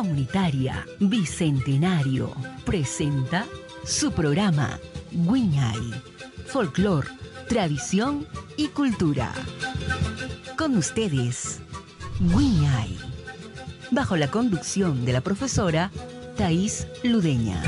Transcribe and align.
Comunitaria 0.00 0.86
Bicentenario 0.98 2.34
presenta 2.64 3.44
su 3.84 4.12
programa 4.12 4.80
Guiñay, 5.12 5.92
Folclor, 6.46 7.06
Tradición 7.50 8.26
y 8.56 8.68
Cultura. 8.68 9.30
Con 10.56 10.78
ustedes, 10.78 11.60
Guiñay, 12.18 12.96
bajo 13.90 14.16
la 14.16 14.30
conducción 14.30 15.04
de 15.04 15.12
la 15.12 15.20
profesora 15.20 15.90
Thais 16.34 16.86
Ludeña. 17.02 17.62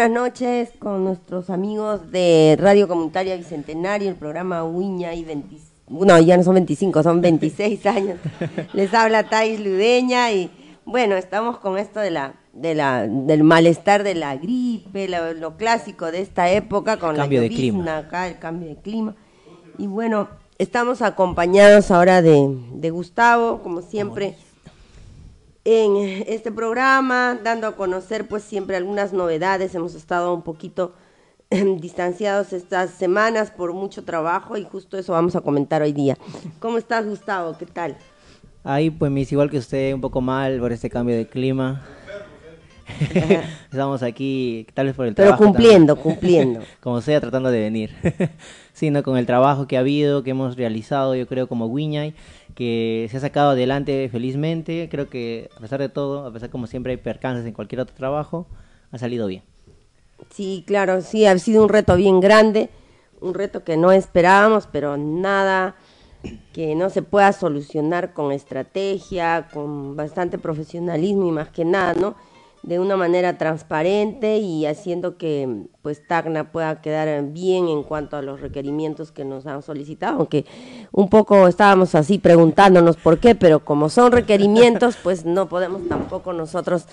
Buenas 0.00 0.22
noches 0.22 0.70
con 0.78 1.04
nuestros 1.04 1.50
amigos 1.50 2.10
de 2.10 2.56
Radio 2.58 2.88
Comunitaria 2.88 3.36
Bicentenario, 3.36 4.08
el 4.08 4.14
programa 4.14 4.64
Uña 4.64 5.12
y 5.12 5.24
20, 5.24 5.56
no, 5.90 6.18
ya 6.18 6.38
no 6.38 6.42
son 6.42 6.54
25, 6.54 7.02
son 7.02 7.20
26 7.20 7.84
años. 7.86 8.18
Les 8.72 8.94
habla 8.94 9.28
Thais 9.28 9.60
Ludeña 9.60 10.32
y 10.32 10.50
bueno, 10.86 11.16
estamos 11.16 11.58
con 11.58 11.76
esto 11.76 12.00
de 12.00 12.12
la, 12.12 12.32
de 12.54 12.74
la, 12.74 13.06
del 13.06 13.44
malestar 13.44 14.02
de 14.02 14.14
la 14.14 14.36
gripe, 14.36 15.06
lo, 15.06 15.58
clásico 15.58 16.10
de 16.10 16.22
esta 16.22 16.50
época 16.50 16.96
con 16.96 17.14
cambio 17.14 17.40
la 17.40 17.42
de 17.42 17.54
clima. 17.54 17.98
acá, 17.98 18.26
el 18.26 18.38
cambio 18.38 18.70
de 18.70 18.76
clima. 18.76 19.16
Y 19.76 19.86
bueno, 19.86 20.28
estamos 20.56 21.02
acompañados 21.02 21.90
ahora 21.90 22.22
de, 22.22 22.56
de 22.72 22.88
Gustavo, 22.88 23.62
como 23.62 23.82
siempre 23.82 24.34
en 25.64 26.24
este 26.26 26.50
programa, 26.50 27.38
dando 27.42 27.66
a 27.66 27.76
conocer 27.76 28.26
pues 28.26 28.42
siempre 28.42 28.76
algunas 28.76 29.12
novedades. 29.12 29.74
Hemos 29.74 29.94
estado 29.94 30.34
un 30.34 30.42
poquito 30.42 30.94
em, 31.50 31.78
distanciados 31.78 32.52
estas 32.52 32.90
semanas 32.90 33.50
por 33.50 33.72
mucho 33.72 34.04
trabajo 34.04 34.56
y 34.56 34.64
justo 34.64 34.96
eso 34.98 35.12
vamos 35.12 35.36
a 35.36 35.40
comentar 35.40 35.82
hoy 35.82 35.92
día. 35.92 36.16
¿Cómo 36.58 36.78
estás, 36.78 37.06
Gustavo? 37.06 37.56
¿Qué 37.58 37.66
tal? 37.66 37.96
Ahí 38.64 38.90
pues 38.90 39.10
mis 39.10 39.30
igual 39.32 39.50
que 39.50 39.58
usted, 39.58 39.94
un 39.94 40.00
poco 40.00 40.20
mal 40.20 40.58
por 40.60 40.72
este 40.72 40.90
cambio 40.90 41.16
de 41.16 41.26
clima. 41.26 41.82
Estamos 43.70 44.02
aquí, 44.02 44.66
tal 44.74 44.86
vez 44.86 44.94
por 44.94 45.06
el 45.06 45.14
trabajo. 45.14 45.38
Pero 45.38 45.52
cumpliendo, 45.52 45.96
cumpliendo. 45.96 46.60
como 46.80 47.00
sea, 47.00 47.20
tratando 47.20 47.50
de 47.50 47.60
venir. 47.60 47.94
sino 48.72 49.02
con 49.02 49.16
el 49.16 49.26
trabajo 49.26 49.66
que 49.66 49.76
ha 49.76 49.80
habido, 49.80 50.22
que 50.22 50.30
hemos 50.30 50.56
realizado, 50.56 51.14
yo 51.14 51.26
creo, 51.26 51.48
como 51.48 51.66
Wiñay, 51.66 52.14
que 52.54 53.08
se 53.10 53.16
ha 53.16 53.20
sacado 53.20 53.50
adelante 53.50 54.08
felizmente. 54.10 54.88
Creo 54.90 55.08
que, 55.08 55.50
a 55.56 55.60
pesar 55.60 55.80
de 55.80 55.88
todo, 55.88 56.26
a 56.26 56.32
pesar 56.32 56.50
como 56.50 56.66
siempre 56.66 56.92
hay 56.92 56.98
percances 56.98 57.46
en 57.46 57.52
cualquier 57.52 57.80
otro 57.80 57.94
trabajo, 57.94 58.46
ha 58.90 58.98
salido 58.98 59.26
bien. 59.26 59.42
Sí, 60.30 60.64
claro, 60.66 61.00
sí, 61.00 61.26
ha 61.26 61.38
sido 61.38 61.62
un 61.62 61.68
reto 61.68 61.96
bien 61.96 62.20
grande, 62.20 62.70
un 63.20 63.34
reto 63.34 63.64
que 63.64 63.76
no 63.76 63.92
esperábamos, 63.92 64.68
pero 64.70 64.96
nada 64.96 65.76
que 66.52 66.74
no 66.74 66.90
se 66.90 67.02
pueda 67.02 67.32
solucionar 67.32 68.12
con 68.12 68.32
estrategia, 68.32 69.48
con 69.52 69.96
bastante 69.96 70.38
profesionalismo 70.38 71.26
y 71.28 71.32
más 71.32 71.48
que 71.48 71.64
nada, 71.64 71.94
¿no? 71.94 72.14
De 72.62 72.78
una 72.78 72.96
manera 72.96 73.38
transparente 73.38 74.38
y 74.38 74.66
haciendo 74.66 75.16
que 75.16 75.66
pues 75.82 76.06
Tacna 76.06 76.52
pueda 76.52 76.80
quedar 76.82 77.22
bien 77.32 77.68
en 77.68 77.82
cuanto 77.82 78.16
a 78.16 78.22
los 78.22 78.40
requerimientos 78.40 79.12
que 79.12 79.24
nos 79.24 79.46
han 79.46 79.62
solicitado, 79.62 80.18
aunque 80.18 80.44
un 80.92 81.08
poco 81.08 81.48
estábamos 81.48 81.94
así 81.94 82.18
preguntándonos 82.18 82.96
por 82.96 83.18
qué, 83.18 83.34
pero 83.34 83.64
como 83.64 83.88
son 83.88 84.12
requerimientos, 84.12 84.96
pues 85.02 85.24
no 85.24 85.48
podemos 85.48 85.88
tampoco 85.88 86.32
nosotros 86.32 86.84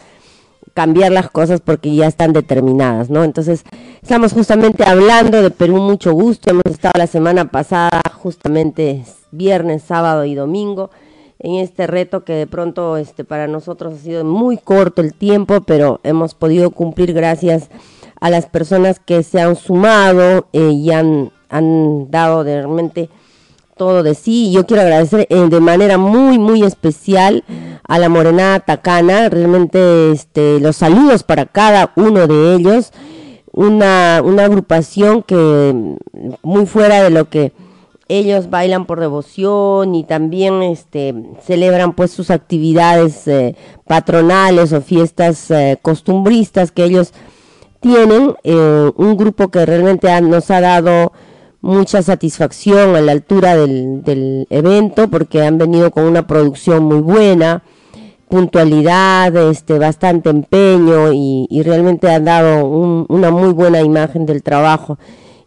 cambiar 0.73 1.11
las 1.11 1.29
cosas 1.29 1.59
porque 1.59 1.93
ya 1.95 2.07
están 2.07 2.33
determinadas, 2.33 3.09
¿no? 3.09 3.23
Entonces, 3.23 3.63
estamos 4.01 4.33
justamente 4.33 4.83
hablando 4.85 5.41
de 5.41 5.49
Perú, 5.49 5.77
mucho 5.77 6.13
gusto, 6.13 6.51
hemos 6.51 6.65
estado 6.65 6.93
la 6.97 7.07
semana 7.07 7.49
pasada, 7.51 8.01
justamente 8.13 9.03
viernes, 9.31 9.83
sábado 9.83 10.23
y 10.23 10.35
domingo, 10.35 10.91
en 11.39 11.55
este 11.55 11.87
reto 11.87 12.23
que 12.23 12.33
de 12.33 12.47
pronto 12.47 12.97
este, 12.97 13.23
para 13.23 13.47
nosotros 13.47 13.93
ha 13.93 13.97
sido 13.97 14.23
muy 14.23 14.57
corto 14.57 15.01
el 15.01 15.13
tiempo, 15.13 15.61
pero 15.61 15.99
hemos 16.03 16.33
podido 16.33 16.71
cumplir 16.71 17.13
gracias 17.13 17.69
a 18.19 18.29
las 18.29 18.47
personas 18.47 18.99
que 18.99 19.23
se 19.23 19.39
han 19.39 19.55
sumado 19.55 20.47
eh, 20.53 20.71
y 20.71 20.91
han, 20.91 21.31
han 21.49 22.09
dado 22.09 22.43
de 22.43 22.57
realmente 22.57 23.09
todo 23.77 24.03
de 24.03 24.15
sí. 24.15 24.51
Yo 24.51 24.65
quiero 24.65 24.81
agradecer 24.81 25.27
eh, 25.29 25.35
de 25.35 25.59
manera 25.59 25.97
muy, 25.97 26.39
muy 26.39 26.63
especial 26.63 27.43
a 27.87 27.99
la 27.99 28.09
Morenada 28.09 28.59
Tacana, 28.59 29.29
realmente 29.29 30.11
este, 30.11 30.59
los 30.59 30.75
saludos 30.75 31.23
para 31.23 31.45
cada 31.45 31.93
uno 31.95 32.27
de 32.27 32.55
ellos, 32.55 32.91
una, 33.53 34.21
una 34.23 34.45
agrupación 34.45 35.23
que 35.23 35.95
muy 36.41 36.65
fuera 36.65 37.03
de 37.03 37.11
lo 37.11 37.29
que 37.29 37.53
ellos 38.09 38.49
bailan 38.49 38.85
por 38.85 38.99
devoción 38.99 39.95
y 39.95 40.03
también 40.03 40.63
este 40.63 41.13
celebran 41.45 41.93
pues 41.93 42.11
sus 42.11 42.29
actividades 42.29 43.27
eh, 43.27 43.55
patronales 43.85 44.73
o 44.73 44.81
fiestas 44.81 45.51
eh, 45.51 45.77
costumbristas 45.81 46.71
que 46.71 46.85
ellos 46.85 47.13
tienen 47.79 48.35
eh, 48.43 48.91
un 48.95 49.17
grupo 49.17 49.49
que 49.49 49.65
realmente 49.65 50.09
nos 50.21 50.49
ha 50.51 50.61
dado 50.61 51.11
mucha 51.61 52.01
satisfacción 52.01 52.95
a 52.95 53.01
la 53.01 53.11
altura 53.11 53.55
del, 53.55 54.03
del, 54.03 54.47
evento 54.49 55.09
porque 55.09 55.43
han 55.43 55.57
venido 55.57 55.91
con 55.91 56.03
una 56.05 56.27
producción 56.27 56.83
muy 56.83 56.99
buena 56.99 57.63
puntualidad 58.29 59.35
este 59.49 59.79
bastante 59.79 60.29
empeño 60.29 61.11
y, 61.13 61.47
y 61.49 61.63
realmente 61.63 62.09
han 62.09 62.25
dado 62.25 62.65
un, 62.65 63.05
una 63.09 63.31
muy 63.31 63.53
buena 63.53 63.81
imagen 63.81 64.25
del 64.25 64.43
trabajo 64.43 64.97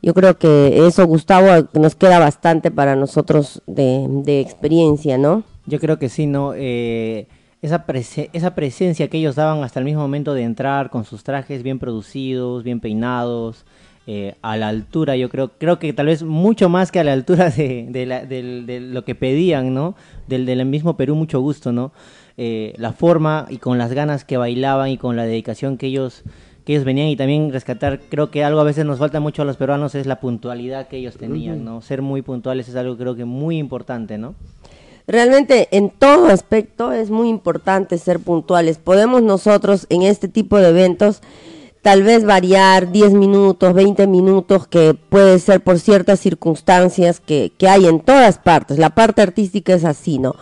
yo 0.02 0.14
creo 0.14 0.38
que 0.38 0.86
eso, 0.86 1.06
Gustavo, 1.06 1.68
nos 1.74 1.94
queda 1.94 2.18
bastante 2.18 2.70
para 2.70 2.96
nosotros 2.96 3.62
de, 3.66 4.40
experiencia, 4.40 5.18
¿no? 5.18 5.44
Yo 5.66 5.78
creo 5.78 5.98
que 5.98 6.08
sí, 6.08 6.26
¿no? 6.26 6.52
Eh, 6.56 7.26
esa, 7.62 7.84
esa 8.32 8.54
presencia 8.54 9.08
que 9.08 9.18
ellos 9.18 9.36
daban 9.36 9.62
hasta 9.62 9.78
el 9.78 9.84
mismo 9.84 10.00
momento 10.00 10.34
de 10.34 10.42
entrar 10.42 10.90
con 10.90 11.04
sus 11.04 11.22
trajes 11.24 11.62
bien 11.62 11.78
producidos, 11.78 12.64
bien 12.64 12.80
peinados, 12.80 13.66
eh, 14.06 14.34
a 14.40 14.56
la 14.56 14.68
altura, 14.68 15.14
yo 15.14 15.28
creo, 15.28 15.52
creo 15.58 15.78
que 15.78 15.92
tal 15.92 16.06
vez 16.06 16.22
mucho 16.22 16.68
más 16.68 16.90
que 16.90 16.98
a 16.98 17.04
la 17.04 17.12
altura 17.12 17.50
de, 17.50 17.86
de, 17.90 18.80
lo 18.80 19.04
que 19.04 19.14
pedían, 19.14 19.74
¿no? 19.74 19.94
Del, 20.26 20.46
del 20.46 20.64
mismo 20.64 20.96
Perú, 20.96 21.14
mucho 21.14 21.40
gusto, 21.40 21.70
¿no? 21.70 21.92
Eh, 22.38 22.72
la 22.78 22.92
forma 22.94 23.46
y 23.50 23.58
con 23.58 23.76
las 23.76 23.92
ganas 23.92 24.24
que 24.24 24.38
bailaban 24.38 24.88
y 24.88 24.96
con 24.96 25.14
la 25.14 25.26
dedicación 25.26 25.76
que 25.76 25.88
ellos 25.88 26.22
que 26.70 26.74
ellos 26.74 26.84
venían 26.84 27.08
y 27.08 27.16
también 27.16 27.52
rescatar, 27.52 27.98
creo 28.08 28.30
que 28.30 28.44
algo 28.44 28.60
a 28.60 28.64
veces 28.64 28.84
nos 28.84 29.00
falta 29.00 29.18
mucho 29.18 29.42
a 29.42 29.44
los 29.44 29.56
peruanos 29.56 29.96
es 29.96 30.06
la 30.06 30.20
puntualidad 30.20 30.86
que 30.86 30.98
ellos 30.98 31.16
tenían, 31.16 31.64
¿no? 31.64 31.82
Ser 31.82 32.00
muy 32.00 32.22
puntuales 32.22 32.68
es 32.68 32.76
algo 32.76 32.96
creo 32.96 33.16
que 33.16 33.24
muy 33.24 33.58
importante, 33.58 34.18
¿no? 34.18 34.36
Realmente 35.08 35.66
en 35.72 35.90
todo 35.90 36.28
aspecto 36.28 36.92
es 36.92 37.10
muy 37.10 37.28
importante 37.28 37.98
ser 37.98 38.20
puntuales. 38.20 38.78
Podemos 38.78 39.20
nosotros 39.20 39.86
en 39.88 40.02
este 40.02 40.28
tipo 40.28 40.58
de 40.58 40.68
eventos 40.68 41.22
tal 41.82 42.04
vez 42.04 42.24
variar 42.24 42.92
10 42.92 43.14
minutos, 43.14 43.74
20 43.74 44.06
minutos, 44.06 44.68
que 44.68 44.94
puede 44.94 45.40
ser 45.40 45.62
por 45.62 45.80
ciertas 45.80 46.20
circunstancias 46.20 47.18
que, 47.18 47.50
que 47.58 47.66
hay 47.66 47.86
en 47.86 47.98
todas 47.98 48.38
partes. 48.38 48.78
La 48.78 48.90
parte 48.90 49.22
artística 49.22 49.74
es 49.74 49.84
así, 49.84 50.20
¿no? 50.20 50.36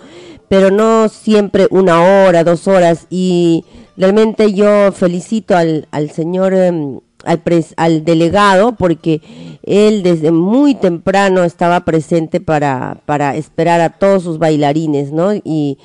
Pero 0.48 0.70
no 0.70 1.08
siempre 1.08 1.68
una 1.70 2.02
hora, 2.02 2.44
dos 2.44 2.66
horas. 2.68 3.06
Y 3.10 3.64
Realmente 3.98 4.52
yo 4.54 4.92
felicito 4.92 5.56
al, 5.56 5.88
al 5.90 6.10
señor, 6.10 6.54
em, 6.54 7.00
al, 7.24 7.42
al 7.76 8.04
delegado, 8.04 8.76
porque 8.76 9.20
él 9.64 10.04
desde 10.04 10.30
muy 10.30 10.76
temprano 10.76 11.42
estaba 11.42 11.84
presente 11.84 12.40
para, 12.40 13.00
para 13.06 13.34
esperar 13.34 13.80
a 13.80 13.98
todos 13.98 14.22
sus 14.22 14.38
bailarines, 14.38 15.10
¿no? 15.10 15.34
Y 15.34 15.78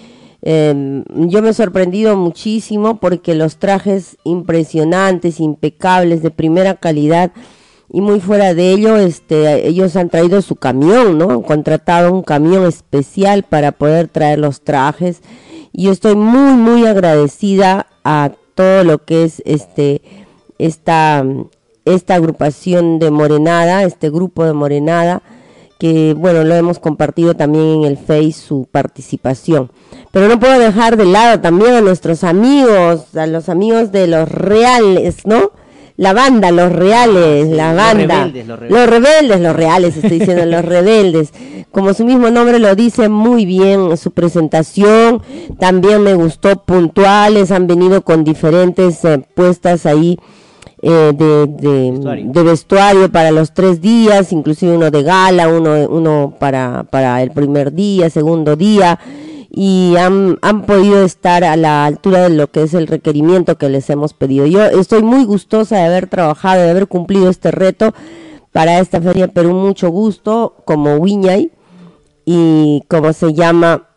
em, 0.43 1.03
yo 1.27 1.41
me 1.41 1.49
he 1.49 1.53
sorprendido 1.53 2.15
muchísimo 2.15 2.99
porque 2.99 3.33
los 3.33 3.57
trajes 3.57 4.15
impresionantes, 4.23 5.39
impecables, 5.39 6.21
de 6.21 6.29
primera 6.29 6.75
calidad, 6.75 7.31
y 7.95 8.01
muy 8.01 8.19
fuera 8.19 8.55
de 8.55 8.71
ello, 8.71 8.97
este, 8.97 9.67
ellos 9.67 9.95
han 9.95 10.09
traído 10.09 10.41
su 10.41 10.55
camión, 10.55 11.19
¿no? 11.19 11.29
Han 11.29 11.43
contratado 11.43 12.11
un 12.11 12.23
camión 12.23 12.65
especial 12.65 13.43
para 13.43 13.71
poder 13.71 14.07
traer 14.07 14.39
los 14.39 14.61
trajes. 14.61 15.21
Y 15.71 15.89
estoy 15.89 16.15
muy, 16.15 16.53
muy 16.53 16.87
agradecida 16.87 17.85
a 18.03 18.31
todo 18.55 18.83
lo 18.83 19.05
que 19.05 19.25
es 19.25 19.43
este, 19.45 20.01
esta, 20.57 21.23
esta 21.85 22.15
agrupación 22.15 22.97
de 22.97 23.11
Morenada, 23.11 23.83
este 23.83 24.09
grupo 24.09 24.43
de 24.43 24.53
Morenada, 24.53 25.21
que 25.77 26.15
bueno, 26.17 26.43
lo 26.43 26.55
hemos 26.55 26.79
compartido 26.79 27.35
también 27.35 27.81
en 27.81 27.83
el 27.83 27.97
Face 27.97 28.31
su 28.31 28.67
participación. 28.71 29.71
Pero 30.11 30.27
no 30.27 30.39
puedo 30.39 30.57
dejar 30.57 30.97
de 30.97 31.05
lado 31.05 31.41
también 31.41 31.75
a 31.75 31.81
nuestros 31.81 32.23
amigos, 32.23 33.15
a 33.15 33.27
los 33.27 33.49
amigos 33.49 33.91
de 33.91 34.07
los 34.07 34.27
reales, 34.27 35.27
¿no? 35.27 35.51
La 35.95 36.13
banda, 36.13 36.51
los 36.51 36.71
reales, 36.71 37.47
Ah, 37.51 37.55
la 37.55 37.67
los 37.73 37.77
banda. 37.83 38.15
rebeldes, 38.25 38.47
los 38.47 38.59
rebeldes. 38.59 38.71
Los 38.79 38.89
rebeldes, 38.89 39.41
los 39.41 39.55
reales, 39.55 39.95
estoy 39.97 40.19
diciendo, 40.19 40.45
los 40.45 40.65
rebeldes. 40.65 41.33
Como 41.71 41.93
su 41.93 42.03
mismo 42.05 42.29
nombre 42.31 42.59
lo 42.59 42.75
dice 42.75 43.09
muy 43.09 43.45
bien, 43.45 43.95
su 43.97 44.11
presentación 44.11 45.21
también 45.59 46.01
me 46.01 46.13
gustó 46.15 46.55
puntuales, 46.63 47.51
han 47.51 47.67
venido 47.67 48.01
con 48.03 48.23
diferentes 48.23 49.03
eh, 49.05 49.23
puestas 49.35 49.85
ahí 49.85 50.17
eh, 50.81 51.11
de, 51.15 51.47
de- 51.47 51.91
Vestuario. 51.91 52.25
de 52.31 52.43
vestuario 52.43 53.11
para 53.11 53.31
los 53.31 53.53
tres 53.53 53.79
días, 53.81 54.31
inclusive 54.33 54.75
uno 54.75 54.91
de 54.91 55.01
gala, 55.03 55.47
uno, 55.47 55.75
uno 55.89 56.33
para, 56.39 56.83
para 56.89 57.21
el 57.23 57.31
primer 57.31 57.71
día, 57.73 58.09
segundo 58.09 58.55
día, 58.55 58.99
y 59.55 59.95
han, 59.97 60.39
han 60.41 60.63
podido 60.63 61.03
estar 61.03 61.43
a 61.43 61.55
la 61.55 61.85
altura 61.85 62.23
de 62.23 62.29
lo 62.35 62.49
que 62.49 62.63
es 62.63 62.73
el 62.73 62.87
requerimiento 62.87 63.59
que 63.59 63.69
les 63.69 63.87
hemos 63.91 64.15
pedido. 64.15 64.47
Yo 64.47 64.63
estoy 64.63 65.03
muy 65.03 65.25
gustosa 65.25 65.77
de 65.77 65.83
haber 65.83 66.07
trabajado, 66.07 66.63
de 66.63 66.71
haber 66.71 66.87
cumplido 66.87 67.29
este 67.29 67.51
reto 67.51 67.93
para 68.51 68.79
esta 68.79 68.99
Feria 68.99 69.27
Perú, 69.27 69.53
mucho 69.53 69.89
gusto, 69.89 70.55
como 70.65 70.95
Wiñay, 70.95 71.51
y 72.25 72.83
como 72.87 73.13
se 73.13 73.33
llama, 73.33 73.89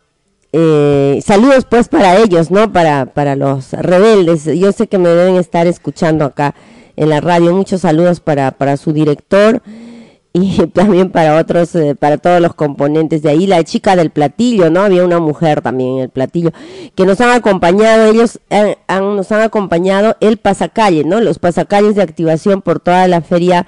eh, 0.53 1.19
saludos 1.25 1.65
pues 1.67 1.87
para 1.87 2.17
ellos, 2.17 2.51
¿no? 2.51 2.71
Para, 2.71 3.07
para 3.07 3.35
los 3.35 3.73
rebeldes. 3.73 4.45
Yo 4.45 4.71
sé 4.71 4.85
que 4.85 4.99
me 4.99 5.09
deben 5.09 5.37
estar 5.37 5.65
escuchando 5.65 6.23
acá 6.23 6.53
en 6.95 7.09
la 7.09 7.19
radio. 7.19 7.55
Muchos 7.55 7.81
saludos 7.81 8.19
para, 8.19 8.51
para 8.51 8.77
su 8.77 8.93
director 8.93 9.63
y 10.43 10.67
también 10.73 11.09
para 11.11 11.37
otros, 11.39 11.73
eh, 11.75 11.95
para 11.95 12.17
todos 12.17 12.41
los 12.41 12.53
componentes 12.53 13.21
de 13.21 13.29
ahí. 13.29 13.47
La 13.47 13.63
chica 13.63 13.95
del 13.95 14.09
platillo, 14.11 14.69
¿no? 14.69 14.81
Había 14.81 15.03
una 15.03 15.19
mujer 15.19 15.61
también 15.61 15.95
en 15.97 15.99
el 16.03 16.09
platillo 16.09 16.51
que 16.95 17.05
nos 17.05 17.19
han 17.21 17.31
acompañado, 17.31 18.05
ellos 18.05 18.39
han- 18.49 19.15
nos 19.15 19.31
han 19.31 19.41
acompañado 19.41 20.15
el 20.19 20.37
pasacalle, 20.37 21.03
¿no? 21.03 21.19
Los 21.21 21.39
pasacalles 21.39 21.95
de 21.95 22.01
activación 22.03 22.61
por 22.61 22.79
toda 22.79 23.07
la 23.07 23.21
feria 23.21 23.65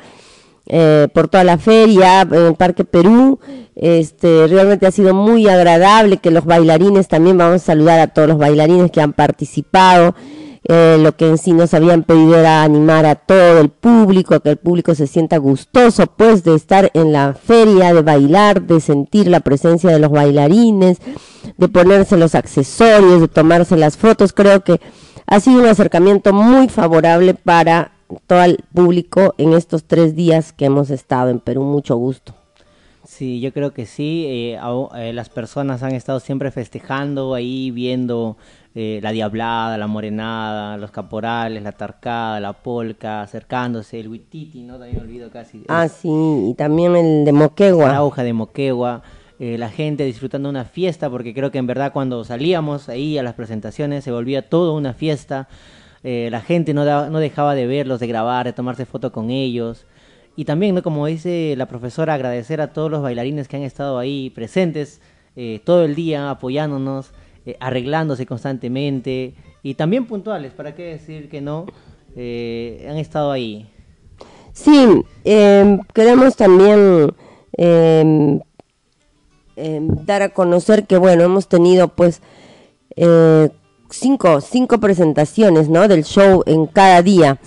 eh, 0.71 1.07
por 1.16 1.27
toda 1.27 1.44
la 1.44 1.57
feria 1.57 2.21
en 2.21 2.33
el 2.36 2.54
Parque 2.54 2.86
Perú. 2.86 3.39
Este, 3.75 4.45
realmente 4.48 4.86
ha 4.86 4.92
sido 4.92 5.16
muy 5.16 5.48
agradable 5.48 6.18
que 6.18 6.30
los 6.30 6.45
bailarines 6.45 7.07
también 7.07 7.39
vamos 7.39 7.56
a 7.63 7.66
saludar 7.66 8.00
a 8.00 8.07
todos 8.07 8.27
los 8.27 8.38
bailarines 8.38 8.92
que 8.92 9.01
han 9.01 9.13
participado. 9.13 10.13
Eh, 10.71 11.00
lo 11.01 11.16
que 11.16 11.27
en 11.27 11.39
sí 11.39 11.51
nos 11.51 11.74
habían 11.74 12.04
pedido 12.04 12.38
era 12.38 12.62
animar 12.62 13.04
a 13.07 13.16
todo 13.16 13.60
el 13.60 13.69
público, 13.69 14.39
que 14.39 14.51
el 14.51 14.57
público 14.57 14.94
se 14.94 15.07
sienta 15.07 15.38
gustoso, 15.38 16.06
pues, 16.06 16.44
de 16.44 16.54
estar 16.54 16.92
en 16.94 17.12
la 17.12 17.33
feria, 17.33 17.92
de 17.92 18.04
bailar, 18.04 18.62
de 18.62 18.80
sentir 18.80 19.27
la 19.30 19.39
presencia 19.39 19.89
de 19.89 19.98
los 19.98 20.12
bailarines, 20.12 21.00
de 21.57 21.68
ponerse 21.69 22.18
los 22.18 22.36
accesorios, 22.36 23.19
de 23.19 23.27
tomarse 23.27 23.77
las 23.77 23.98
fotos. 23.98 24.31
Creo 24.31 24.63
que 24.63 24.80
ha 25.25 25.39
sido 25.39 25.60
un 25.60 25.66
acercamiento 25.66 26.33
muy 26.33 26.69
favorable 26.69 27.33
para 27.33 27.94
todo 28.27 28.44
el 28.44 28.60
público 28.71 29.33
en 29.39 29.54
estos 29.54 29.86
tres 29.86 30.16
días 30.16 30.54
que 30.54 30.66
hemos 30.66 30.92
estado 30.92 31.31
en 31.31 31.39
Perú. 31.39 31.63
Mucho 31.63 31.95
gusto. 31.95 32.36
Sí, 33.07 33.39
yo 33.39 33.51
creo 33.54 33.74
que 33.74 33.88
sí. 33.88 34.25
eh, 34.27 34.60
eh, 34.95 35.13
las 35.13 35.30
personas 35.30 35.81
han 35.81 35.95
estado 35.95 36.19
siempre 36.19 36.51
festejando 36.51 37.33
ahí, 37.33 37.71
viendo 37.71 38.38
eh, 38.75 39.00
la 39.01 39.12
diablada, 39.12 39.77
la 39.77 39.88
morenada, 39.88 40.77
los 40.77 40.92
caporales, 40.92 41.63
la 41.63 41.71
tarcada, 41.71 42.39
la 42.39 42.54
polca, 42.54 43.21
acercándose, 43.21 44.00
el 44.00 44.07
huititi, 44.10 44.62
¿no? 44.62 44.74
También 44.77 44.98
me 44.98 45.01
olvido 45.04 45.30
casi. 45.31 45.63
Ah, 45.68 45.88
sí, 45.88 46.10
y 46.51 46.54
también 46.56 46.95
el 46.95 47.25
de 47.25 47.31
la 47.31 47.38
Moquegua. 47.39 48.04
hoja 48.04 48.24
de 48.24 48.33
Moquegua, 48.33 49.01
eh, 49.39 49.57
la 49.57 49.69
gente 49.69 50.04
disfrutando 50.06 50.50
una 50.50 50.66
fiesta, 50.66 51.10
porque 51.10 51.33
creo 51.33 51.50
que 51.51 51.57
en 51.57 51.68
verdad 51.68 51.92
cuando 51.94 52.24
salíamos 52.24 52.89
ahí 52.89 53.18
a 53.18 53.24
las 53.24 53.33
presentaciones 53.33 54.04
se 54.04 54.12
volvía 54.12 54.48
todo 54.50 54.75
una 54.75 54.94
fiesta. 54.94 55.48
eh, 56.04 56.30
la 56.31 56.39
gente 56.39 56.74
no, 56.74 56.86
daba- 56.86 57.10
no 57.10 57.19
dejaba 57.19 57.56
de 57.56 57.68
verlos, 57.68 58.00
de 58.00 58.07
grabar, 58.07 58.45
de 58.45 58.54
tomarse 58.54 58.86
foto 58.86 59.12
con 59.12 59.30
ellos. 59.31 59.86
Y 60.38 60.45
también, 60.45 60.74
¿no? 60.74 60.81
como 60.81 61.06
dice 61.07 61.56
la 61.57 61.66
profesora, 61.68 62.13
agradecer 62.13 62.62
a 62.62 62.71
todos 62.71 62.89
los 62.89 63.01
bailarines 63.01 63.50
que 63.50 63.57
han 63.57 63.63
estado 63.63 63.98
ahí 63.98 64.30
presentes 64.30 65.01
eh, 65.36 65.60
todo 65.66 65.83
el 65.83 65.95
día, 65.95 66.30
apoyándonos, 66.30 67.12
eh, 67.45 67.57
arreglándose 67.59 68.25
constantemente 68.25 69.33
y 69.63 69.74
también 69.74 70.06
puntuales, 70.06 70.53
¿para 70.53 70.75
qué 70.75 70.83
decir 70.83 71.30
que 71.30 71.41
no? 71.41 71.65
Eh, 72.15 72.88
han 72.89 72.97
estado 72.97 73.31
ahí. 73.31 73.69
Sí, 74.53 75.03
eh, 75.24 75.80
queremos 75.94 76.36
también 76.36 77.13
eh, 77.57 78.39
eh, 79.56 79.80
dar 79.81 80.21
a 80.21 80.30
conocer 80.30 80.86
que, 80.86 80.97
bueno, 80.97 81.24
hemos 81.24 81.47
tenido 81.47 81.88
pues 81.89 82.21
eh, 82.95 83.50
cinco, 83.89 84.42
cinco 84.42 84.80
presentaciones, 84.80 85.69
¿no? 85.69 85.88
Del 85.88 86.03
show 86.03 86.44
en 86.45 86.65
cada 86.65 87.01
día. 87.01 87.39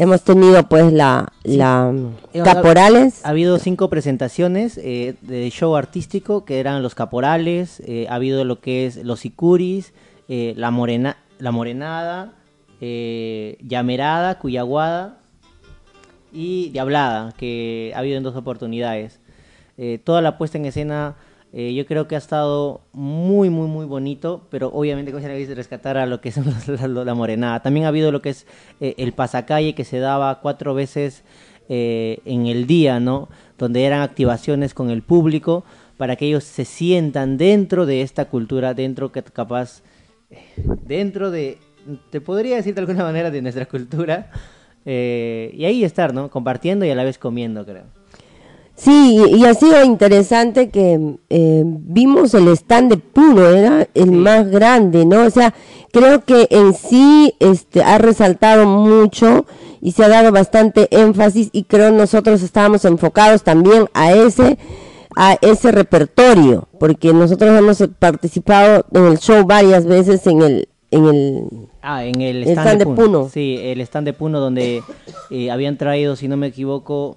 Hemos 0.00 0.22
tenido 0.22 0.66
pues 0.66 0.94
la, 0.94 1.30
la 1.44 1.90
Hemos- 2.32 2.44
Caporales. 2.44 3.22
Ha 3.22 3.28
habido 3.28 3.58
cinco 3.58 3.90
presentaciones 3.90 4.78
eh, 4.82 5.14
de 5.20 5.50
show 5.50 5.76
artístico 5.76 6.46
que 6.46 6.58
eran 6.58 6.82
los 6.82 6.94
caporales, 6.94 7.80
eh, 7.86 8.06
ha 8.08 8.14
habido 8.14 8.46
lo 8.46 8.60
que 8.60 8.86
es 8.86 8.96
los 9.04 9.26
icuris, 9.26 9.92
eh, 10.30 10.54
la, 10.56 10.70
morena, 10.70 11.18
la 11.38 11.50
morenada, 11.50 12.32
llamerada, 12.80 14.38
cuyaguada 14.38 15.18
y 16.32 16.70
diablada, 16.70 17.34
que 17.36 17.92
ha 17.94 17.98
habido 17.98 18.16
en 18.16 18.22
dos 18.22 18.36
oportunidades. 18.36 19.20
Toda 20.04 20.22
la 20.22 20.38
puesta 20.38 20.56
en 20.56 20.64
escena 20.64 21.14
eh, 21.52 21.74
yo 21.74 21.84
creo 21.86 22.06
que 22.06 22.14
ha 22.14 22.18
estado 22.18 22.82
muy, 22.92 23.50
muy, 23.50 23.66
muy 23.66 23.84
bonito, 23.86 24.46
pero 24.50 24.68
obviamente 24.68 25.10
como 25.12 25.22
se 25.22 25.54
rescatar 25.54 25.96
a 25.98 26.06
lo 26.06 26.20
que 26.20 26.28
es 26.28 26.36
la, 26.68 26.86
la- 26.88 27.04
la 27.04 27.14
morenada. 27.14 27.60
También 27.60 27.86
ha 27.86 27.88
habido 27.88 28.12
lo 28.12 28.22
que 28.22 28.30
es 28.30 28.46
eh, 28.80 28.94
el 28.98 29.12
pasacalle 29.12 29.74
que 29.74 29.84
se 29.84 29.98
daba 29.98 30.40
cuatro 30.40 30.74
veces 30.74 31.24
eh, 31.68 32.18
en 32.24 32.46
el 32.46 32.66
día, 32.66 33.00
¿no? 33.00 33.28
Donde 33.58 33.84
eran 33.84 34.02
activaciones 34.02 34.74
con 34.74 34.90
el 34.90 35.02
público 35.02 35.64
para 35.96 36.16
que 36.16 36.26
ellos 36.26 36.44
se 36.44 36.64
sientan 36.64 37.36
dentro 37.36 37.84
de 37.84 38.02
esta 38.02 38.24
cultura, 38.26 38.72
dentro 38.74 39.12
que 39.12 39.22
capaz, 39.22 39.82
eh, 40.30 40.38
dentro 40.86 41.30
de, 41.30 41.58
te 42.10 42.20
podría 42.20 42.56
decir 42.56 42.74
de 42.74 42.80
alguna 42.80 43.02
manera, 43.10 43.30
de 43.30 43.42
nuestra 43.42 43.66
cultura. 43.66 44.30
eh, 44.86 45.50
y 45.54 45.64
ahí 45.64 45.84
estar, 45.84 46.14
¿no? 46.14 46.30
Compartiendo 46.30 46.84
y 46.86 46.90
a 46.90 46.94
la 46.94 47.04
vez 47.04 47.18
comiendo, 47.18 47.66
creo. 47.66 47.84
Sí, 48.82 49.20
y, 49.28 49.36
y 49.36 49.44
ha 49.44 49.52
sido 49.52 49.84
interesante 49.84 50.70
que 50.70 51.16
eh, 51.28 51.62
vimos 51.66 52.32
el 52.32 52.48
stand 52.48 52.90
de 52.90 52.96
Puno, 52.96 53.46
era 53.46 53.86
el 53.92 54.10
más 54.10 54.48
grande, 54.50 55.04
¿no? 55.04 55.26
O 55.26 55.30
sea, 55.30 55.52
creo 55.92 56.24
que 56.24 56.48
en 56.50 56.72
sí 56.72 57.34
este, 57.40 57.82
ha 57.82 57.98
resaltado 57.98 58.66
mucho 58.66 59.44
y 59.82 59.92
se 59.92 60.04
ha 60.04 60.08
dado 60.08 60.32
bastante 60.32 60.88
énfasis 60.90 61.50
y 61.52 61.64
creo 61.64 61.90
nosotros 61.90 62.42
estábamos 62.42 62.86
enfocados 62.86 63.42
también 63.42 63.86
a 63.92 64.12
ese 64.12 64.56
a 65.14 65.36
ese 65.42 65.72
repertorio, 65.72 66.68
porque 66.78 67.12
nosotros 67.12 67.50
hemos 67.58 67.84
participado 67.98 68.86
en 68.92 69.06
el 69.06 69.18
show 69.18 69.44
varias 69.44 69.84
veces 69.84 70.26
en 70.26 70.40
el 70.40 70.68
en 70.90 71.04
el 71.04 71.44
Ah, 71.82 72.04
en 72.04 72.20
el 72.20 72.44
El 72.44 72.48
stand, 72.50 72.70
de, 72.70 72.76
de 72.78 72.84
Puno. 72.84 72.96
Puno. 72.96 73.28
Sí, 73.32 73.58
el 73.62 73.80
stand 73.82 74.06
de 74.06 74.12
Puno 74.12 74.40
donde 74.40 74.82
eh, 75.30 75.50
habían 75.50 75.76
traído, 75.76 76.14
si 76.16 76.28
no 76.28 76.36
me 76.36 76.46
equivoco, 76.48 77.16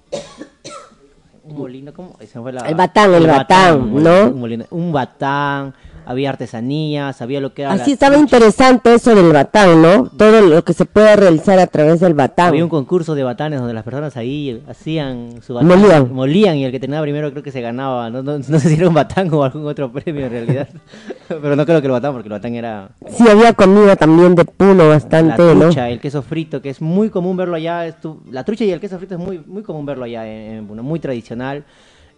un 1.44 1.56
molino, 1.58 1.92
¿cómo? 1.92 2.16
Fue 2.32 2.52
la- 2.52 2.62
El 2.62 2.74
batán, 2.74 3.12
el 3.14 3.26
batán, 3.26 3.80
un 3.80 4.02
¿no? 4.02 4.28
Un, 4.28 4.40
molino, 4.40 4.64
un 4.70 4.92
batán, 4.92 5.74
había 6.06 6.30
artesanías, 6.30 7.20
había 7.22 7.40
lo 7.40 7.54
que 7.54 7.62
era... 7.62 7.72
Así 7.72 7.90
la 7.90 7.94
estaba 7.94 8.16
interesante 8.16 8.94
eso 8.94 9.14
del 9.14 9.32
batán, 9.32 9.80
¿no? 9.82 10.08
Todo 10.10 10.40
lo 10.40 10.62
que 10.64 10.72
se 10.72 10.84
puede 10.84 11.14
realizar 11.16 11.58
a 11.58 11.66
través 11.66 12.00
del 12.00 12.14
batán. 12.14 12.48
Había 12.48 12.64
un 12.64 12.70
concurso 12.70 13.14
de 13.14 13.22
batanes 13.22 13.58
donde 13.60 13.74
las 13.74 13.84
personas 13.84 14.16
ahí 14.16 14.62
hacían 14.68 15.42
su 15.42 15.54
batán. 15.54 15.68
Molían. 15.68 16.12
Molían 16.12 16.56
y 16.56 16.64
el 16.64 16.72
que 16.72 16.80
tenía 16.80 17.00
primero 17.02 17.30
creo 17.30 17.42
que 17.42 17.50
se 17.52 17.60
ganaba. 17.60 18.10
No, 18.10 18.22
no, 18.22 18.38
no 18.38 18.42
sé 18.60 18.68
si 18.68 18.74
era 18.74 18.88
un 18.88 18.94
batán 18.94 19.32
o 19.32 19.42
algún 19.44 19.66
otro 19.66 19.90
premio 19.92 20.26
en 20.26 20.30
realidad. 20.32 20.68
Pero 21.28 21.56
no 21.56 21.64
creo 21.64 21.80
que 21.80 21.86
el 21.86 21.92
batán 21.92 22.12
porque 22.12 22.28
el 22.28 22.32
batán 22.32 22.54
era 22.54 22.90
Sí, 23.08 23.28
había 23.28 23.52
comida 23.54 23.96
también 23.96 24.34
de 24.34 24.44
puno 24.44 24.74
la 24.84 24.84
bastante, 24.90 25.42
¿no? 25.54 25.60
trucha, 25.66 25.88
el 25.88 26.00
queso 26.00 26.22
frito, 26.22 26.60
que 26.60 26.70
es 26.70 26.80
muy 26.82 27.10
común 27.10 27.36
verlo 27.36 27.56
allá. 27.56 27.86
es 27.86 28.00
tu- 28.00 28.22
la 28.30 28.44
trucha 28.44 28.64
y 28.64 28.70
el 28.70 28.80
queso 28.80 28.98
frito 28.98 29.14
es 29.14 29.20
muy, 29.20 29.38
muy 29.46 29.62
común 29.62 29.86
verlo 29.86 30.04
allá 30.04 30.26
en, 30.26 30.52
en 30.56 30.66
Puno, 30.66 30.82
muy 30.82 31.00
tradicional 31.00 31.64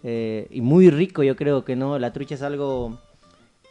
eh, 0.03 0.47
y 0.51 0.61
muy 0.61 0.89
rico, 0.89 1.23
yo 1.23 1.35
creo 1.35 1.63
que 1.65 1.75
no. 1.75 1.97
La 1.99 2.13
trucha 2.13 2.35
es 2.35 2.41
algo 2.41 2.99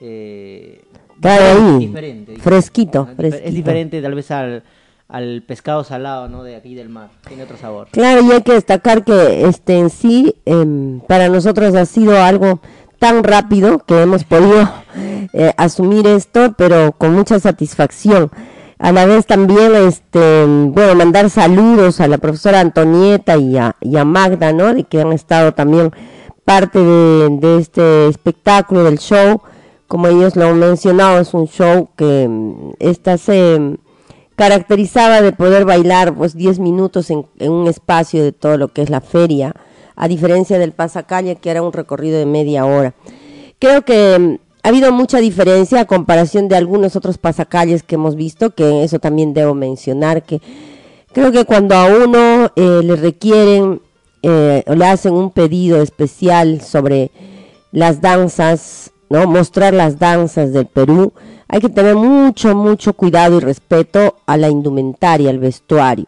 eh, 0.01 0.83
Claro, 1.21 1.45
ahí, 1.45 1.79
diferente, 1.79 2.37
fresquito. 2.37 3.09
Es 3.19 3.55
diferente 3.55 4.03
tal 4.03 4.15
vez 4.15 4.31
al, 4.31 4.63
al 5.09 5.43
pescado 5.47 5.83
salado, 5.85 6.29
¿no? 6.29 6.43
De 6.43 6.57
aquí 6.57 6.75
del 6.75 6.89
mar. 6.89 7.11
Tiene 7.27 7.45
otro 7.45 7.57
sabor. 7.57 7.89
Claro, 7.91 8.23
y 8.23 8.33
hay 8.33 8.43
que 8.43 8.53
destacar 8.53 9.05
que 9.05 9.47
este 9.47 9.79
en 9.79 9.91
sí 9.91 10.35
em, 10.45 11.01
para 11.01 11.29
nosotros 11.29 11.75
ha 11.75 11.87
sido 11.87 12.23
algo 12.23 12.61
tan 12.99 13.25
rápido 13.25 13.79
que 13.81 14.03
hemos 14.03 14.25
podido 14.25 14.69
eh, 15.33 15.53
asumir 15.57 16.07
esto, 16.07 16.55
pero 16.57 16.93
con 16.93 17.15
mucha 17.15 17.39
satisfacción. 17.39 18.31
A 18.79 18.93
la 18.93 19.07
vez 19.07 19.25
también, 19.25 19.75
este, 19.75 20.45
bueno, 20.47 20.95
mandar 20.97 21.31
saludos 21.31 22.01
a 22.01 22.09
la 22.09 22.19
profesora 22.19 22.61
Antonieta 22.61 23.39
y 23.39 23.57
a, 23.57 23.75
y 23.81 23.97
a 23.97 24.05
Magda, 24.05 24.53
¿no? 24.53 24.75
De 24.75 24.85
que 24.85 25.01
han 25.01 25.13
estado 25.15 25.55
también 25.55 25.93
parte 26.45 26.79
de, 26.79 27.39
de 27.41 27.59
este 27.59 28.09
espectáculo, 28.09 28.85
del 28.85 28.99
show. 28.99 29.41
Como 29.89 30.09
ellos 30.09 30.37
lo 30.37 30.47
han 30.47 30.59
mencionado, 30.59 31.21
es 31.21 31.33
un 31.35 31.47
show 31.47 31.89
que 31.97 32.27
mm, 32.29 32.73
esta 32.81 33.19
se 33.19 33.77
caracterizaba 34.35 35.23
de 35.23 35.33
poder 35.33 35.65
bailar 35.65 36.15
pues 36.15 36.37
10 36.37 36.59
minutos 36.59 37.11
en, 37.11 37.27
en, 37.39 37.53
un 37.53 37.69
espacio 37.69 38.23
de 38.23 38.33
todo 38.33 38.59
lo 38.59 38.69
que 38.69 38.83
es 38.83 38.91
la 38.91 39.01
feria, 39.01 39.55
a 39.95 40.09
diferencia 40.09 40.59
del 40.59 40.73
pasacalle 40.73 41.37
que 41.37 41.51
era 41.51 41.63
un 41.63 41.73
recorrido 41.73 42.19
de 42.19 42.27
media 42.27 42.67
hora. 42.67 42.95
Creo 43.59 43.83
que 43.83 44.19
mm, 44.19 44.39
ha 44.67 44.69
habido 44.69 44.91
mucha 44.91 45.19
diferencia 45.19 45.81
a 45.81 45.85
comparación 45.85 46.49
de 46.49 46.57
algunos 46.57 46.97
otros 46.97 47.19
pasacalles 47.19 47.85
que 47.85 47.95
hemos 47.95 48.17
visto, 48.17 48.51
que 48.51 48.83
eso 48.83 48.99
también 48.99 49.33
debo 49.33 49.55
mencionar, 49.55 50.25
que 50.25 50.41
creo 51.13 51.31
que 51.31 51.45
cuando 51.45 51.77
a 51.77 51.87
uno 51.87 52.51
eh, 52.57 52.81
le 52.83 52.97
requieren 52.97 53.81
eh, 54.23 54.65
o 54.67 54.75
le 54.75 54.85
hacen 54.87 55.13
un 55.13 55.31
pedido 55.31 55.81
especial 55.81 56.63
sobre 56.63 57.13
las 57.71 58.01
danzas, 58.01 58.91
¿no? 59.09 59.27
Mostrar 59.27 59.75
las 59.75 59.99
danzas 59.99 60.53
del 60.53 60.67
Perú, 60.67 61.13
hay 61.49 61.61
que 61.61 61.69
tener 61.69 61.95
mucho, 61.95 62.55
mucho 62.55 62.93
cuidado 62.93 63.37
y 63.37 63.41
respeto 63.41 64.17
a 64.27 64.37
la 64.37 64.49
indumentaria, 64.49 65.31
al 65.31 65.39
vestuario. 65.39 66.07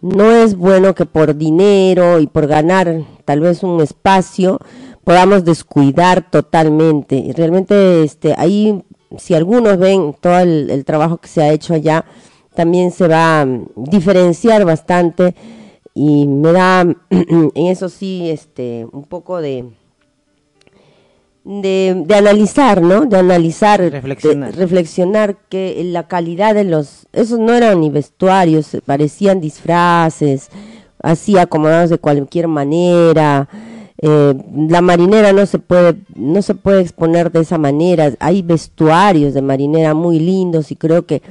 No 0.00 0.30
es 0.30 0.56
bueno 0.56 0.94
que 0.94 1.04
por 1.04 1.36
dinero 1.36 2.20
y 2.20 2.26
por 2.26 2.46
ganar 2.46 3.02
tal 3.24 3.40
vez 3.40 3.62
un 3.62 3.80
espacio 3.80 4.58
podamos 5.04 5.44
descuidar 5.44 6.30
totalmente. 6.30 7.32
Realmente 7.36 8.02
este, 8.02 8.34
ahí, 8.38 8.82
si 9.18 9.34
algunos 9.34 9.78
ven 9.78 10.14
todo 10.18 10.38
el, 10.38 10.70
el 10.70 10.84
trabajo 10.84 11.18
que 11.18 11.28
se 11.28 11.42
ha 11.42 11.52
hecho 11.52 11.74
allá, 11.74 12.04
también 12.54 12.90
se 12.90 13.08
va 13.08 13.42
a 13.42 13.46
diferenciar 13.76 14.64
bastante 14.64 15.34
y 15.94 16.26
me 16.26 16.52
da 16.52 16.80
en 17.10 17.50
eso 17.54 17.88
sí 17.88 18.30
este 18.30 18.86
un 18.92 19.04
poco 19.04 19.40
de 19.40 19.70
de, 21.44 22.02
de, 22.06 22.14
analizar, 22.14 22.82
¿no? 22.82 23.06
De 23.06 23.16
analizar, 23.16 23.80
reflexionar. 23.80 24.52
De, 24.52 24.58
reflexionar 24.58 25.36
que 25.48 25.82
la 25.84 26.06
calidad 26.06 26.54
de 26.54 26.64
los, 26.64 27.06
esos 27.12 27.38
no 27.38 27.52
eran 27.54 27.80
ni 27.80 27.90
vestuarios, 27.90 28.76
parecían 28.84 29.40
disfraces, 29.40 30.50
así 31.02 31.38
acomodados 31.38 31.90
de 31.90 31.98
cualquier 31.98 32.48
manera. 32.48 33.48
Eh, 34.02 34.34
la 34.68 34.80
marinera 34.80 35.32
no 35.32 35.44
se 35.44 35.58
puede, 35.58 35.96
no 36.14 36.40
se 36.42 36.54
puede 36.54 36.80
exponer 36.80 37.30
de 37.32 37.40
esa 37.40 37.58
manera. 37.58 38.12
Hay 38.18 38.42
vestuarios 38.42 39.34
de 39.34 39.42
marinera 39.42 39.94
muy 39.94 40.18
lindos 40.18 40.70
y 40.70 40.76
creo 40.76 41.06
que 41.06 41.22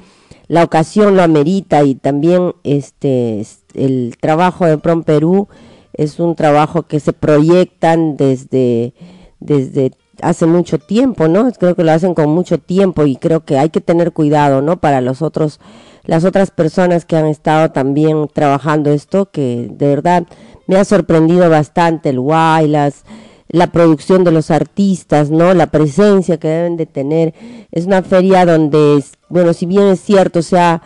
la 0.48 0.64
ocasión 0.64 1.16
lo 1.16 1.24
amerita 1.24 1.84
y 1.84 1.96
también 1.96 2.54
este 2.64 3.46
el 3.76 4.16
trabajo 4.20 4.66
de 4.66 4.78
Prom 4.80 5.04
Perú 5.04 5.48
es 5.94 6.20
un 6.20 6.36
trabajo 6.36 6.84
que 6.84 7.00
se 7.00 7.14
proyectan 7.14 8.18
desde 8.18 8.94
desde 9.40 9.92
hace 10.22 10.46
mucho 10.46 10.80
tiempo, 10.80 11.28
¿no? 11.28 11.52
Creo 11.52 11.76
que 11.76 11.84
lo 11.84 11.92
hacen 11.92 12.14
con 12.14 12.30
mucho 12.30 12.58
tiempo 12.58 13.06
y 13.06 13.16
creo 13.16 13.46
que 13.46 13.58
hay 13.58 13.70
que 13.70 13.82
tener 13.82 14.12
cuidado, 14.12 14.62
¿no? 14.62 14.78
Para 14.78 15.02
los 15.02 15.22
otros, 15.22 15.60
las 16.04 16.26
otras 16.26 16.52
personas 16.52 17.06
que 17.06 17.16
han 17.16 17.26
estado 17.26 17.72
también 17.72 18.28
trabajando 18.34 18.92
esto, 18.92 19.30
que 19.32 19.70
de 19.72 19.88
verdad 19.88 20.26
me 20.68 20.78
ha 20.78 20.86
sorprendido 20.86 21.50
bastante 21.50 22.10
el 22.10 22.20
Wailas, 22.20 23.04
la 23.48 23.68
producción 23.68 24.24
de 24.24 24.32
los 24.32 24.52
artistas, 24.52 25.32
¿no? 25.32 25.54
La 25.54 25.68
presencia 25.68 26.38
que 26.38 26.48
deben 26.48 26.78
de 26.78 26.86
tener. 26.86 27.34
Es 27.72 27.86
una 27.86 28.04
feria 28.04 28.46
donde, 28.46 29.04
bueno, 29.30 29.54
si 29.54 29.66
bien 29.66 29.88
es 29.88 30.02
cierto, 30.02 30.42
se 30.42 30.60
ha, 30.60 30.82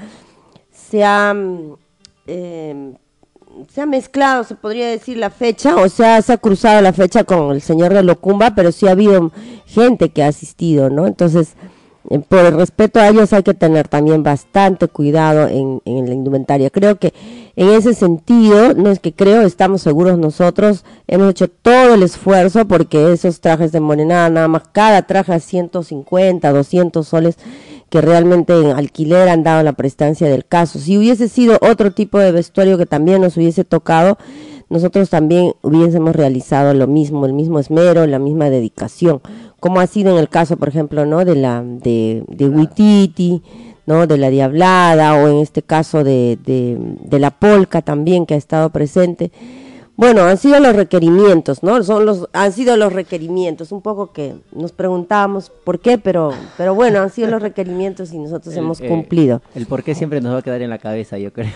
se 0.72 1.04
ha 1.04 1.36
eh, 2.28 2.94
se 3.74 3.82
ha 3.82 3.86
mezclado, 3.86 4.44
se 4.44 4.56
podría 4.56 4.88
decir, 4.88 5.18
la 5.18 5.30
fecha, 5.30 5.76
o 5.76 5.90
sea, 5.90 6.22
se 6.22 6.34
ha 6.34 6.38
cruzado 6.38 6.82
la 6.82 6.94
fecha 6.94 7.24
con 7.24 7.52
el 7.52 7.62
señor 7.62 7.94
de 7.94 8.04
Locumba, 8.04 8.56
pero 8.56 8.72
sí 8.72 8.88
ha 8.88 8.92
habido 8.92 9.32
gente 9.66 10.10
que 10.10 10.24
ha 10.24 10.28
asistido, 10.28 10.90
¿no? 10.90 11.08
Entonces, 11.08 11.56
eh, 12.10 12.20
por 12.20 12.40
el 12.40 12.54
respeto 12.54 13.00
a 13.00 13.08
ellos 13.08 13.32
hay 13.32 13.44
que 13.44 13.54
tener 13.54 13.88
también 13.88 14.24
bastante 14.24 14.88
cuidado 14.88 15.48
en, 15.48 15.82
en, 15.86 16.08
la 16.08 16.14
indumentaria. 16.14 16.70
Creo 16.70 16.98
que 17.00 17.14
en 17.56 17.70
ese 17.70 17.94
sentido, 17.94 18.74
no 18.74 18.92
es 18.92 19.00
que 19.00 19.14
creo, 19.14 19.44
estamos 19.44 19.82
seguros 19.82 20.18
nosotros, 20.18 20.84
hemos 21.08 21.30
hecho 21.32 21.48
todo 21.48 21.94
el 21.94 22.04
esfuerzo 22.04 22.68
porque 22.68 23.14
esos 23.14 23.40
trajes 23.40 23.72
de 23.72 23.80
morenada, 23.80 24.30
nada 24.30 24.48
más 24.48 24.64
cada 24.72 25.04
traje 25.04 25.34
a 25.34 25.40
150, 25.40 26.52
200 26.52 27.08
soles, 27.08 27.38
que 27.94 28.02
realmente 28.02 28.60
en 28.60 28.72
alquiler 28.72 29.30
han 29.30 29.44
dado 29.44 29.62
la 29.62 29.74
prestancia 29.74 30.28
del 30.28 30.46
caso. 30.48 30.80
Si 30.80 30.98
hubiese 30.98 31.30
sido 31.30 31.60
otro 31.62 31.92
tipo 31.92 32.18
de 32.18 32.32
vestuario 32.32 32.76
que 32.76 32.88
también 32.88 33.22
nos 33.22 33.38
hubiese 33.38 33.66
tocado, 33.66 34.18
nosotros 34.68 35.12
también 35.12 35.54
hubiésemos 35.62 36.16
realizado 36.16 36.74
lo 36.74 36.88
mismo, 36.88 37.28
el 37.28 37.34
mismo 37.34 37.60
esmero, 37.60 38.08
la 38.08 38.18
misma 38.18 38.50
dedicación, 38.50 39.22
como 39.60 39.80
ha 39.80 39.86
sido 39.86 40.12
en 40.12 40.18
el 40.18 40.28
caso, 40.28 40.58
por 40.58 40.70
ejemplo, 40.70 41.06
¿no? 41.06 41.24
de 41.24 41.36
la 41.36 41.62
de, 41.62 42.24
de 42.30 42.50
Huititi, 42.50 43.44
¿no? 43.86 44.08
de 44.08 44.18
la 44.18 44.32
Diablada, 44.32 45.14
o 45.14 45.28
en 45.28 45.38
este 45.38 45.62
caso 45.62 46.04
de, 46.04 46.40
de, 46.44 46.80
de 46.80 47.20
la 47.20 47.30
Polca 47.30 47.84
también, 47.84 48.26
que 48.26 48.34
ha 48.34 48.38
estado 48.38 48.72
presente 48.72 49.32
bueno, 49.96 50.24
han 50.24 50.38
sido 50.38 50.60
los 50.60 50.76
requerimientos, 50.76 51.64
¿no? 51.64 51.84
Son 51.84 52.06
los, 52.06 52.28
han 52.34 52.52
sido 52.52 52.78
los 52.78 52.94
requerimientos, 52.94 53.72
un 53.72 53.82
poco 53.82 54.12
que 54.12 54.36
nos 54.52 54.72
preguntábamos 54.72 55.50
por 55.50 55.80
qué, 55.80 55.98
pero, 55.98 56.34
pero 56.58 56.76
bueno, 56.76 57.02
han 57.02 57.10
sido 57.10 57.30
los 57.30 57.42
requerimientos 57.42 58.14
y 58.14 58.20
nosotros 58.20 58.54
El, 58.56 58.60
hemos 58.60 58.82
eh, 58.82 58.88
cumplido. 58.88 59.42
El 59.56 59.66
por 59.66 59.84
qué 59.84 59.96
siempre 59.96 60.22
nos 60.22 60.34
va 60.34 60.40
a 60.40 60.42
quedar 60.42 60.62
en 60.62 60.70
la 60.70 60.80
cabeza, 60.80 61.18
yo 61.18 61.32
creo. 61.32 61.52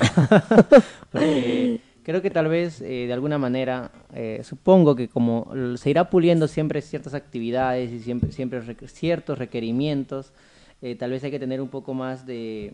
Porque 1.12 1.82
creo 2.08 2.22
que 2.22 2.32
tal 2.32 2.48
vez 2.48 2.80
eh, 2.80 3.06
de 3.06 3.12
alguna 3.12 3.38
manera, 3.38 3.92
eh, 4.14 4.40
supongo 4.46 4.96
que 4.96 5.10
como 5.10 5.52
se 5.76 5.90
irá 5.90 6.10
puliendo 6.10 6.48
siempre 6.48 6.82
ciertas 6.82 7.14
actividades 7.14 7.92
y 7.92 8.00
siempre, 8.00 8.32
siempre 8.32 8.62
requ 8.62 8.88
ciertos 8.88 9.38
requerimientos, 9.38 10.32
eh, 10.82 10.96
tal 10.96 11.12
vez 11.12 11.26
hay 11.26 11.32
que 11.32 11.40
tener 11.40 11.60
un 11.60 11.68
poco 11.68 11.94
más 11.94 12.26
de, 12.26 12.72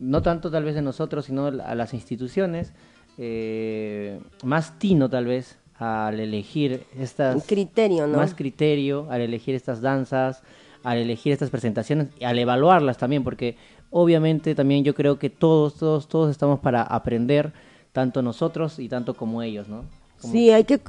no 0.00 0.20
tanto 0.22 0.50
tal 0.50 0.64
vez 0.64 0.74
de 0.74 0.82
nosotros, 0.82 1.26
sino 1.26 1.46
a 1.46 1.74
las 1.76 1.94
instituciones, 1.94 2.72
eh, 3.18 4.20
más 4.42 4.78
tino 4.78 5.08
tal 5.08 5.26
vez 5.26 5.58
al 5.78 6.20
elegir 6.20 6.84
estas... 6.98 7.44
Criterio, 7.46 8.06
¿no? 8.06 8.18
Más 8.18 8.34
criterio 8.34 9.06
al 9.10 9.20
elegir 9.20 9.54
estas 9.54 9.80
danzas, 9.80 10.42
al 10.82 10.98
elegir 10.98 11.32
estas 11.32 11.50
presentaciones 11.50 12.08
y 12.18 12.24
al 12.24 12.38
evaluarlas 12.38 12.98
también, 12.98 13.24
porque 13.24 13.56
obviamente 13.90 14.54
también 14.54 14.84
yo 14.84 14.94
creo 14.94 15.18
que 15.18 15.30
todos, 15.30 15.74
todos, 15.74 16.08
todos 16.08 16.30
estamos 16.30 16.60
para 16.60 16.82
aprender, 16.82 17.52
tanto 17.92 18.22
nosotros 18.22 18.78
y 18.78 18.88
tanto 18.88 19.14
como 19.14 19.42
ellos, 19.42 19.68
¿no? 19.68 19.84
Como... 20.20 20.32
Sí, 20.32 20.50
hay 20.50 20.64
que, 20.64 20.80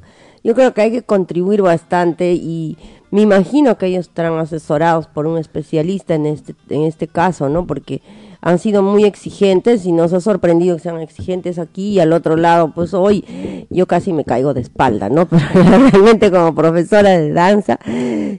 yo 0.44 0.56
creo 0.56 0.74
que 0.74 0.82
hay 0.82 0.92
que 0.92 1.04
contribuir 1.04 1.62
bastante 1.62 2.34
y 2.34 2.78
me 3.12 3.22
imagino 3.22 3.78
que 3.78 3.88
ellos 3.88 4.08
estarán 4.08 4.38
asesorados 4.38 5.08
por 5.08 5.28
un 5.28 5.38
especialista 5.38 6.16
en 6.16 6.26
este, 6.26 6.56
en 6.70 6.84
este 6.84 7.08
caso, 7.08 7.48
¿no? 7.48 7.66
Porque 7.66 8.02
han 8.46 8.60
sido 8.60 8.84
muy 8.84 9.06
exigentes 9.06 9.88
y 9.88 9.92
nos 9.92 10.14
ha 10.14 10.22
sorprendido 10.22 10.76
que 10.76 10.84
sean 10.84 11.00
exigentes 11.00 11.58
aquí 11.58 11.94
y 11.94 12.00
al 12.00 12.14
otro 12.14 12.38
lado, 12.38 12.72
pues 12.76 12.94
hoy 12.94 13.26
yo 13.72 13.88
casi 13.88 14.14
me 14.14 14.24
caigo 14.24 14.54
de 14.54 14.62
espalda, 14.62 15.10
¿no? 15.10 15.26
Pero 15.30 15.64
realmente 15.64 16.30
como 16.30 16.54
profesora 16.54 17.10
de 17.10 17.34
danza, 17.34 17.80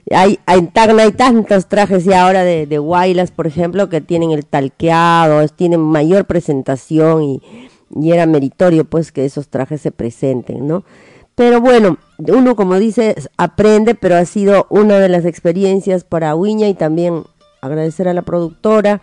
hay, 0.09 0.39
hay, 0.45 0.61
tantos 1.11 1.67
trajes 1.67 2.07
y 2.07 2.13
ahora 2.13 2.45
de, 2.45 2.65
de 2.67 2.77
Guaylas, 2.77 3.31
por 3.31 3.47
ejemplo, 3.47 3.89
que 3.89 3.99
tienen 3.99 4.31
el 4.31 4.45
talqueado, 4.45 5.45
tienen 5.49 5.81
mayor 5.81 6.23
presentación 6.23 7.23
y, 7.23 7.41
y 7.93 8.13
era 8.13 8.25
meritorio 8.25 8.85
pues 8.85 9.11
que 9.11 9.25
esos 9.25 9.49
trajes 9.49 9.81
se 9.81 9.91
presenten, 9.91 10.65
¿no? 10.65 10.85
Pero 11.35 11.59
bueno, 11.59 11.97
uno 12.17 12.55
como 12.55 12.79
dice, 12.79 13.13
aprende, 13.35 13.93
pero 13.93 14.15
ha 14.15 14.23
sido 14.23 14.67
una 14.69 14.99
de 14.99 15.09
las 15.09 15.25
experiencias 15.25 16.05
para 16.05 16.33
Uña 16.35 16.69
y 16.69 16.75
también 16.75 17.23
agradecer 17.59 18.07
a 18.07 18.13
la 18.13 18.21
productora, 18.21 19.01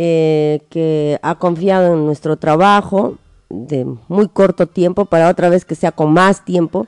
eh, 0.00 0.60
que 0.70 1.18
ha 1.22 1.40
confiado 1.40 1.94
en 1.94 2.06
nuestro 2.06 2.36
trabajo 2.36 3.16
de 3.50 3.84
muy 4.06 4.28
corto 4.28 4.68
tiempo 4.68 5.06
para 5.06 5.28
otra 5.28 5.48
vez 5.48 5.64
que 5.64 5.74
sea 5.74 5.90
con 5.90 6.12
más 6.12 6.44
tiempo 6.44 6.86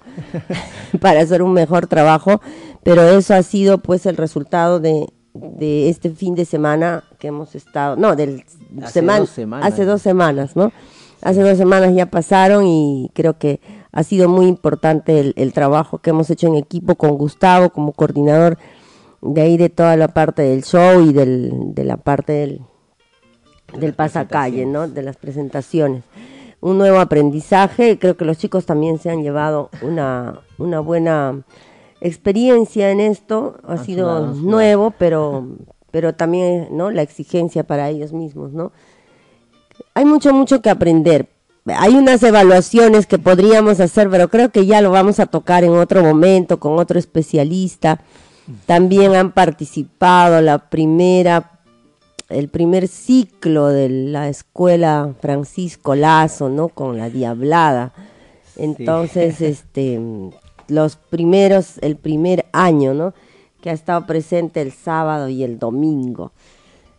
para 1.00 1.20
hacer 1.20 1.42
un 1.42 1.52
mejor 1.52 1.88
trabajo, 1.88 2.40
pero 2.84 3.02
eso 3.02 3.34
ha 3.34 3.42
sido 3.42 3.78
pues 3.78 4.06
el 4.06 4.16
resultado 4.16 4.78
de, 4.78 5.08
de 5.34 5.88
este 5.88 6.10
fin 6.10 6.36
de 6.36 6.44
semana 6.44 7.02
que 7.18 7.26
hemos 7.26 7.56
estado, 7.56 7.96
no, 7.96 8.14
del 8.14 8.44
hace, 8.80 8.92
semana, 9.00 9.18
dos 9.18 9.30
semanas. 9.30 9.72
hace 9.72 9.84
dos 9.84 10.02
semanas, 10.02 10.54
¿no? 10.54 10.70
Hace 11.20 11.42
dos 11.42 11.58
semanas 11.58 11.92
ya 11.92 12.06
pasaron 12.06 12.64
y 12.68 13.10
creo 13.12 13.38
que 13.38 13.60
ha 13.90 14.04
sido 14.04 14.28
muy 14.28 14.46
importante 14.46 15.18
el, 15.18 15.34
el 15.36 15.52
trabajo 15.52 15.98
que 15.98 16.10
hemos 16.10 16.30
hecho 16.30 16.46
en 16.46 16.54
equipo 16.54 16.94
con 16.94 17.18
Gustavo 17.18 17.70
como 17.70 17.90
coordinador 17.90 18.56
de 19.20 19.40
ahí 19.40 19.56
de 19.56 19.68
toda 19.68 19.96
la 19.96 20.06
parte 20.06 20.42
del 20.42 20.62
show 20.62 21.02
y 21.02 21.12
del, 21.12 21.74
de 21.74 21.82
la 21.82 21.96
parte 21.96 22.32
del, 22.32 22.60
del 23.78 23.94
pasacalle, 23.94 24.66
¿no? 24.66 24.88
De 24.88 25.02
las 25.02 25.16
presentaciones. 25.16 26.04
Un 26.60 26.78
nuevo 26.78 26.98
aprendizaje, 26.98 27.98
creo 27.98 28.16
que 28.16 28.24
los 28.24 28.38
chicos 28.38 28.66
también 28.66 28.98
se 28.98 29.10
han 29.10 29.22
llevado 29.22 29.70
una, 29.82 30.40
una 30.58 30.80
buena 30.80 31.42
experiencia 32.00 32.90
en 32.90 33.00
esto, 33.00 33.58
ha 33.66 33.78
sido 33.78 34.26
nuevo, 34.34 34.92
pero, 34.98 35.46
pero 35.90 36.14
también, 36.14 36.68
¿no? 36.72 36.90
La 36.90 37.02
exigencia 37.02 37.64
para 37.64 37.88
ellos 37.88 38.12
mismos, 38.12 38.52
¿no? 38.52 38.72
Hay 39.94 40.04
mucho, 40.04 40.32
mucho 40.32 40.62
que 40.62 40.70
aprender. 40.70 41.28
Hay 41.66 41.94
unas 41.94 42.22
evaluaciones 42.22 43.06
que 43.06 43.18
podríamos 43.18 43.80
hacer, 43.80 44.08
pero 44.10 44.28
creo 44.28 44.50
que 44.50 44.66
ya 44.66 44.80
lo 44.80 44.90
vamos 44.90 45.20
a 45.20 45.26
tocar 45.26 45.62
en 45.62 45.72
otro 45.72 46.02
momento 46.02 46.58
con 46.58 46.78
otro 46.78 46.98
especialista. 46.98 48.00
También 48.66 49.14
han 49.14 49.32
participado 49.32 50.40
la 50.40 50.58
primera 50.70 51.59
el 52.30 52.48
primer 52.48 52.88
ciclo 52.88 53.68
de 53.68 53.88
la 53.88 54.28
escuela 54.28 55.14
Francisco 55.20 55.94
Lazo, 55.94 56.48
¿no? 56.48 56.68
Con 56.68 56.96
la 56.96 57.10
Diablada. 57.10 57.92
Entonces, 58.56 59.40
este, 59.40 60.00
los 60.68 60.96
primeros, 60.96 61.78
el 61.78 61.96
primer 61.96 62.46
año, 62.52 62.94
¿no? 62.94 63.12
Que 63.60 63.70
ha 63.70 63.74
estado 63.74 64.06
presente 64.06 64.62
el 64.62 64.72
sábado 64.72 65.28
y 65.28 65.42
el 65.42 65.58
domingo. 65.58 66.32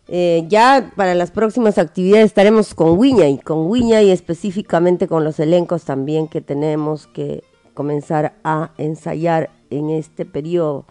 Eh, 0.08 0.44
ya 0.48 0.92
para 0.96 1.14
las 1.14 1.30
próximas 1.30 1.78
actividades 1.78 2.26
estaremos 2.26 2.74
con 2.74 2.98
Wiña 2.98 3.28
y 3.28 3.38
con 3.38 3.66
Wiña 3.70 4.02
y 4.02 4.10
específicamente 4.10 5.08
con 5.08 5.24
los 5.24 5.40
elencos 5.40 5.84
también 5.84 6.28
que 6.28 6.40
tenemos 6.40 7.06
que 7.06 7.42
comenzar 7.72 8.34
a 8.44 8.72
ensayar 8.78 9.50
en 9.70 9.90
este 9.90 10.24
periodo. 10.26 10.84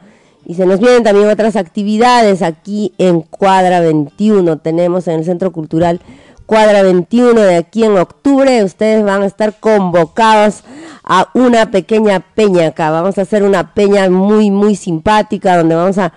Y 0.46 0.56
se 0.56 0.66
nos 0.66 0.80
vienen 0.80 1.04
también 1.04 1.30
otras 1.30 1.56
actividades 1.56 2.42
aquí 2.42 2.94
en 2.98 3.22
Cuadra 3.22 3.80
21. 3.80 4.58
Tenemos 4.60 5.08
en 5.08 5.20
el 5.20 5.26
Centro 5.26 5.52
Cultural 5.52 6.02
Cuadra 6.46 6.84
21 6.84 7.40
de 7.40 7.56
aquí 7.56 7.84
en 7.84 7.98
octubre. 7.98 8.64
Ustedes 8.64 9.06
van 9.06 9.22
a 9.22 9.26
estar 9.26 9.58
convocados 9.60 10.64
a 11.04 11.30
una 11.34 11.72
pequeña 11.72 12.20
peña 12.20 12.68
acá. 12.68 12.92
Vamos 12.92 13.18
a 13.18 13.22
hacer 13.22 13.44
una 13.44 13.74
peña 13.74 14.10
muy, 14.10 14.52
muy 14.52 14.76
simpática 14.76 15.58
donde 15.58 15.76
vamos 15.76 15.98
a 15.98 16.14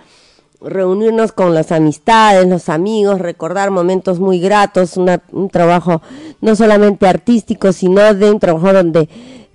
reunirnos 0.59 1.31
con 1.31 1.53
las 1.53 1.71
amistades, 1.71 2.47
los 2.47 2.69
amigos, 2.69 3.19
recordar 3.19 3.71
momentos 3.71 4.19
muy 4.19 4.39
gratos, 4.39 4.97
un 4.97 5.49
trabajo 5.49 6.01
no 6.41 6.55
solamente 6.55 7.07
artístico, 7.07 7.71
sino 7.71 8.13
de 8.13 8.31
un 8.31 8.39
trabajo 8.39 8.73
donde 8.73 9.07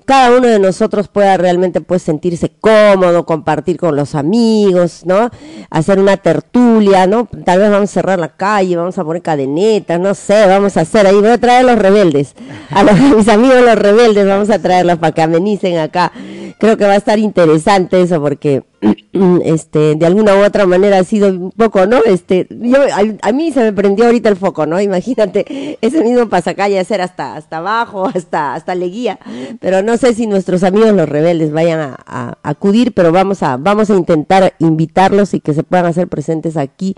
cada 0.04 0.36
uno 0.36 0.48
de 0.48 0.58
nosotros 0.58 1.08
pueda 1.08 1.36
realmente 1.36 1.80
pues 1.80 2.02
sentirse 2.02 2.50
cómodo, 2.60 3.26
compartir 3.26 3.76
con 3.76 3.96
los 3.96 4.14
amigos, 4.14 5.02
¿no? 5.04 5.30
Hacer 5.70 5.98
una 5.98 6.16
tertulia, 6.16 7.06
¿no? 7.06 7.28
Tal 7.44 7.58
vez 7.60 7.70
vamos 7.70 7.90
a 7.90 7.92
cerrar 7.92 8.18
la 8.18 8.28
calle, 8.28 8.76
vamos 8.76 8.98
a 8.98 9.04
poner 9.04 9.22
cadenetas, 9.22 10.00
no 10.00 10.14
sé, 10.14 10.46
vamos 10.46 10.76
a 10.76 10.80
hacer 10.80 11.06
ahí, 11.06 11.16
voy 11.16 11.30
a 11.30 11.38
traer 11.38 11.60
a 11.60 11.72
los 11.72 11.78
rebeldes, 11.78 12.34
a, 12.70 12.82
los, 12.82 12.98
mis 13.16 13.28
amigos 13.28 13.62
los 13.62 13.76
rebeldes, 13.76 14.26
vamos 14.26 14.50
a 14.50 14.58
traerlos 14.58 14.98
para 14.98 15.12
que 15.12 15.22
amenicen 15.22 15.78
acá. 15.78 16.12
Creo 16.60 16.76
que 16.76 16.84
va 16.84 16.92
a 16.92 16.96
estar 16.96 17.18
interesante 17.18 18.02
eso 18.02 18.20
porque 18.20 18.62
este, 19.44 19.94
de 19.94 20.06
alguna 20.06 20.36
u 20.36 20.44
otra 20.44 20.66
manera 20.66 20.98
ha 20.98 21.04
sido 21.04 21.28
un 21.28 21.52
poco, 21.52 21.86
¿no? 21.86 22.00
Este, 22.04 22.46
yo, 22.50 22.76
a, 23.22 23.32
mí 23.32 23.50
se 23.50 23.60
me 23.60 23.72
prendió 23.72 24.04
ahorita 24.04 24.28
el 24.28 24.36
foco, 24.36 24.66
¿no? 24.66 24.78
Imagínate, 24.78 25.78
ese 25.80 26.04
mismo 26.04 26.28
pasacalle 26.28 26.78
hacer 26.78 27.00
hasta, 27.00 27.34
hasta 27.34 27.58
abajo, 27.58 28.06
hasta, 28.14 28.54
hasta 28.54 28.74
Leguía, 28.74 29.18
pero 29.58 29.82
no 29.82 29.96
sé 29.96 30.12
si 30.14 30.26
nuestros 30.26 30.62
amigos 30.62 30.92
los 30.92 31.08
rebeldes 31.08 31.50
vayan 31.50 31.80
a, 31.80 32.38
acudir, 32.42 32.92
pero 32.92 33.10
vamos 33.10 33.42
a, 33.42 33.56
vamos 33.56 33.88
a 33.88 33.94
intentar 33.94 34.52
invitarlos 34.58 35.32
y 35.32 35.40
que 35.40 35.54
se 35.54 35.62
puedan 35.62 35.86
hacer 35.86 36.08
presentes 36.08 36.58
aquí. 36.58 36.94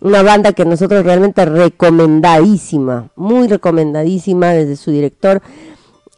Una 0.00 0.22
banda 0.22 0.52
que 0.52 0.64
nosotros 0.64 1.04
realmente 1.04 1.44
recomendadísima, 1.44 3.10
muy 3.14 3.46
recomendadísima 3.46 4.48
desde 4.52 4.76
su 4.76 4.90
director, 4.90 5.42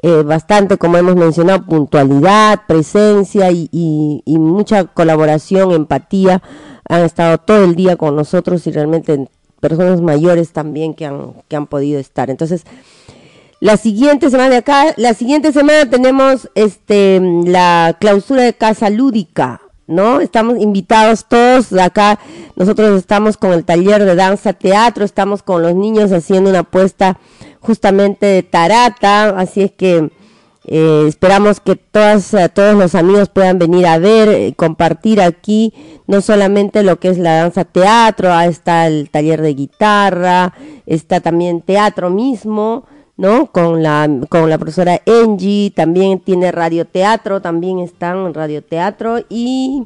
eh, 0.07 0.23
bastante, 0.23 0.77
como 0.77 0.99
hemos 0.99 1.17
mencionado, 1.17 1.65
puntualidad, 1.65 2.67
presencia 2.69 3.51
y, 3.51 4.23
mucha 4.27 4.85
colaboración, 4.85 5.73
empatía. 5.73 6.43
Han 6.87 7.05
estado 7.05 7.39
todo 7.39 7.65
el 7.65 7.75
día 7.75 7.97
con 7.97 8.15
nosotros 8.15 8.67
y 8.67 8.71
realmente 8.71 9.31
personas 9.61 10.03
mayores 10.03 10.53
también 10.53 10.93
que 10.93 11.07
han, 11.07 11.33
que 11.49 11.57
han 11.57 11.67
podido 11.67 11.99
estar. 11.99 12.29
Entonces, 12.29 12.67
la 13.61 13.79
siguiente 13.79 14.29
semana 14.29 14.51
de 14.51 14.57
acá, 14.57 14.93
la 14.99 15.15
siguiente 15.15 15.55
semana 15.55 15.89
tenemos 15.89 16.51
este 16.55 17.19
la 17.47 17.97
clausura 17.99 18.43
de 18.43 18.53
Casa 18.53 18.91
Lúdica, 18.91 19.63
¿no? 19.87 20.21
Estamos 20.21 20.61
invitados 20.61 21.25
todos 21.31 21.73
acá. 21.73 22.19
Nosotros 22.57 22.99
estamos 22.99 23.39
con 23.39 23.55
el 23.55 23.65
taller 23.65 24.05
de 24.05 24.17
danza 24.17 24.53
teatro, 24.53 25.03
estamos 25.03 25.43
con 25.43 25.63
los 25.63 25.75
niños 25.75 26.13
haciendo 26.13 26.51
una 26.51 26.59
apuesta 26.59 27.19
justamente 27.65 28.27
de 28.27 28.43
Tarata, 28.43 29.31
así 29.31 29.63
es 29.63 29.73
que 29.73 30.11
eh, 30.67 31.05
esperamos 31.09 31.61
que 31.61 31.77
todas, 31.77 32.33
eh, 32.35 32.49
todos 32.49 32.75
los 32.75 32.95
amigos 32.95 33.29
puedan 33.29 33.59
venir 33.59 33.87
a 33.87 33.99
ver, 33.99 34.29
eh, 34.29 34.55
compartir 34.55 35.21
aquí 35.21 35.73
no 36.07 36.21
solamente 36.21 36.83
lo 36.83 36.99
que 36.99 37.09
es 37.09 37.19
la 37.19 37.37
danza 37.37 37.65
teatro, 37.65 38.39
está 38.41 38.87
el 38.87 39.11
taller 39.11 39.43
de 39.43 39.55
guitarra, 39.55 40.55
está 40.87 41.21
también 41.21 41.63
teatro 41.63 42.11
mismo, 42.11 42.85
¿no? 43.17 43.47
Con 43.47 43.83
la, 43.83 44.09
con 44.29 44.51
la 44.51 44.59
profesora 44.59 45.01
Angie, 45.07 45.71
también 45.71 46.21
tiene 46.21 46.53
radioteatro, 46.53 47.41
también 47.41 47.79
están 47.79 48.27
en 48.27 48.35
radioteatro 48.35 49.21
y 49.29 49.85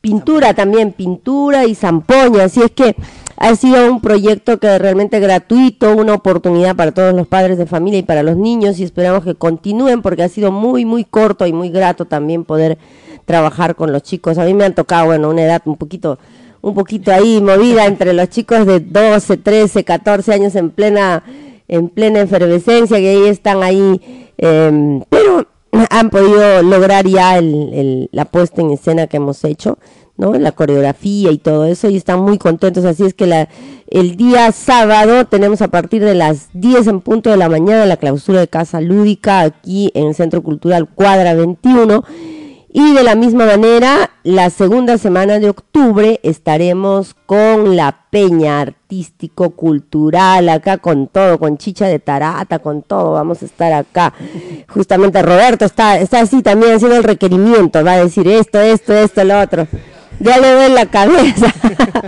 pintura 0.00 0.54
también, 0.54 0.92
pintura 0.92 1.66
y 1.66 1.74
zampoña, 1.74 2.44
así 2.44 2.60
es 2.62 2.70
que 2.70 2.96
ha 3.40 3.56
sido 3.56 3.90
un 3.90 4.02
proyecto 4.02 4.60
que 4.60 4.78
realmente 4.78 5.18
gratuito, 5.18 5.96
una 5.96 6.12
oportunidad 6.12 6.76
para 6.76 6.92
todos 6.92 7.14
los 7.14 7.26
padres 7.26 7.56
de 7.56 7.64
familia 7.64 8.00
y 8.00 8.02
para 8.02 8.22
los 8.22 8.36
niños 8.36 8.78
y 8.78 8.84
esperamos 8.84 9.24
que 9.24 9.34
continúen 9.34 10.02
porque 10.02 10.22
ha 10.22 10.28
sido 10.28 10.52
muy, 10.52 10.84
muy 10.84 11.04
corto 11.04 11.46
y 11.46 11.52
muy 11.54 11.70
grato 11.70 12.04
también 12.04 12.44
poder 12.44 12.76
trabajar 13.24 13.76
con 13.76 13.92
los 13.92 14.02
chicos. 14.02 14.36
A 14.36 14.44
mí 14.44 14.52
me 14.52 14.64
han 14.66 14.74
tocado, 14.74 15.06
bueno, 15.06 15.30
una 15.30 15.42
edad 15.42 15.62
un 15.64 15.78
poquito 15.78 16.18
un 16.60 16.74
poquito 16.74 17.10
ahí 17.10 17.40
movida 17.40 17.86
entre 17.86 18.12
los 18.12 18.28
chicos 18.28 18.66
de 18.66 18.80
12, 18.80 19.38
13, 19.38 19.84
14 19.84 20.34
años 20.34 20.54
en 20.54 20.68
plena 20.68 21.22
en 21.66 21.88
plena 21.88 22.20
efervescencia 22.20 22.98
que 22.98 23.08
ahí 23.08 23.26
están 23.26 23.62
ahí 23.62 24.28
em, 24.36 25.02
pero 25.08 25.46
han 25.88 26.10
podido 26.10 26.62
lograr 26.62 27.06
ya 27.06 27.38
el, 27.38 28.10
la 28.12 28.26
puesta 28.26 28.60
en 28.60 28.72
escena 28.72 29.06
que 29.06 29.16
hemos 29.16 29.42
hecho 29.44 29.78
¿no? 30.20 30.34
La 30.34 30.52
coreografía 30.52 31.32
y 31.32 31.38
todo 31.38 31.64
eso, 31.64 31.88
y 31.88 31.96
están 31.96 32.20
muy 32.20 32.36
contentos. 32.36 32.84
Así 32.84 33.04
es 33.04 33.14
que 33.14 33.26
la, 33.26 33.48
el 33.88 34.16
día 34.16 34.52
sábado 34.52 35.24
tenemos 35.24 35.62
a 35.62 35.68
partir 35.68 36.04
de 36.04 36.14
las 36.14 36.50
10 36.52 36.86
en 36.86 37.00
punto 37.00 37.30
de 37.30 37.38
la 37.38 37.48
mañana 37.48 37.86
la 37.86 37.96
clausura 37.96 38.38
de 38.38 38.46
Casa 38.46 38.80
Lúdica 38.82 39.40
aquí 39.40 39.90
en 39.94 40.08
el 40.08 40.14
Centro 40.14 40.42
Cultural 40.42 40.88
Cuadra 40.94 41.34
21. 41.34 42.04
Y 42.72 42.92
de 42.94 43.02
la 43.02 43.16
misma 43.16 43.46
manera, 43.46 44.10
la 44.22 44.48
segunda 44.48 44.96
semana 44.96 45.40
de 45.40 45.48
octubre 45.48 46.20
estaremos 46.22 47.16
con 47.26 47.74
la 47.74 48.04
peña 48.10 48.60
artístico 48.60 49.50
cultural, 49.50 50.48
acá 50.48 50.78
con 50.78 51.08
todo, 51.08 51.40
con 51.40 51.58
chicha 51.58 51.88
de 51.88 51.98
tarata, 51.98 52.60
con 52.60 52.82
todo, 52.82 53.12
vamos 53.12 53.42
a 53.42 53.46
estar 53.46 53.72
acá. 53.72 54.12
Justamente 54.68 55.20
Roberto 55.20 55.64
está, 55.64 55.98
está 55.98 56.20
así 56.20 56.42
también 56.42 56.74
haciendo 56.74 56.96
el 56.96 57.02
requerimiento, 57.02 57.82
va 57.82 57.94
a 57.94 58.04
decir 58.04 58.28
esto, 58.28 58.60
esto, 58.60 58.92
esto, 58.92 59.24
lo 59.24 59.40
otro 59.40 59.66
ya 60.20 60.38
le 60.38 60.52
doy 60.52 60.70
la 60.70 60.86
cabeza. 60.86 61.52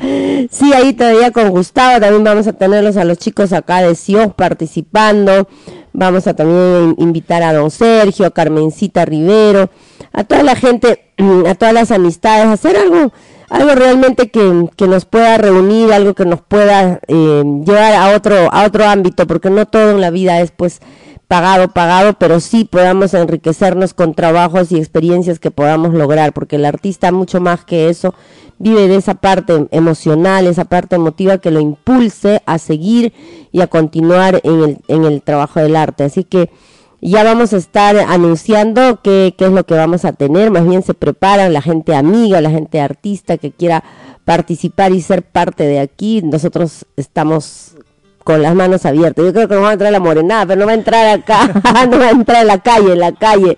sí, 0.51 0.73
ahí 0.73 0.93
todavía 0.93 1.31
con 1.31 1.51
Gustavo, 1.51 2.01
también 2.01 2.23
vamos 2.23 2.47
a 2.47 2.53
tenerlos 2.53 2.97
a 2.97 3.05
los 3.05 3.19
chicos 3.19 3.53
acá 3.53 3.83
de 3.83 3.95
CIOS 3.95 4.35
participando. 4.35 5.49
Vamos 5.93 6.27
a 6.27 6.35
también 6.35 6.95
invitar 6.99 7.43
a 7.43 7.53
don 7.53 7.71
Sergio, 7.71 8.27
a 8.27 8.31
Carmencita 8.31 9.05
Rivero, 9.05 9.71
a 10.13 10.25
toda 10.25 10.43
la 10.43 10.57
gente, 10.57 11.13
a 11.49 11.55
todas 11.55 11.75
las 11.75 11.91
amistades, 11.91 12.47
a 12.47 12.53
hacer 12.53 12.77
algo, 12.77 13.13
algo 13.49 13.75
realmente 13.75 14.31
que, 14.31 14.67
que 14.77 14.87
nos 14.87 15.05
pueda 15.05 15.37
reunir, 15.39 15.93
algo 15.93 16.15
que 16.15 16.25
nos 16.25 16.41
pueda 16.41 17.01
eh, 17.09 17.43
llevar 17.67 17.95
a 17.95 18.15
otro, 18.15 18.53
a 18.53 18.65
otro 18.65 18.85
ámbito, 18.85 19.27
porque 19.27 19.51
no 19.51 19.67
todo 19.67 19.91
en 19.91 20.01
la 20.01 20.11
vida 20.11 20.41
es 20.41 20.51
pues 20.51 20.81
pagado, 21.33 21.69
pagado, 21.69 22.13
pero 22.19 22.41
sí 22.41 22.67
podamos 22.67 23.15
enriquecernos 23.15 23.95
con 23.95 24.13
trabajos 24.13 24.71
y 24.71 24.77
experiencias 24.77 25.39
que 25.39 25.51
podamos 25.51 25.95
lograr, 25.95 26.35
porque 26.35 26.57
el 26.57 26.67
artista 26.67 27.11
mucho 27.11 27.41
más 27.41 27.65
que 27.65 27.89
eso 27.89 28.13
vive 28.59 28.87
de 28.87 28.97
esa 28.97 29.15
parte 29.15 29.67
emocional, 29.71 30.47
esa 30.47 30.67
parte 30.67 30.97
emotiva 30.97 31.39
que 31.39 31.51
lo 31.51 31.59
impulse 31.59 32.43
a 32.45 32.59
seguir 32.59 33.15
y 33.51 33.63
a 33.63 33.67
continuar 33.67 34.43
en 34.45 34.63
el, 34.63 34.79
en 34.89 35.07
el 35.07 35.23
trabajo 35.23 35.59
del 35.59 35.75
arte. 35.75 36.05
Así 36.05 36.23
que 36.23 36.51
ya 37.01 37.25
vamos 37.25 37.55
a 37.55 37.57
estar 37.57 37.97
anunciando 37.97 39.01
qué, 39.03 39.35
qué 39.39 39.47
es 39.47 39.53
lo 39.53 39.65
que 39.65 39.73
vamos 39.73 40.05
a 40.05 40.13
tener, 40.13 40.51
más 40.51 40.69
bien 40.69 40.83
se 40.83 40.93
preparan 40.93 41.55
la 41.55 41.63
gente 41.63 41.95
amiga, 41.95 42.43
la 42.43 42.51
gente 42.51 42.79
artista 42.79 43.39
que 43.39 43.53
quiera 43.53 43.83
participar 44.27 44.93
y 44.93 45.01
ser 45.01 45.23
parte 45.23 45.65
de 45.65 45.81
aquí. 45.81 46.21
Nosotros 46.21 46.85
estamos 46.99 47.75
con 48.23 48.43
las 48.43 48.55
manos 48.55 48.87
abiertas. 48.87 49.25
Yo 49.25 49.33
creo 49.33 49.49
que 49.49 49.55
no 49.55 49.63
va 49.63 49.71
a 49.71 49.73
entrar 49.73 49.93
la 49.93 50.01
morenada, 50.01 50.47
pero 50.47 50.61
no 50.61 50.67
va 50.67 50.73
a 50.73 50.77
entrar 50.77 51.07
acá, 51.09 51.49
no 51.91 51.99
va 51.99 52.07
a 52.07 52.11
entrar 52.11 52.43
en 52.43 52.47
la 52.47 52.59
calle, 52.59 52.93
en 52.93 53.01
la 53.01 53.13
calle. 53.13 53.57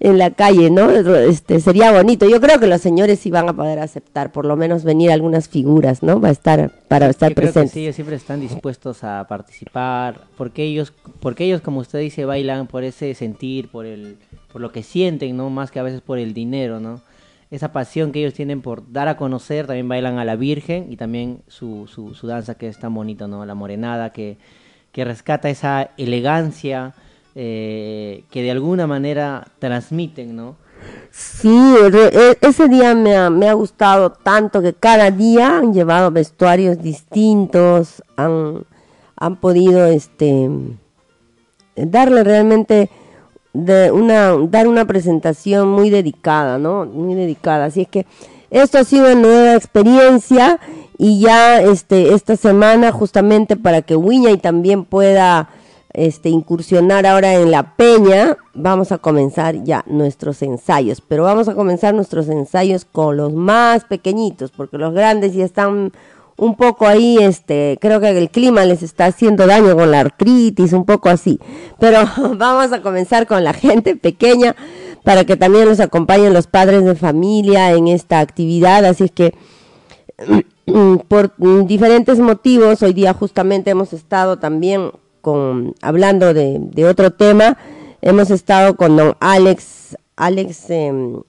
en 0.00 0.18
la 0.18 0.32
calle, 0.32 0.68
¿no? 0.68 0.90
Este, 0.90 1.60
sería 1.60 1.92
bonito. 1.92 2.28
Yo 2.28 2.40
creo 2.40 2.58
que 2.58 2.66
los 2.66 2.80
señores 2.80 3.20
sí 3.20 3.30
van 3.30 3.48
a 3.48 3.52
poder 3.52 3.78
aceptar, 3.78 4.32
por 4.32 4.44
lo 4.44 4.56
menos 4.56 4.82
venir 4.82 5.12
algunas 5.12 5.48
figuras, 5.48 6.02
¿no? 6.02 6.20
Va 6.20 6.28
a 6.28 6.32
estar 6.32 6.72
para 6.88 7.08
estar 7.08 7.34
presentes. 7.34 7.70
sí, 7.70 7.82
ellos 7.82 7.94
siempre 7.94 8.16
están 8.16 8.40
dispuestos 8.40 9.04
a 9.04 9.24
participar, 9.28 10.22
porque 10.36 10.64
ellos, 10.64 10.92
porque 11.20 11.44
ellos, 11.44 11.60
como 11.60 11.80
usted 11.80 12.00
dice, 12.00 12.24
bailan 12.24 12.66
por 12.66 12.82
ese 12.82 13.14
sentir, 13.14 13.68
por 13.68 13.86
el, 13.86 14.16
por 14.52 14.60
lo 14.60 14.72
que 14.72 14.82
sienten, 14.82 15.36
¿no? 15.36 15.50
Más 15.50 15.70
que 15.70 15.78
a 15.78 15.84
veces 15.84 16.00
por 16.00 16.18
el 16.18 16.34
dinero, 16.34 16.80
¿no? 16.80 17.00
Esa 17.52 17.70
pasión 17.70 18.10
que 18.10 18.18
ellos 18.18 18.34
tienen 18.34 18.62
por 18.62 18.90
dar 18.90 19.06
a 19.06 19.16
conocer, 19.16 19.66
también 19.66 19.88
bailan 19.88 20.18
a 20.18 20.24
la 20.24 20.34
Virgen 20.34 20.90
y 20.90 20.96
también 20.96 21.42
su, 21.46 21.86
su, 21.86 22.26
danza 22.26 22.56
que 22.56 22.66
es 22.66 22.78
tan 22.78 22.94
bonito, 22.94 23.28
¿no? 23.28 23.46
La 23.46 23.54
morenada 23.54 24.10
que, 24.10 24.38
que 24.90 25.04
rescata 25.04 25.50
esa 25.50 25.90
elegancia 25.96 26.94
eh, 27.34 28.24
que 28.30 28.42
de 28.42 28.50
alguna 28.50 28.86
manera 28.86 29.46
transmiten, 29.58 30.34
¿no? 30.34 30.56
Sí, 31.10 31.76
e, 31.92 32.38
ese 32.40 32.68
día 32.68 32.94
me 32.94 33.16
ha, 33.16 33.30
me 33.30 33.48
ha, 33.48 33.52
gustado 33.52 34.10
tanto 34.10 34.60
que 34.60 34.72
cada 34.72 35.10
día 35.10 35.58
han 35.58 35.72
llevado 35.72 36.10
vestuarios 36.10 36.82
distintos, 36.82 38.02
han, 38.16 38.64
han 39.16 39.36
podido 39.36 39.86
este 39.86 40.48
darle 41.76 42.24
realmente 42.24 42.90
de 43.52 43.90
una 43.90 44.36
dar 44.48 44.66
una 44.66 44.86
presentación 44.86 45.68
muy 45.68 45.90
dedicada, 45.90 46.58
¿no? 46.58 46.86
Muy 46.86 47.14
dedicada. 47.14 47.66
Así 47.66 47.82
es 47.82 47.88
que 47.88 48.06
esto 48.50 48.78
ha 48.78 48.84
sido 48.84 49.06
una 49.06 49.14
nueva 49.14 49.54
experiencia 49.54 50.58
y 50.98 51.20
ya 51.20 51.60
este 51.60 52.14
esta 52.14 52.36
semana 52.36 52.92
justamente 52.92 53.56
para 53.56 53.82
que 53.82 53.96
Wiña 53.96 54.30
y 54.30 54.38
también 54.38 54.84
pueda 54.84 55.48
este, 55.92 56.30
incursionar 56.30 57.06
ahora 57.06 57.34
en 57.34 57.50
la 57.50 57.76
peña, 57.76 58.38
vamos 58.54 58.92
a 58.92 58.98
comenzar 58.98 59.62
ya 59.62 59.84
nuestros 59.86 60.42
ensayos. 60.42 61.00
Pero 61.00 61.24
vamos 61.24 61.48
a 61.48 61.54
comenzar 61.54 61.94
nuestros 61.94 62.28
ensayos 62.28 62.84
con 62.84 63.16
los 63.16 63.32
más 63.32 63.84
pequeñitos, 63.84 64.50
porque 64.50 64.78
los 64.78 64.94
grandes 64.94 65.34
ya 65.34 65.44
están 65.44 65.92
un 66.42 66.56
poco 66.56 66.88
ahí, 66.88 67.18
este, 67.20 67.78
creo 67.80 68.00
que 68.00 68.10
el 68.10 68.28
clima 68.28 68.64
les 68.64 68.82
está 68.82 69.06
haciendo 69.06 69.46
daño 69.46 69.76
con 69.76 69.92
la 69.92 70.00
artritis, 70.00 70.72
un 70.72 70.84
poco 70.84 71.08
así. 71.08 71.38
Pero 71.78 72.00
vamos 72.36 72.72
a 72.72 72.82
comenzar 72.82 73.28
con 73.28 73.44
la 73.44 73.52
gente 73.52 73.94
pequeña 73.94 74.56
para 75.04 75.24
que 75.24 75.36
también 75.36 75.66
nos 75.68 75.78
acompañen 75.78 76.34
los 76.34 76.48
padres 76.48 76.84
de 76.84 76.96
familia 76.96 77.70
en 77.70 77.86
esta 77.86 78.18
actividad. 78.18 78.84
Así 78.84 79.04
es 79.04 79.12
que 79.12 79.34
por 81.06 81.32
diferentes 81.64 82.18
motivos, 82.18 82.82
hoy 82.82 82.92
día 82.92 83.14
justamente 83.14 83.70
hemos 83.70 83.92
estado 83.92 84.40
también 84.40 84.90
con, 85.20 85.76
hablando 85.80 86.34
de, 86.34 86.86
otro 86.86 87.12
tema, 87.12 87.56
hemos 88.00 88.32
estado 88.32 88.74
con 88.76 88.96
don 88.96 89.14
Alex, 89.20 89.96
Alex, 90.16 90.70
em, 90.70 91.22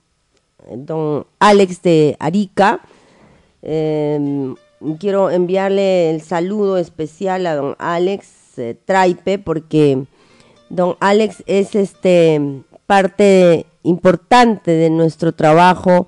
don 0.76 1.28
Alex 1.38 1.84
de 1.84 2.17
Arica. 2.19 2.80
Em, 3.62 4.56
quiero 5.00 5.30
enviarle 5.30 6.10
el 6.12 6.22
saludo 6.22 6.78
especial 6.78 7.46
a 7.48 7.56
don 7.56 7.76
Alex 7.80 8.58
eh, 8.58 8.78
Traipe 8.86 9.39
porque 9.39 10.06
don 10.69 10.96
Alex 11.00 11.43
es 11.48 11.76
este 11.76 12.41
parte 12.86 13.65
importante 13.84 14.72
de 14.72 14.89
nuestro 14.89 15.34
trabajo 15.34 16.08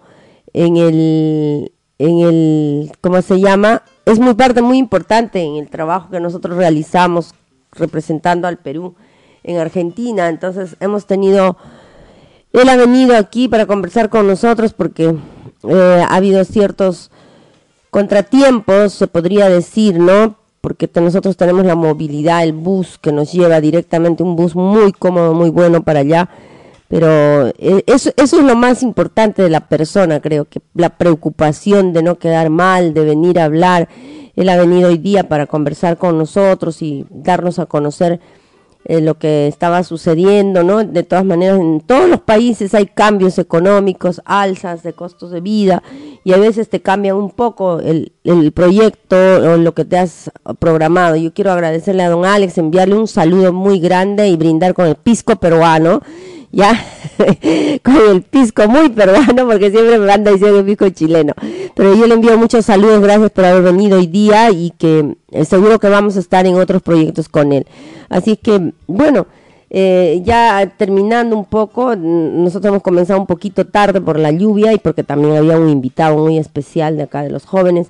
en 0.54 0.78
el 0.78 1.72
en 1.98 2.20
el 2.20 2.92
¿cómo 3.02 3.22
se 3.22 3.40
llama? 3.40 3.84
Es 4.06 4.20
muy 4.20 4.34
parte 4.34 4.62
muy 4.62 4.78
importante 4.78 5.42
en 5.42 5.56
el 5.56 5.70
trabajo 5.70 6.10
que 6.10 6.20
nosotros 6.20 6.58
realizamos 6.58 7.34
representando 7.72 8.48
al 8.48 8.58
Perú 8.58 8.96
en 9.44 9.58
Argentina. 9.58 10.30
Entonces 10.30 10.76
hemos 10.80 11.06
tenido, 11.06 11.58
él 12.54 12.68
ha 12.70 12.76
venido 12.76 13.16
aquí 13.16 13.48
para 13.48 13.66
conversar 13.66 14.10
con 14.10 14.28
nosotros 14.28 14.74
porque 14.74 15.16
eh, 15.64 16.06
ha 16.08 16.16
habido 16.16 16.44
ciertos 16.44 17.12
contratiempos, 17.95 18.91
se 18.91 19.08
podría 19.08 19.47
decir, 19.47 19.97
¿no? 19.97 20.36
Porque 20.60 20.89
nosotros 20.95 21.38
tenemos 21.38 21.65
la 21.65 21.75
movilidad, 21.75 22.43
el 22.43 22.51
bus 22.51 22.97
que 22.97 23.13
nos 23.13 23.31
lleva 23.31 23.62
directamente, 23.62 24.21
un 24.21 24.36
bus 24.36 24.53
muy 24.53 24.91
cómodo, 24.91 25.34
muy 25.34 25.49
bueno 25.49 25.81
para 25.81 26.01
allá. 26.01 26.27
Pero 26.89 27.47
eh, 27.58 27.86
eso, 27.88 28.12
eso 28.17 28.39
es 28.39 28.43
lo 28.43 28.58
más 28.58 28.84
importante 28.84 29.43
de 29.43 29.49
la 29.49 29.62
persona, 29.62 30.19
creo 30.19 30.43
que 30.43 30.60
la 30.73 30.89
preocupación 30.89 31.93
de 31.93 32.03
no 32.03 32.19
quedar 32.19 32.49
mal, 32.49 32.93
de 32.93 33.05
venir 33.05 33.39
a 33.39 33.45
hablar 33.45 33.88
él 34.36 34.49
ha 34.49 34.58
venido 34.58 34.89
hoy 34.89 34.97
día 34.97 35.29
para 35.29 35.45
conversar 35.45 35.97
con 35.97 36.17
nosotros 36.17 36.81
y 36.81 37.05
darnos 37.10 37.60
a 37.60 37.65
conocer 37.65 38.19
eh, 38.86 39.02
lo 39.02 39.17
que 39.17 39.48
estaba 39.48 39.84
sucediendo, 39.84 40.63
¿no? 40.63 40.84
De 40.84 41.04
todas 41.04 41.26
maneras, 41.26 41.60
en 41.60 41.82
todos 41.82 42.08
los 42.10 42.21
países 42.21 42.74
hay 42.74 42.86
cambios 42.86 43.38
económicos, 43.39 44.21
alzas 44.26 44.84
de 44.84 44.93
costos 44.93 45.32
de 45.32 45.41
vida 45.41 45.84
y 46.24 46.34
a 46.34 46.38
veces 46.38 46.69
te 46.69 46.82
cambia 46.82 47.15
un 47.15 47.32
poco 47.32 47.80
el, 47.80 48.13
el 48.24 48.52
proyecto 48.52 49.15
o 49.17 49.58
lo 49.58 49.74
que 49.74 49.86
te 49.86 49.98
has 49.98 50.32
programado. 50.60 51.15
Yo 51.15 51.34
quiero 51.34 51.52
agradecerle 51.52 52.04
a 52.04 52.10
don 52.10 52.26
Alex, 52.26 52.58
enviarle 52.58 52.95
un 52.95 53.08
saludo 53.08 53.52
muy 53.54 53.80
grande 53.80 54.28
y 54.28 54.38
brindar 54.38 54.74
con 54.74 54.86
el 54.86 54.95
pisco 54.95 55.36
peruano 55.36 56.02
ya 56.56 56.74
con 57.84 57.98
el 58.10 58.21
pisco 58.21 58.67
muy 58.69 58.88
peruano, 58.88 59.45
porque 59.45 59.69
siempre 59.71 60.00
me 60.00 60.12
anda 60.12 60.32
diciendo 60.32 60.60
el 60.60 60.65
pisco 60.65 60.89
chileno. 60.89 61.34
Pero 61.76 61.93
yo 61.95 62.08
le 62.08 62.13
envío 62.13 62.38
muchos 62.38 62.65
saludos, 62.65 63.02
gracias 63.02 63.32
por 63.32 63.43
haber 63.43 63.62
venido 63.62 63.98
hoy 63.98 64.08
día 64.08 64.52
y 64.52 64.71
que 64.71 65.17
eh, 65.32 65.43
seguro 65.43 65.80
que 65.80 65.89
vamos 65.89 66.15
a 66.15 66.21
estar 66.21 66.45
en 66.45 66.56
otros 66.56 66.82
proyectos 66.82 67.28
con 67.28 67.52
él. 67.52 67.67
Así 68.10 68.38
que, 68.38 68.74
bueno, 68.88 69.28
eh, 69.70 70.22
ya 70.24 70.72
terminando 70.78 71.36
un 71.36 71.46
poco, 71.46 71.96
nosotros 71.96 72.70
hemos 72.70 72.84
comenzado 72.84 73.20
un 73.20 73.26
poquito 73.26 73.65
tarde 73.65 74.00
por 74.00 74.20
la 74.20 74.32
lluvia 74.32 74.74
y 74.74 74.78
porque 74.78 75.04
también 75.04 75.36
había 75.36 75.58
un 75.58 75.70
invitado 75.70 76.18
muy 76.18 76.38
especial 76.38 76.98
de 76.98 77.04
acá 77.04 77.24
de 77.24 77.30
los 77.30 77.46
jóvenes, 77.46 77.89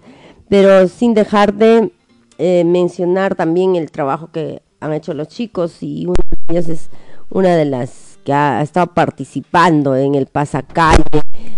pero 0.49 0.87
sin 0.87 1.13
dejar 1.13 1.53
de 1.53 1.91
eh, 2.37 2.63
mencionar 2.65 3.35
también 3.35 3.75
el 3.75 3.91
trabajo 3.91 4.29
que 4.31 4.61
han 4.79 4.93
hecho 4.93 5.13
los 5.13 5.27
chicos 5.27 5.81
y 5.81 6.05
una 6.05 6.15
de 6.29 6.53
ellas 6.53 6.69
es 6.69 6.89
una 7.29 7.55
de 7.55 7.65
las 7.65 8.17
que 8.23 8.33
ha 8.33 8.61
estado 8.61 8.87
participando 8.87 9.95
en 9.95 10.15
el 10.15 10.25
pasacalle 10.25 11.03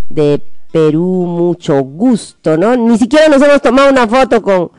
de 0.10 0.41
Perú, 0.72 1.26
mucho 1.26 1.82
gusto, 1.82 2.58
¿no? 2.58 2.76
Ni 2.76 2.98
siquiera 2.98 3.30
nos 3.30 3.41
hemos 3.41 3.62
tomado 3.62 3.89
una 3.89 4.08
foto 4.08 4.41
con, 4.41 4.72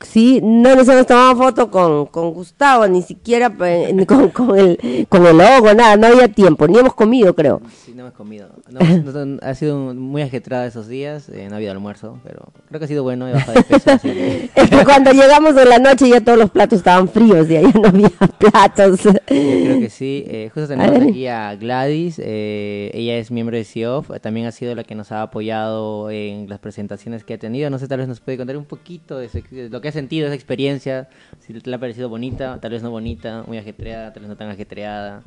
Sí, 0.00 0.40
no 0.42 0.76
nos 0.76 0.88
hemos 0.88 1.06
tomado 1.06 1.36
foto 1.36 1.70
con, 1.70 2.06
con 2.06 2.30
Gustavo, 2.32 2.86
ni 2.86 3.02
siquiera 3.02 3.50
con, 4.06 4.28
con, 4.30 4.58
el, 4.58 5.06
con 5.08 5.26
el 5.26 5.36
logo, 5.36 5.74
nada, 5.74 5.96
no 5.96 6.06
había 6.06 6.28
tiempo, 6.28 6.68
ni 6.68 6.78
hemos 6.78 6.94
comido, 6.94 7.34
creo. 7.34 7.60
Sí, 7.84 7.94
no 7.94 8.02
hemos 8.02 8.14
comido. 8.14 8.48
ha 9.42 9.54
sido 9.54 9.94
muy 9.94 10.22
ajetrada 10.22 10.66
esos 10.66 10.86
días, 10.86 11.28
eh, 11.28 11.46
no 11.48 11.54
ha 11.54 11.56
habido 11.56 11.72
almuerzo, 11.72 12.20
pero 12.22 12.52
creo 12.68 12.78
que 12.78 12.84
ha 12.84 12.88
sido 12.88 13.02
bueno, 13.02 13.26
de 13.26 13.34
peso. 13.68 13.90
es 14.02 14.70
que 14.70 14.84
cuando 14.84 15.10
llegamos 15.12 15.54
de 15.54 15.64
la 15.64 15.78
noche 15.78 16.08
ya 16.08 16.20
todos 16.20 16.38
los 16.38 16.50
platos 16.50 16.78
estaban 16.78 17.08
fríos, 17.08 17.48
ya, 17.48 17.60
ya 17.60 17.72
no 17.72 17.88
había 17.88 18.10
platos. 18.38 19.00
creo 19.26 19.80
que 19.80 19.90
sí, 19.90 20.24
eh, 20.28 20.50
justo 20.54 20.68
tenemos 20.68 21.02
aquí 21.02 21.26
a 21.26 21.56
Gladys, 21.56 22.20
eh, 22.22 22.90
ella 22.94 23.16
es 23.16 23.30
miembro 23.30 23.56
de 23.56 23.64
CIOF, 23.64 24.10
también 24.20 24.46
ha 24.46 24.52
sido 24.52 24.74
la 24.74 24.84
que 24.84 24.94
nos 24.94 25.10
ha 25.10 25.22
apoyado 25.22 26.10
en 26.10 26.48
las 26.48 26.60
presentaciones 26.60 27.24
que 27.24 27.34
ha 27.34 27.38
tenido, 27.38 27.68
no 27.68 27.78
sé, 27.78 27.88
tal 27.88 27.98
vez 27.98 28.08
nos 28.08 28.20
puede 28.20 28.38
contar 28.38 28.56
un 28.56 28.64
poquito 28.64 29.18
de, 29.18 29.28
de 29.50 29.68
lo 29.68 29.80
que 29.80 29.87
ha 29.88 29.92
sentido 29.92 30.26
esa 30.26 30.34
experiencia? 30.34 31.08
Si 31.40 31.52
le 31.52 31.74
ha 31.74 31.78
parecido 31.78 32.08
bonita, 32.08 32.60
tal 32.60 32.72
vez 32.72 32.82
no 32.82 32.90
bonita, 32.90 33.44
muy 33.46 33.58
ajetreada, 33.58 34.12
tal 34.12 34.22
vez 34.22 34.28
no 34.28 34.36
tan 34.36 34.48
ajetreada. 34.50 35.22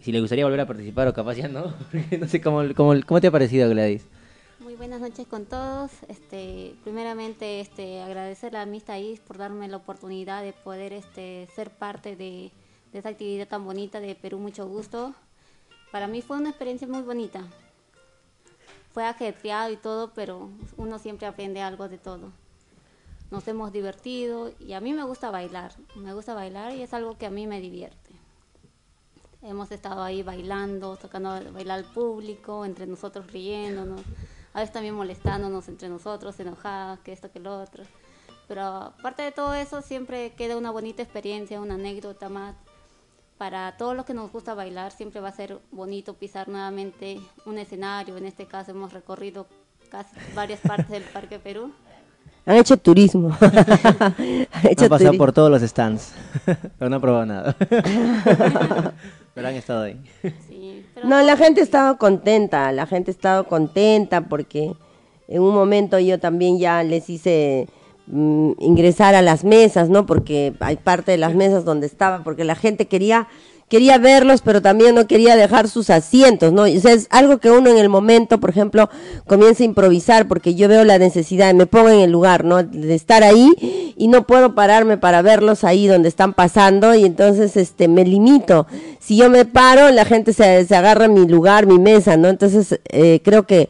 Si 0.00 0.12
le 0.12 0.20
gustaría 0.20 0.44
volver 0.44 0.60
a 0.60 0.66
participar 0.66 1.08
o 1.08 1.14
capaz 1.14 1.34
ya 1.34 1.48
no. 1.48 1.72
no 2.18 2.28
sé 2.28 2.40
cómo, 2.40 2.62
cómo, 2.74 2.94
cómo 3.06 3.20
te 3.20 3.28
ha 3.28 3.30
parecido, 3.30 3.68
Gladys. 3.70 4.06
Muy 4.60 4.74
buenas 4.74 5.00
noches 5.00 5.26
con 5.26 5.46
todos. 5.46 5.90
Este, 6.08 6.74
primeramente, 6.82 7.60
este, 7.60 8.02
agradecer 8.02 8.56
a 8.56 8.66
Miss 8.66 8.84
Thais 8.84 9.20
por 9.20 9.38
darme 9.38 9.68
la 9.68 9.76
oportunidad 9.78 10.42
de 10.42 10.52
poder 10.52 10.92
este, 10.92 11.48
ser 11.54 11.70
parte 11.70 12.16
de, 12.16 12.50
de 12.92 12.98
esta 12.98 13.10
actividad 13.10 13.48
tan 13.48 13.64
bonita 13.64 14.00
de 14.00 14.14
Perú. 14.14 14.38
Mucho 14.38 14.66
gusto. 14.66 15.14
Para 15.92 16.06
mí 16.06 16.20
fue 16.22 16.36
una 16.36 16.50
experiencia 16.50 16.86
muy 16.86 17.02
bonita. 17.02 17.44
Fue 18.92 19.04
ajetreado 19.04 19.72
y 19.72 19.76
todo, 19.76 20.12
pero 20.14 20.50
uno 20.76 20.98
siempre 20.98 21.26
aprende 21.26 21.62
algo 21.62 21.88
de 21.88 21.98
todo 21.98 22.32
nos 23.30 23.46
hemos 23.48 23.72
divertido 23.72 24.52
y 24.58 24.72
a 24.72 24.80
mí 24.80 24.92
me 24.92 25.04
gusta 25.04 25.30
bailar, 25.30 25.72
me 25.96 26.14
gusta 26.14 26.34
bailar 26.34 26.74
y 26.74 26.82
es 26.82 26.94
algo 26.94 27.18
que 27.18 27.26
a 27.26 27.30
mí 27.30 27.46
me 27.46 27.60
divierte. 27.60 28.12
Hemos 29.42 29.70
estado 29.70 30.02
ahí 30.02 30.22
bailando, 30.22 30.96
tocando 30.96 31.30
bailar 31.52 31.78
al 31.78 31.84
público, 31.84 32.64
entre 32.64 32.86
nosotros 32.86 33.30
riéndonos, 33.30 34.00
a 34.52 34.60
veces 34.60 34.72
también 34.72 34.94
molestándonos 34.94 35.68
entre 35.68 35.88
nosotros, 35.88 36.40
enojadas, 36.40 36.98
que 37.00 37.12
esto, 37.12 37.30
que 37.30 37.38
lo 37.38 37.60
otro. 37.60 37.84
Pero 38.48 38.62
aparte 38.62 39.22
de 39.22 39.30
todo 39.30 39.54
eso, 39.54 39.82
siempre 39.82 40.32
queda 40.32 40.56
una 40.56 40.70
bonita 40.70 41.02
experiencia, 41.02 41.60
una 41.60 41.74
anécdota 41.74 42.28
más. 42.28 42.56
Para 43.36 43.76
todos 43.76 43.94
los 43.94 44.04
que 44.04 44.14
nos 44.14 44.32
gusta 44.32 44.54
bailar, 44.54 44.90
siempre 44.90 45.20
va 45.20 45.28
a 45.28 45.32
ser 45.32 45.60
bonito 45.70 46.14
pisar 46.14 46.48
nuevamente 46.48 47.20
un 47.44 47.58
escenario. 47.58 48.16
En 48.16 48.24
este 48.24 48.46
caso 48.46 48.72
hemos 48.72 48.92
recorrido 48.92 49.46
casi 49.90 50.16
varias 50.34 50.60
partes 50.60 50.88
del 50.88 51.04
Parque 51.04 51.38
Perú. 51.38 51.72
Han 52.48 52.56
hecho 52.56 52.78
turismo. 52.78 53.36
Han, 53.40 54.88
pasado 54.88 55.12
por 55.18 55.32
todos 55.32 55.50
los 55.50 55.60
stands, 55.60 56.14
pero 56.78 56.88
no 56.88 56.96
han 56.96 57.02
probado 57.02 57.26
nada. 57.26 57.54
Pero 59.34 59.48
han 59.48 59.54
estado 59.54 59.82
ahí. 59.84 60.00
Sí, 60.48 60.84
pero 60.94 61.06
No, 61.06 61.22
la 61.22 61.36
gente 61.36 61.60
ha 61.60 61.64
estado 61.64 61.96
contenta, 61.96 62.72
la 62.72 62.86
gente 62.86 63.12
ha 63.12 63.14
estado 63.14 63.46
contenta 63.46 64.22
porque 64.22 64.72
en 65.28 65.42
un 65.42 65.54
momento 65.54 66.00
yo 66.00 66.18
también 66.18 66.58
ya 66.58 66.82
les 66.82 67.08
hice 67.08 67.68
mm, 68.08 68.52
ingresar 68.58 69.14
a 69.14 69.22
las 69.22 69.44
mesas, 69.44 69.90
¿no? 69.90 70.06
Porque 70.06 70.54
hay 70.58 70.74
parte 70.74 71.12
de 71.12 71.18
las 71.18 71.36
mesas 71.36 71.64
donde 71.64 71.86
estaba, 71.86 72.24
porque 72.24 72.42
la 72.42 72.56
gente 72.56 72.88
quería 72.88 73.28
quería 73.68 73.98
verlos, 73.98 74.40
pero 74.42 74.62
también 74.62 74.94
no 74.94 75.06
quería 75.06 75.36
dejar 75.36 75.68
sus 75.68 75.90
asientos, 75.90 76.52
¿no? 76.52 76.62
O 76.62 76.80
sea, 76.80 76.92
es 76.92 77.06
algo 77.10 77.38
que 77.38 77.50
uno 77.50 77.70
en 77.70 77.78
el 77.78 77.88
momento, 77.88 78.40
por 78.40 78.50
ejemplo, 78.50 78.88
comienza 79.26 79.62
a 79.62 79.66
improvisar 79.66 80.26
porque 80.26 80.54
yo 80.54 80.68
veo 80.68 80.84
la 80.84 80.98
necesidad, 80.98 81.52
me 81.54 81.66
pongo 81.66 81.90
en 81.90 82.00
el 82.00 82.10
lugar, 82.10 82.44
¿no? 82.44 82.62
De 82.62 82.94
estar 82.94 83.22
ahí 83.22 83.94
y 83.96 84.08
no 84.08 84.26
puedo 84.26 84.54
pararme 84.54 84.96
para 84.96 85.22
verlos 85.22 85.64
ahí 85.64 85.86
donde 85.86 86.08
están 86.08 86.32
pasando 86.32 86.94
y 86.94 87.04
entonces 87.04 87.56
este 87.56 87.88
me 87.88 88.04
limito. 88.04 88.66
Si 88.98 89.16
yo 89.16 89.28
me 89.28 89.44
paro, 89.44 89.90
la 89.90 90.04
gente 90.04 90.32
se, 90.32 90.64
se 90.64 90.76
agarra 90.76 91.08
mi 91.08 91.26
lugar, 91.26 91.66
mi 91.66 91.78
mesa, 91.78 92.16
¿no? 92.16 92.28
Entonces 92.28 92.80
eh, 92.88 93.20
creo 93.22 93.46
que 93.46 93.68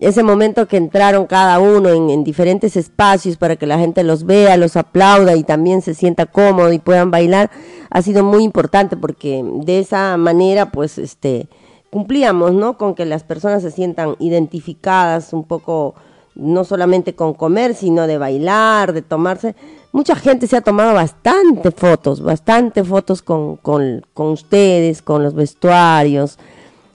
ese 0.00 0.22
momento 0.22 0.66
que 0.66 0.78
entraron 0.78 1.26
cada 1.26 1.58
uno 1.60 1.90
en, 1.90 2.08
en, 2.08 2.24
diferentes 2.24 2.74
espacios 2.76 3.36
para 3.36 3.56
que 3.56 3.66
la 3.66 3.78
gente 3.78 4.02
los 4.02 4.24
vea, 4.24 4.56
los 4.56 4.76
aplauda 4.76 5.36
y 5.36 5.44
también 5.44 5.82
se 5.82 5.94
sienta 5.94 6.24
cómodo 6.24 6.72
y 6.72 6.78
puedan 6.78 7.10
bailar, 7.10 7.50
ha 7.90 8.00
sido 8.00 8.24
muy 8.24 8.42
importante 8.42 8.96
porque 8.96 9.44
de 9.44 9.78
esa 9.78 10.16
manera, 10.16 10.72
pues, 10.72 10.96
este, 10.96 11.48
cumplíamos, 11.90 12.52
¿no? 12.52 12.78
Con 12.78 12.94
que 12.94 13.04
las 13.04 13.24
personas 13.24 13.62
se 13.62 13.70
sientan 13.70 14.16
identificadas 14.18 15.32
un 15.32 15.44
poco, 15.44 15.94
no 16.34 16.64
solamente 16.64 17.14
con 17.14 17.34
comer, 17.34 17.74
sino 17.74 18.06
de 18.06 18.16
bailar, 18.16 18.92
de 18.92 19.02
tomarse. 19.02 19.54
Mucha 19.92 20.14
gente 20.14 20.46
se 20.46 20.56
ha 20.56 20.60
tomado 20.60 20.94
bastante 20.94 21.72
fotos, 21.72 22.22
bastante 22.22 22.84
fotos 22.84 23.22
con, 23.22 23.56
con, 23.56 24.06
con 24.14 24.28
ustedes, 24.28 25.02
con 25.02 25.22
los 25.22 25.34
vestuarios, 25.34 26.38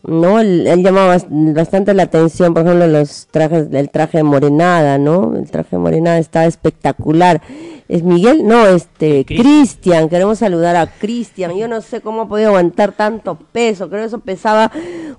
¿no? 0.08 0.40
Él, 0.40 0.68
él 0.68 0.84
llamaba 0.84 1.18
bastante 1.30 1.94
la 1.94 2.04
atención, 2.04 2.54
por 2.54 2.64
ejemplo, 2.64 2.88
los 2.88 3.28
trajes, 3.28 3.68
el 3.72 3.90
traje 3.90 4.20
de 4.20 4.24
morenada, 4.24 4.98
¿no? 4.98 5.36
El 5.36 5.50
traje 5.50 5.72
de 5.72 5.78
morenada 5.80 6.18
está 6.18 6.46
espectacular. 6.46 7.42
¿Es 7.88 8.04
Miguel? 8.04 8.48
No, 8.48 8.66
este, 8.68 9.26
Cristian, 9.26 10.10
queremos 10.10 10.40
saludar 10.40 10.76
a 10.76 10.88
Cristian. 10.88 11.56
Yo 11.56 11.68
no 11.68 11.82
sé 11.82 12.02
cómo 12.02 12.24
ha 12.24 12.28
podido 12.28 12.50
aguantar 12.50 12.94
tanto 12.94 13.38
peso, 13.52 13.90
creo 13.90 14.02
que 14.02 14.08
eso 14.08 14.20
pesaba 14.20 14.72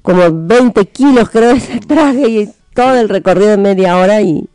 como 0.02 0.22
20 0.30 0.86
kilos, 0.86 1.30
creo, 1.30 1.50
ese 1.52 1.78
traje 1.80 2.28
y 2.28 2.50
todo 2.74 2.94
el 2.96 3.08
recorrido 3.08 3.50
de 3.50 3.56
media 3.56 3.96
hora 3.98 4.20
y, 4.20 4.48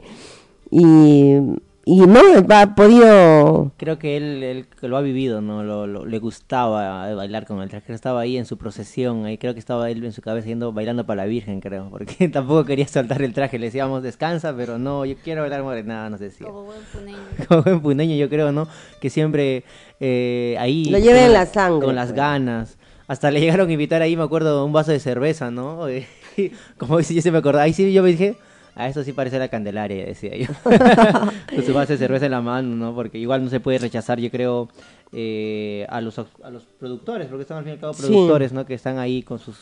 y 0.70 1.36
y 1.84 2.02
no 2.02 2.22
ha 2.50 2.76
podido 2.76 3.72
creo 3.78 3.98
que 3.98 4.16
él, 4.16 4.44
él 4.44 4.68
que 4.80 4.88
lo 4.88 4.98
ha 4.98 5.02
vivido 5.02 5.42
no 5.42 5.64
lo, 5.64 5.88
lo, 5.88 6.06
le 6.06 6.20
gustaba 6.20 7.14
bailar 7.16 7.48
con 7.48 7.62
el 7.62 7.70
traje. 7.70 7.94
Estaba 7.94 8.22
ahí 8.22 8.38
en 8.38 8.46
su 8.46 8.58
procesión 8.58 9.26
ahí 9.26 9.38
creo 9.40 9.54
que 9.54 9.60
estaba 9.60 9.90
él 9.90 10.04
en 10.04 10.12
su 10.12 10.22
cabeza 10.22 10.48
yendo 10.48 10.74
bailando 10.74 11.06
para 11.06 11.24
la 11.24 11.28
virgen 11.28 11.60
creo 11.60 11.90
porque 11.90 12.30
tampoco 12.30 12.66
quería 12.66 12.88
soltar 12.88 13.22
el 13.24 13.34
traje. 13.34 13.58
Le 13.58 13.68
decíamos 13.68 14.04
descansa 14.04 14.56
pero 14.56 14.78
no 14.78 15.06
yo 15.06 15.16
quiero 15.24 15.42
bailar 15.42 15.64
morenada 15.64 16.10
nos 16.10 16.20
decía 16.20 16.48
como 16.48 16.66
buen 16.66 16.82
puneño. 16.94 17.18
Como 17.48 17.64
buen 17.64 17.82
puneño 17.82 18.16
yo 18.16 18.30
creo 18.30 18.52
no 18.52 18.68
que 19.00 19.10
siempre 19.10 19.64
eh, 20.00 20.56
ahí 20.60 20.86
lo 20.86 21.00
lleve 21.00 21.26
en 21.26 21.34
la 21.34 21.48
sangre 21.48 21.86
con 21.86 21.96
las 21.96 22.12
ganas. 22.12 22.78
Hasta 23.08 23.32
le 23.32 23.42
llegaron 23.42 23.70
a 23.70 23.72
invitar 23.72 24.02
ahí 24.04 24.16
me 24.16 24.24
acuerdo 24.24 24.64
un 24.66 24.72
vaso 24.72 24.92
de 24.92 25.00
cerveza 25.00 25.50
no 25.50 25.88
como 26.78 27.02
si 27.02 27.16
yo 27.16 27.22
se 27.24 27.32
me 27.32 27.40
acordaba. 27.40 27.64
Ahí 27.64 27.74
sí 27.74 27.92
yo 27.92 28.04
me 28.04 28.10
dije 28.10 28.38
a 28.76 28.88
eso 28.88 29.04
sí 29.04 29.14
parece 29.14 29.38
la 29.38 29.50
Candelaria, 29.50 30.06
decía 30.06 30.36
yo. 30.36 30.48
Con 30.64 31.66
su 31.66 31.74
base 31.74 31.94
de 31.94 32.00
cerveza 32.00 32.26
en 32.26 32.32
la 32.32 32.42
mano, 32.42 32.76
¿no? 32.76 32.96
Porque 32.96 33.18
igual 33.18 33.44
no 33.44 33.50
se 33.50 33.60
puede 33.60 33.80
rechazar, 33.80 34.20
yo 34.20 34.32
creo, 34.32 34.70
eh, 35.12 35.86
a, 35.90 36.00
los, 36.00 36.18
a 36.20 36.50
los 36.50 36.64
productores, 36.80 37.28
porque 37.28 37.46
son 37.46 37.58
al 37.58 37.64
fin 37.64 37.72
y 37.72 37.74
al 37.74 37.80
cabo 37.80 37.94
productores, 37.94 38.50
sí. 38.50 38.56
¿no? 38.56 38.66
Que 38.66 38.76
están 38.76 38.98
ahí 38.98 39.24
con 39.24 39.40
sus 39.40 39.58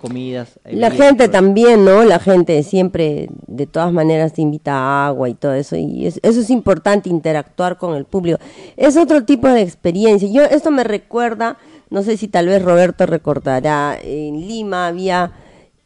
comidas. 0.00 0.60
La 0.64 0.90
gente 0.90 1.28
también, 1.28 1.84
¿no? 1.84 2.04
La 2.04 2.18
gente 2.18 2.62
siempre, 2.62 3.28
de 3.46 3.66
todas 3.66 3.92
maneras, 3.92 4.32
te 4.32 4.42
invita 4.42 4.74
a 4.74 5.06
agua 5.08 5.28
y 5.28 5.34
todo 5.34 5.54
eso. 5.54 5.76
Y 5.76 6.06
es, 6.06 6.20
eso 6.22 6.40
es 6.40 6.50
importante, 6.50 7.08
interactuar 7.08 7.78
con 7.78 7.96
el 7.96 8.04
público. 8.04 8.38
Es 8.76 8.96
otro 8.96 9.24
tipo 9.24 9.48
de 9.48 9.62
experiencia. 9.62 10.28
Yo, 10.30 10.42
esto 10.44 10.70
me 10.70 10.84
recuerda, 10.84 11.56
no 11.90 12.02
sé 12.02 12.16
si 12.16 12.28
tal 12.28 12.46
vez 12.46 12.62
Roberto 12.62 13.06
recordará, 13.06 13.98
en 14.02 14.40
Lima 14.46 14.86
había 14.86 15.32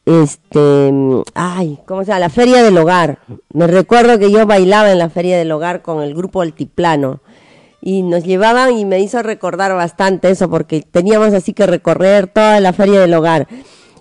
este, 0.07 0.93
ay, 1.35 1.81
¿cómo 1.85 2.03
se 2.03 2.09
llama? 2.09 2.21
La 2.21 2.31
Feria 2.31 2.63
del 2.63 2.79
Hogar. 2.79 3.19
Me 3.53 3.67
recuerdo 3.67 4.19
que 4.19 4.31
yo 4.31 4.47
bailaba 4.47 4.91
en 4.91 4.99
la 4.99 5.11
Feria 5.11 5.37
del 5.37 5.51
Hogar 5.51 5.83
con 5.83 6.03
el 6.03 6.15
grupo 6.15 6.43
Altiplano 6.43 7.21
y 7.81 8.03
nos 8.03 8.25
llevaban 8.25 8.79
y 8.79 8.85
me 8.85 9.01
hizo 9.01 9.23
recordar 9.23 9.75
bastante 9.75 10.31
eso 10.31 10.49
porque 10.49 10.83
teníamos 10.83 11.35
así 11.35 11.53
que 11.53 11.67
recorrer 11.67 12.29
toda 12.29 12.61
la 12.61 12.73
Feria 12.73 13.01
del 13.01 13.15
Hogar. 13.15 13.49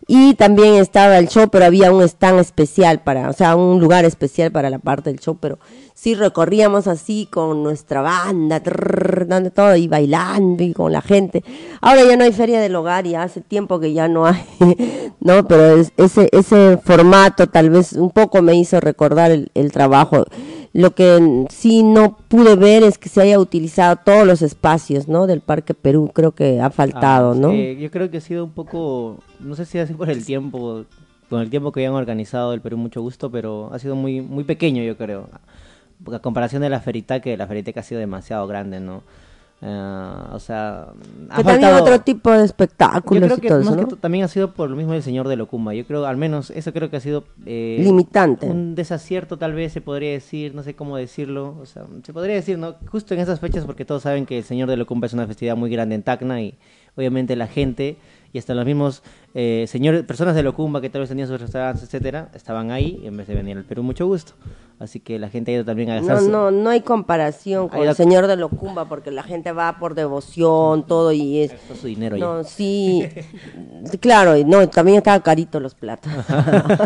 Y 0.08 0.36
también 0.36 0.76
estaba 0.76 1.18
el 1.18 1.28
show, 1.28 1.50
pero 1.50 1.66
había 1.66 1.92
un 1.92 2.04
stand 2.04 2.40
especial 2.40 3.02
para, 3.02 3.30
o 3.30 3.34
sea, 3.34 3.56
un 3.56 3.80
lugar 3.80 4.06
especial 4.06 4.52
para 4.52 4.70
la 4.70 4.78
parte 4.78 5.10
del 5.10 5.20
show, 5.20 5.38
pero 5.40 5.58
sí 5.96 6.14
recorríamos 6.14 6.88
así 6.88 7.28
con 7.32 7.64
nuestra 7.64 8.02
banda, 8.02 8.60
trrr, 8.60 9.26
dando 9.28 9.50
todo 9.50 9.76
y 9.76 9.88
bailando 9.88 10.64
y 10.64 10.74
con 10.74 10.92
la 10.92 11.02
gente. 11.02 11.44
Ahora 11.82 12.04
ya 12.04 12.18
no 12.18 12.24
hay 12.24 12.34
feria 12.34 12.62
del 12.62 12.76
hogar 12.76 13.08
y 13.08 13.16
hace 13.16 13.42
tiempo 13.42 13.80
que 13.80 13.94
ya 13.94 14.08
no 14.08 14.28
hay, 14.28 14.46
no, 15.20 15.48
pero 15.48 15.78
es, 15.78 15.92
ese 15.98 16.30
ese 16.32 16.78
formato 16.78 17.48
tal 17.48 17.72
vez 17.72 17.94
un 17.94 18.12
poco 18.12 18.44
me 18.44 18.56
hizo 18.56 18.80
recordar 18.80 19.32
el, 19.32 19.50
el 19.56 19.72
trabajo. 19.72 20.26
Lo 20.76 20.92
que 20.92 21.46
sí 21.52 21.84
no 21.84 22.18
pude 22.28 22.58
ver 22.58 22.84
es 22.84 22.98
que 22.98 23.08
se 23.08 23.22
haya 23.22 23.40
utilizado 23.40 23.96
todos 23.96 24.28
los 24.28 24.42
espacios, 24.42 25.08
¿no? 25.08 25.26
Del 25.26 25.40
Parque 25.40 25.74
Perú, 25.74 26.12
creo 26.14 26.34
que 26.34 26.60
ha 26.60 26.70
faltado, 26.70 27.32
ah, 27.32 27.36
¿no? 27.36 27.52
Eh, 27.54 27.78
yo 27.80 27.90
creo 27.90 28.12
que 28.12 28.18
ha 28.18 28.22
sido 28.22 28.44
un 28.44 28.52
poco, 28.52 29.20
no 29.40 29.56
sé 29.56 29.64
si 29.64 29.80
así 29.80 29.94
por 29.94 30.10
el 30.10 30.26
tiempo, 30.26 30.84
con 31.30 31.42
el 31.42 31.50
tiempo 31.50 31.72
que 31.72 31.80
habían 31.80 31.94
organizado 31.94 32.54
el 32.54 32.60
Perú, 32.60 32.76
mucho 32.76 33.02
gusto, 33.02 33.32
pero 33.32 33.70
ha 33.72 33.80
sido 33.80 33.96
muy 33.96 34.20
muy 34.20 34.44
pequeño, 34.44 34.84
yo 34.84 34.98
creo. 34.98 35.30
A 36.12 36.20
comparación 36.20 36.62
de 36.62 36.68
la 36.68 36.82
Ferita, 36.82 37.22
que 37.22 37.38
la 37.38 37.48
Ferita 37.48 37.72
ha 37.80 37.84
sido 37.84 38.02
demasiado 38.02 38.46
grande, 38.46 38.82
¿no? 38.82 39.02
Uh, 39.62 40.36
o 40.36 40.40
sea, 40.40 40.90
ha 41.30 41.38
que 41.38 41.44
también 41.44 41.74
otro 41.74 42.00
tipo 42.02 42.30
de 42.30 42.44
espectáculos 42.44 43.22
yo 43.22 43.28
creo 43.28 43.40
que, 43.40 43.48
y 43.48 43.50
todo 43.50 43.60
más 43.60 43.68
eso, 43.68 43.82
¿no? 43.82 43.88
que 43.88 43.96
también 43.96 44.26
ha 44.26 44.28
sido 44.28 44.52
por 44.52 44.70
lo 44.70 44.76
mismo 44.76 44.92
del 44.92 45.02
señor 45.02 45.30
de 45.30 45.38
Locumba. 45.38 45.74
Yo 45.74 45.86
creo, 45.86 46.06
al 46.06 46.18
menos, 46.18 46.52
eso 46.52 46.74
creo 46.74 46.90
que 46.90 46.98
ha 46.98 47.00
sido 47.00 47.24
eh, 47.46 47.80
limitante. 47.82 48.48
Un 48.48 48.76
desacierto, 48.76 49.38
tal 49.38 49.54
vez 49.54 49.72
se 49.72 49.80
podría 49.80 50.12
decir, 50.12 50.54
no 50.54 50.62
sé 50.62 50.76
cómo 50.76 50.98
decirlo. 50.98 51.58
O 51.62 51.66
sea, 51.66 51.86
se 52.04 52.12
podría 52.12 52.36
decir, 52.36 52.58
¿no? 52.58 52.76
Justo 52.92 53.14
en 53.14 53.22
esas 53.22 53.40
fechas, 53.40 53.66
porque 53.66 53.86
todos 53.86 54.04
saben 54.04 54.26
que 54.26 54.40
el 54.40 54.44
señor 54.44 54.70
de 54.70 54.78
Locumba 54.78 55.08
es 55.08 55.14
una 55.14 55.26
festividad 55.26 55.56
muy 55.56 55.70
grande 55.70 55.96
en 55.96 56.04
Tacna 56.04 56.42
y 56.42 56.56
obviamente 56.96 57.36
la 57.36 57.48
gente 57.48 57.98
y 58.34 58.38
hasta 58.38 58.54
los 58.54 58.66
mismos 58.66 59.02
eh, 59.38 59.66
señores, 59.68 60.04
personas 60.04 60.34
de 60.34 60.44
Locumba 60.44 60.80
que 60.80 60.90
tal 60.90 61.02
vez 61.02 61.10
tenían 61.10 61.28
sus 61.28 61.42
restaurantes, 61.42 61.84
etcétera, 61.84 62.30
estaban 62.34 62.72
ahí 62.72 63.02
en 63.04 63.18
vez 63.18 63.28
de 63.28 63.36
venir 63.36 63.58
al 63.58 63.66
Perú, 63.66 63.84
mucho 63.84 64.08
gusto. 64.08 64.32
Así 64.80 65.02
que 65.02 65.20
la 65.20 65.30
gente 65.30 65.52
ha 65.52 65.56
ido 65.56 65.66
también 65.66 65.90
a 65.90 66.00
No, 66.00 66.22
no, 66.22 66.52
no 66.52 66.70
hay 66.70 66.80
comparación 66.80 67.68
con 67.68 67.86
el 67.86 67.94
señor 67.96 68.28
de 68.28 68.38
Locumba 68.38 68.86
porque 68.86 69.12
la 69.12 69.24
gente 69.24 69.52
va 69.52 69.78
por 69.78 69.94
devoción, 69.94 70.86
todo 70.88 71.12
y 71.12 71.40
es. 71.40 71.52
Esto 71.52 71.74
es 71.74 71.80
su 71.80 71.88
dinero 71.88 72.18
no, 72.18 72.42
ya. 72.42 72.48
sí, 72.48 73.06
claro, 74.00 74.36
no, 74.46 74.70
también 74.70 74.98
estaba 74.98 75.22
carito 75.22 75.60
los 75.60 75.76
platos. 75.76 76.12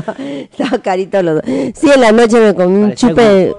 estaba 0.20 0.80
carito 0.82 1.22
los. 1.22 1.42
Sí, 1.46 1.90
en 1.94 2.02
la 2.02 2.12
noche 2.12 2.40
me 2.40 2.56
comí 2.56 2.78
un 2.78 2.94
chupe. 2.94 3.56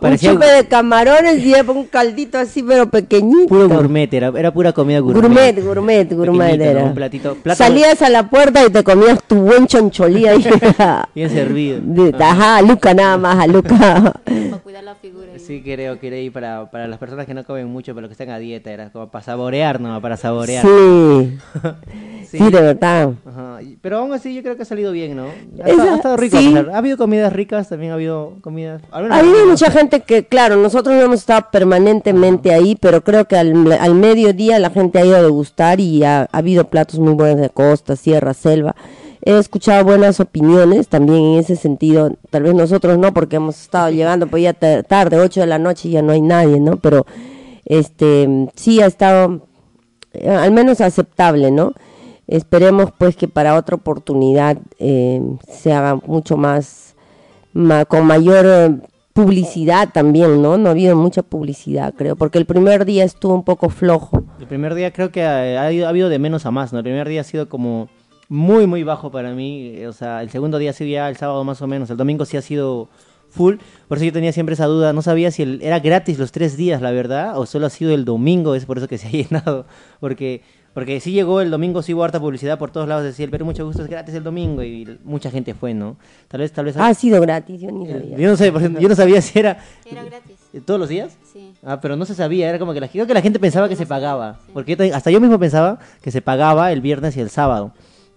Parecía 0.00 0.32
chupe 0.32 0.46
de 0.46 0.66
camarones 0.66 1.44
y 1.44 1.54
un 1.54 1.84
caldito 1.86 2.38
así, 2.38 2.62
pero 2.62 2.88
pequeñito. 2.90 3.48
Puro 3.48 3.68
gourmet, 3.68 4.12
era, 4.12 4.32
era 4.36 4.52
pura 4.52 4.72
comida 4.72 4.98
gourmet. 5.00 5.22
Gourmet, 5.22 5.64
gourmet, 5.64 6.12
gourmet 6.12 6.38
Pequeñito, 6.52 6.64
era. 6.70 6.80
¿no? 6.82 6.86
Un 6.88 6.94
platito, 6.94 7.34
plato 7.36 7.58
Salías 7.58 8.02
a 8.02 8.10
la 8.10 8.28
puerta 8.28 8.64
y 8.64 8.70
te 8.70 8.82
comías 8.84 9.22
tu 9.26 9.36
buen 9.36 9.66
choncholí 9.66 10.26
ahí. 10.26 10.44
bien 11.14 11.30
servido. 11.30 11.80
De- 11.82 12.14
Ajá, 12.22 12.56
a 12.58 12.62
Luca 12.62 12.94
nada 12.94 13.16
más, 13.16 13.38
a 13.38 13.46
Luca. 13.46 13.76
para 14.24 14.58
cuidar 14.62 14.84
la 14.84 14.94
figura. 14.94 15.28
Sí, 15.38 15.62
creo 15.62 15.98
que 15.98 16.06
era 16.08 16.16
ahí 16.16 16.30
para, 16.30 16.70
para 16.70 16.86
las 16.86 16.98
personas 16.98 17.26
que 17.26 17.34
no 17.34 17.44
comen 17.44 17.66
mucho, 17.68 17.94
pero 17.94 18.02
los 18.02 18.08
que 18.08 18.22
están 18.22 18.30
a 18.34 18.38
dieta, 18.38 18.70
era 18.70 18.90
como 18.90 19.08
para 19.08 19.24
saborear, 19.24 19.80
¿no? 19.80 20.00
Para 20.00 20.16
saborear. 20.16 20.64
Sí, 20.64 21.38
Sí. 22.30 22.38
sí, 22.38 22.50
de 22.50 22.60
verdad. 22.60 23.12
Ajá, 23.26 23.62
y- 23.62 23.76
Pero 23.80 23.98
aún 23.98 24.12
así 24.12 24.34
yo 24.34 24.42
creo 24.42 24.56
que 24.56 24.62
ha 24.62 24.66
salido 24.66 24.92
bien, 24.92 25.16
¿no? 25.16 25.26
Ha, 25.62 25.68
Esa- 25.68 25.92
ha 25.92 25.96
estado 25.96 26.16
rico. 26.16 26.38
sí. 26.38 26.54
Ha 26.72 26.78
habido 26.78 26.96
comidas 26.96 27.32
ricas, 27.32 27.68
también 27.68 27.92
ha 27.92 27.94
habido 27.94 28.34
comidas... 28.40 28.82
Ha 28.90 28.98
habido 29.18 29.46
mucha 29.46 29.70
que, 29.88 30.26
claro, 30.26 30.56
nosotros 30.56 30.94
no 30.96 31.02
hemos 31.02 31.20
estado 31.20 31.46
permanentemente 31.52 32.52
ahí, 32.52 32.76
pero 32.80 33.02
creo 33.02 33.26
que 33.26 33.36
al, 33.36 33.70
al 33.72 33.94
mediodía 33.94 34.58
la 34.58 34.70
gente 34.70 34.98
ha 34.98 35.04
ido 35.06 35.16
a 35.16 35.22
degustar 35.22 35.80
y 35.80 36.04
ha, 36.04 36.22
ha 36.22 36.38
habido 36.38 36.64
platos 36.68 36.98
muy 37.00 37.14
buenos 37.14 37.40
de 37.40 37.50
costa, 37.50 37.96
sierra, 37.96 38.34
selva. 38.34 38.74
He 39.26 39.38
escuchado 39.38 39.84
buenas 39.84 40.20
opiniones 40.20 40.88
también 40.88 41.24
en 41.24 41.38
ese 41.38 41.56
sentido. 41.56 42.14
Tal 42.30 42.42
vez 42.42 42.54
nosotros 42.54 42.98
no, 42.98 43.14
porque 43.14 43.36
hemos 43.36 43.60
estado 43.60 43.90
llegando 43.90 44.26
pues 44.26 44.42
ya 44.42 44.52
ta- 44.52 44.82
tarde, 44.82 45.18
8 45.18 45.40
de 45.40 45.46
la 45.46 45.58
noche 45.58 45.88
y 45.88 45.92
ya 45.92 46.02
no 46.02 46.12
hay 46.12 46.20
nadie, 46.20 46.60
¿no? 46.60 46.76
Pero 46.76 47.06
este 47.64 48.48
sí 48.54 48.80
ha 48.82 48.86
estado 48.86 49.40
eh, 50.12 50.28
al 50.28 50.52
menos 50.52 50.80
aceptable, 50.80 51.50
¿no? 51.50 51.72
Esperemos 52.26 52.90
pues 52.96 53.16
que 53.16 53.28
para 53.28 53.54
otra 53.56 53.76
oportunidad 53.76 54.58
eh, 54.78 55.22
se 55.50 55.72
haga 55.72 55.96
mucho 56.06 56.36
más, 56.36 56.94
ma- 57.52 57.84
con 57.86 58.06
mayor 58.06 58.44
eh, 58.46 58.76
publicidad 59.14 59.90
también, 59.92 60.42
¿no? 60.42 60.58
No 60.58 60.68
ha 60.68 60.72
habido 60.72 60.96
mucha 60.96 61.22
publicidad, 61.22 61.94
creo, 61.96 62.16
porque 62.16 62.36
el 62.38 62.44
primer 62.46 62.84
día 62.84 63.04
estuvo 63.04 63.32
un 63.34 63.44
poco 63.44 63.70
flojo. 63.70 64.24
El 64.40 64.46
primer 64.46 64.74
día 64.74 64.92
creo 64.92 65.10
que 65.10 65.22
ha, 65.24 65.62
ha 65.62 65.66
ha 65.66 65.88
habido 65.88 66.08
de 66.10 66.18
menos 66.18 66.44
a 66.44 66.50
más, 66.50 66.72
¿no? 66.72 66.80
El 66.80 66.84
primer 66.84 67.08
día 67.08 67.22
ha 67.22 67.24
sido 67.24 67.48
como 67.48 67.88
muy, 68.28 68.66
muy 68.66 68.82
bajo 68.82 69.10
para 69.10 69.32
mí. 69.32 69.68
eh, 69.76 69.86
O 69.86 69.92
sea, 69.92 70.20
el 70.22 70.30
segundo 70.30 70.58
día 70.58 70.72
sí 70.72 70.90
ya 70.90 71.08
el 71.08 71.16
sábado 71.16 71.44
más 71.44 71.62
o 71.62 71.66
menos. 71.66 71.88
El 71.90 71.96
domingo 71.96 72.24
sí 72.24 72.36
ha 72.36 72.42
sido 72.42 72.88
full. 73.30 73.56
Por 73.86 73.98
eso 73.98 74.04
yo 74.06 74.12
tenía 74.12 74.32
siempre 74.32 74.54
esa 74.54 74.66
duda. 74.66 74.92
No 74.92 75.00
sabía 75.00 75.30
si 75.30 75.58
era 75.62 75.78
gratis 75.78 76.18
los 76.18 76.32
tres 76.32 76.56
días, 76.56 76.82
la 76.82 76.90
verdad, 76.90 77.38
o 77.38 77.46
solo 77.46 77.66
ha 77.66 77.70
sido 77.70 77.94
el 77.94 78.04
domingo. 78.04 78.54
Es 78.56 78.64
por 78.66 78.78
eso 78.78 78.88
que 78.88 78.98
se 78.98 79.06
ha 79.06 79.10
llenado. 79.12 79.66
Porque, 80.00 80.42
porque 80.74 80.98
sí 80.98 81.12
llegó 81.12 81.40
el 81.40 81.50
domingo, 81.52 81.82
sí 81.82 81.94
hubo 81.94 82.02
harta 82.02 82.18
publicidad 82.18 82.58
por 82.58 82.70
todos 82.72 82.88
lados. 82.88 83.04
Decía, 83.04 83.24
el 83.24 83.30
Perú 83.30 83.44
mucho 83.44 83.64
gusto 83.64 83.82
es 83.82 83.88
gratis 83.88 84.12
el 84.14 84.24
domingo. 84.24 84.62
Y 84.62 84.98
mucha 85.04 85.30
gente 85.30 85.54
fue, 85.54 85.72
¿no? 85.72 85.96
Tal 86.26 86.40
vez, 86.40 86.52
tal 86.52 86.64
vez. 86.64 86.76
Ha 86.76 86.92
sido 86.94 87.20
gratis, 87.20 87.60
yo 87.60 87.70
ni 87.70 87.86
sabía. 87.86 88.16
yo 88.18 88.28
no 88.28 88.36
sé, 88.36 88.50
por 88.50 88.60
ejemplo, 88.60 88.80
yo 88.80 88.88
no 88.88 88.96
sabía 88.96 89.22
si 89.22 89.38
era 89.38 89.58
Era 89.88 90.02
gratis. 90.02 90.36
eh, 90.52 90.60
todos 90.60 90.80
los 90.80 90.88
días. 90.88 91.16
Sí. 91.32 91.52
Ah, 91.64 91.80
pero 91.80 91.94
no 91.94 92.04
se 92.04 92.14
sabía, 92.16 92.48
era 92.48 92.58
como 92.58 92.74
que 92.74 92.80
la, 92.80 92.88
creo 92.88 93.06
que 93.06 93.14
la 93.14 93.22
gente 93.22 93.38
pensaba 93.38 93.68
que 93.68 93.76
se 93.76 93.86
pagaba. 93.86 94.40
Porque 94.52 94.74
yo 94.76 94.96
hasta 94.96 95.12
yo 95.12 95.20
mismo 95.20 95.38
pensaba 95.38 95.78
que 96.02 96.10
se 96.10 96.20
pagaba 96.20 96.72
el 96.72 96.80
viernes 96.80 97.16
y 97.16 97.20
el 97.20 97.30
sábado. 97.30 97.72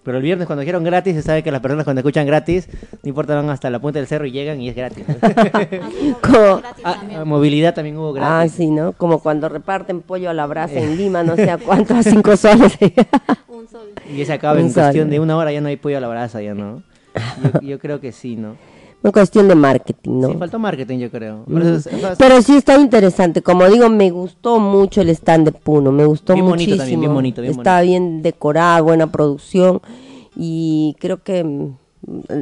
Pero 0.07 0.19
el 0.19 0.23
viernes 0.23 0.47
cuando 0.47 0.61
dijeron 0.61 0.85
gratis, 0.85 1.15
se 1.15 1.21
sabe 1.21 1.43
que 1.43 1.51
las 1.51 1.59
personas 1.59 1.83
cuando 1.83 1.99
escuchan 1.99 2.25
gratis, 2.25 2.69
no 3.03 3.09
importa, 3.09 3.35
van 3.35 3.49
hasta 3.49 3.69
la 3.69 3.79
punta 3.79 3.99
del 3.99 4.07
cerro 4.07 4.25
y 4.25 4.31
llegan 4.31 4.61
y 4.61 4.69
es 4.69 4.75
gratis. 4.77 5.03
Como 6.21 6.61
Ah, 6.83 6.95
ah, 7.17 7.25
movilidad 7.25 7.73
también 7.73 7.97
hubo 7.97 8.11
Ah, 8.11 8.13
gratis. 8.39 8.53
sí, 8.53 8.69
¿no? 8.69 8.93
Como 8.93 9.19
cuando 9.21 9.49
reparten 9.49 9.99
pollo 10.01 10.29
a 10.29 10.33
la 10.33 10.45
brasa 10.45 10.79
en 10.79 10.95
Lima, 10.95 11.23
no 11.23 11.35
sé 11.35 11.51
a 11.51 11.57
cuánto, 11.65 11.93
a 11.93 12.03
cinco 12.03 12.37
soles. 12.37 12.77
Un 13.49 13.67
sol. 13.67 13.89
Y 14.15 14.23
se 14.23 14.31
acaba 14.31 14.57
en 14.61 14.71
sol. 14.71 14.83
cuestión 14.83 15.09
de 15.09 15.19
una 15.19 15.35
hora, 15.35 15.51
ya 15.51 15.59
no 15.59 15.67
hay 15.67 15.75
pollo 15.75 15.97
a 15.97 15.99
la 15.99 16.07
brasa, 16.07 16.41
ya 16.41 16.53
no. 16.53 16.83
Yo, 17.53 17.59
yo 17.61 17.79
creo 17.79 17.99
que 17.99 18.13
sí, 18.13 18.37
¿no? 18.37 18.55
Una 19.03 19.11
cuestión 19.11 19.47
de 19.47 19.55
marketing, 19.55 20.19
¿no? 20.21 20.27
Sí, 20.29 20.37
faltó 20.37 20.59
marketing, 20.59 20.97
yo 20.97 21.11
creo. 21.11 21.45
Eso 21.47 21.89
Pero 22.17 22.41
sí 22.41 22.57
está 22.57 22.79
interesante. 22.79 23.41
Como 23.41 23.67
digo, 23.69 23.89
me 23.89 24.09
gustó 24.09 24.59
mucho 24.59 25.01
el 25.01 25.09
stand 25.09 25.45
de 25.45 25.51
Puno. 25.51 25.91
Me 25.91 26.05
gustó 26.05 26.33
Bien 26.33 26.45
bonito 26.45 26.71
muchísimo. 26.71 26.77
también, 26.77 26.99
bien 27.01 27.13
bonito, 27.13 27.41
bien 27.41 27.53
Estaba 27.53 27.81
bien 27.81 28.21
decorado, 28.21 28.85
buena 28.85 29.11
producción. 29.11 29.81
Y 30.35 30.95
creo 30.99 31.23
que 31.23 31.43
mm, 31.43 31.75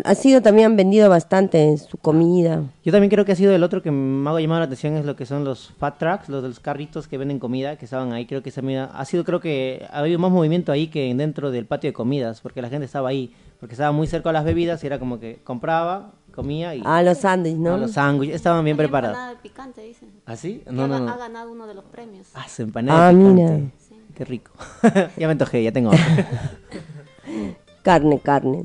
ha 0.04 0.16
sido 0.16 0.42
también 0.42 0.72
han 0.72 0.78
vendido 0.78 1.10
bastante 1.10 1.78
su 1.78 1.98
comida. 1.98 2.64
Yo 2.84 2.92
también 2.92 3.10
creo 3.10 3.26
que 3.26 3.32
ha 3.32 3.36
sido 3.36 3.54
el 3.54 3.64
otro 3.64 3.82
que 3.82 3.92
me 3.92 4.30
ha 4.30 4.40
llamado 4.40 4.60
la 4.60 4.66
atención 4.66 4.96
es 4.96 5.06
lo 5.06 5.16
que 5.16 5.26
son 5.26 5.44
los 5.44 5.74
fat 5.78 5.98
trucks, 5.98 6.30
los 6.30 6.44
de 6.44 6.50
los 6.50 6.60
carritos 6.60 7.08
que 7.08 7.18
venden 7.18 7.40
comida, 7.40 7.76
que 7.78 7.86
estaban 7.86 8.14
ahí. 8.14 8.26
Creo 8.26 8.44
que 8.44 8.50
ha 8.50 9.06
sido, 9.06 9.24
creo 9.24 9.40
que 9.40 9.86
ha 9.92 10.00
habido 10.00 10.20
más 10.20 10.32
movimiento 10.32 10.72
ahí 10.72 10.88
que 10.88 11.14
dentro 11.16 11.52
del 11.52 11.66
patio 11.66 11.90
de 11.90 11.94
comidas, 11.94 12.42
porque 12.42 12.62
la 12.62 12.70
gente 12.70 12.86
estaba 12.86 13.10
ahí, 13.10 13.34
porque 13.60 13.74
estaba 13.74 13.92
muy 13.92 14.08
cerca 14.08 14.30
de 14.30 14.34
las 14.34 14.46
bebidas 14.46 14.84
y 14.84 14.88
era 14.88 15.00
como 15.00 15.20
que 15.20 15.40
compraba, 15.44 16.12
comía 16.36 16.76
y 16.76 16.82
Ah, 16.86 17.02
los 17.02 17.18
sándwiches, 17.20 17.60
¿no? 17.60 17.74
Ah, 17.76 17.78
los 17.78 17.92
sándwiches 17.94 18.36
estaban 18.36 18.64
bien 18.64 18.78
preparados. 18.78 19.16
empanada 19.16 19.36
de 19.36 19.42
picante, 19.42 19.82
dicen. 19.82 20.10
¿Ah, 20.26 20.36
sí? 20.36 20.62
No, 20.70 20.84
ha, 20.84 20.88
no, 20.88 20.96
ha 20.96 21.00
no. 21.00 21.18
ganado 21.18 21.52
uno 21.52 21.66
de 21.66 21.74
los 21.74 21.86
premios. 21.86 22.28
Ah, 22.36 22.46
su 22.48 22.62
empanada 22.64 23.08
Ah, 23.08 23.14
de 23.14 23.18
picante. 23.18 23.42
mira. 23.44 23.58
Sí. 23.88 23.96
Qué 24.16 24.26
rico. 24.26 24.52
ya 25.18 25.28
me 25.28 25.32
antojé, 25.32 25.64
ya 25.64 25.72
tengo 25.72 25.90
hambre. 25.92 26.26
Carne, 27.82 28.20
carne. 28.20 28.64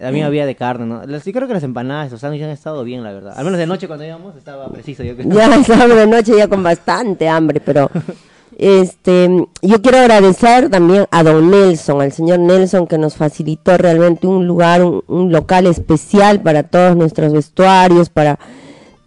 A 0.00 0.10
mí 0.10 0.22
había 0.24 0.44
de 0.44 0.56
carne, 0.56 0.86
¿no? 0.86 1.04
Las- 1.06 1.22
Sí 1.22 1.32
creo 1.32 1.46
que 1.46 1.54
las 1.54 1.62
empanadas, 1.62 2.10
los 2.10 2.20
sándwiches 2.20 2.46
han 2.46 2.52
estado 2.52 2.82
bien, 2.82 3.04
la 3.04 3.12
verdad. 3.12 3.34
Al 3.36 3.44
menos 3.44 3.58
de 3.60 3.66
noche 3.68 3.86
cuando 3.86 4.04
íbamos 4.04 4.34
estaba 4.36 4.68
preciso, 4.72 5.04
yo 5.04 5.14
creo. 5.16 5.30
ya 5.30 5.54
estaba 5.56 5.86
de 5.86 6.06
noche 6.08 6.32
ya 6.36 6.48
con 6.48 6.60
bastante 6.64 7.28
hambre, 7.28 7.60
pero 7.60 7.88
este 8.58 9.46
yo 9.62 9.80
quiero 9.80 9.98
agradecer 9.98 10.68
también 10.68 11.06
a 11.10 11.22
don 11.22 11.50
Nelson, 11.50 12.02
al 12.02 12.12
señor 12.12 12.40
Nelson 12.40 12.86
que 12.86 12.98
nos 12.98 13.16
facilitó 13.16 13.76
realmente 13.78 14.26
un 14.26 14.46
lugar, 14.46 14.82
un, 14.82 15.02
un 15.06 15.32
local 15.32 15.66
especial 15.66 16.42
para 16.42 16.64
todos 16.64 16.96
nuestros 16.96 17.32
vestuarios, 17.32 18.10
para 18.10 18.38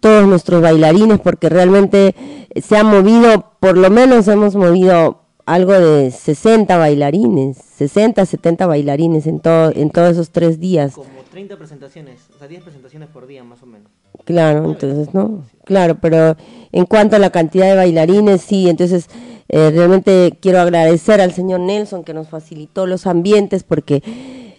todos 0.00 0.26
nuestros 0.26 0.60
bailarines, 0.60 1.20
porque 1.20 1.48
realmente 1.48 2.14
se 2.60 2.76
ha 2.76 2.82
movido, 2.82 3.52
por 3.60 3.78
lo 3.78 3.88
menos 3.88 4.26
hemos 4.26 4.56
movido 4.56 5.20
algo 5.46 5.72
de 5.72 6.10
60 6.10 6.76
bailarines, 6.76 7.56
60, 7.76 8.26
70 8.26 8.66
bailarines 8.66 9.26
en 9.26 9.40
todo 9.40 9.70
en 9.74 9.90
todos 9.90 10.12
esos 10.12 10.30
tres 10.30 10.58
días. 10.58 10.94
Como 10.94 11.08
30 11.30 11.56
presentaciones, 11.56 12.20
o 12.34 12.38
sea, 12.38 12.48
10 12.48 12.62
presentaciones 12.62 13.08
por 13.08 13.26
día 13.26 13.44
más 13.44 13.62
o 13.62 13.66
menos. 13.66 13.90
Claro, 14.24 14.64
entonces, 14.64 15.14
¿no? 15.14 15.44
Claro, 15.64 15.96
pero 16.00 16.36
en 16.72 16.84
cuanto 16.84 17.16
a 17.16 17.18
la 17.18 17.30
cantidad 17.30 17.66
de 17.66 17.76
bailarines, 17.76 18.40
sí, 18.40 18.68
entonces 18.68 19.08
eh, 19.52 19.70
realmente 19.70 20.36
quiero 20.40 20.60
agradecer 20.60 21.20
al 21.20 21.32
señor 21.32 21.60
Nelson 21.60 22.04
que 22.04 22.14
nos 22.14 22.28
facilitó 22.28 22.86
los 22.86 23.06
ambientes 23.06 23.62
porque 23.62 24.02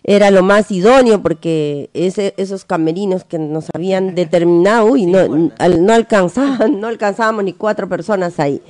era 0.03 0.31
lo 0.31 0.43
más 0.43 0.69
idóneo, 0.69 1.21
porque 1.21 1.89
ese, 1.93 2.33
esos 2.37 2.63
camerinos 2.63 3.23
que 3.23 3.39
nos 3.39 3.67
habían 3.73 4.15
determinado, 4.15 4.85
uy, 4.85 5.07
no, 5.07 5.27
no 5.27 5.93
alcanzaban, 5.93 6.79
no 6.79 6.87
alcanzábamos 6.87 7.43
ni 7.43 7.53
cuatro 7.53 7.89
personas 7.89 8.39
ahí. 8.39 8.61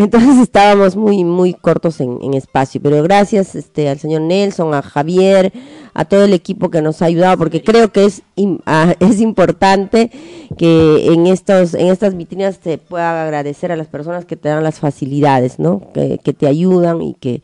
Entonces 0.00 0.38
estábamos 0.42 0.96
muy, 0.96 1.24
muy 1.24 1.52
cortos 1.52 2.00
en, 2.00 2.34
espacio, 2.34 2.80
pero 2.82 3.02
gracias 3.02 3.54
este, 3.54 3.88
al 3.88 3.98
señor 3.98 4.22
Nelson, 4.22 4.72
a 4.72 4.82
Javier, 4.82 5.52
a 5.92 6.04
todo 6.04 6.24
el 6.24 6.32
equipo 6.32 6.70
que 6.70 6.80
nos 6.80 7.02
ha 7.02 7.06
ayudado, 7.06 7.36
porque 7.36 7.62
creo 7.62 7.92
que 7.92 8.06
es, 8.06 8.22
ah, 8.66 8.94
es 8.98 9.20
importante 9.20 10.10
que 10.56 11.12
en, 11.12 11.26
estos, 11.26 11.74
en 11.74 11.88
estas 11.88 12.16
vitrinas 12.16 12.58
se 12.62 12.78
pueda 12.78 13.22
agradecer 13.24 13.72
a 13.72 13.76
las 13.76 13.88
personas 13.88 14.24
que 14.24 14.36
te 14.36 14.48
dan 14.48 14.64
las 14.64 14.80
facilidades, 14.80 15.58
¿no? 15.58 15.92
que, 15.92 16.18
que 16.22 16.32
te 16.32 16.46
ayudan 16.46 17.02
y 17.02 17.14
que 17.14 17.42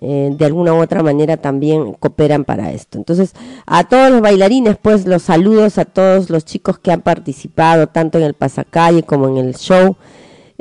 eh, 0.00 0.34
de 0.36 0.44
alguna 0.44 0.72
u 0.74 0.82
otra 0.82 1.02
manera 1.02 1.36
también 1.36 1.92
cooperan 1.94 2.44
para 2.44 2.72
esto. 2.72 2.98
Entonces, 2.98 3.32
a 3.66 3.84
todos 3.84 4.10
los 4.10 4.20
bailarines, 4.20 4.76
pues 4.80 5.06
los 5.06 5.22
saludos 5.22 5.78
a 5.78 5.84
todos 5.84 6.30
los 6.30 6.44
chicos 6.44 6.78
que 6.78 6.92
han 6.92 7.02
participado, 7.02 7.86
tanto 7.86 8.18
en 8.18 8.24
el 8.24 8.34
pasacalle 8.34 9.02
como 9.02 9.28
en 9.28 9.36
el 9.38 9.54
show. 9.54 9.96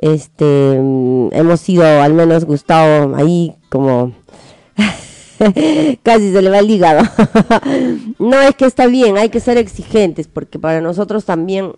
Este, 0.04 0.78
mm, 0.82 1.30
hemos 1.32 1.62
sido, 1.62 1.86
al 1.86 2.14
menos 2.14 2.44
Gustavo, 2.44 3.16
ahí 3.16 3.56
como 3.70 4.12
casi 6.04 6.34
se 6.34 6.42
le 6.42 6.50
va 6.50 6.60
el 6.60 6.70
hígado. 6.70 7.04
no, 8.20 8.42
es 8.42 8.54
que 8.58 8.66
está 8.66 8.86
bien, 8.88 9.18
hay 9.18 9.30
que 9.30 9.40
ser 9.40 9.58
exigentes, 9.58 10.28
porque 10.28 10.60
para 10.60 10.82
nosotros 10.82 11.24
también 11.24 11.72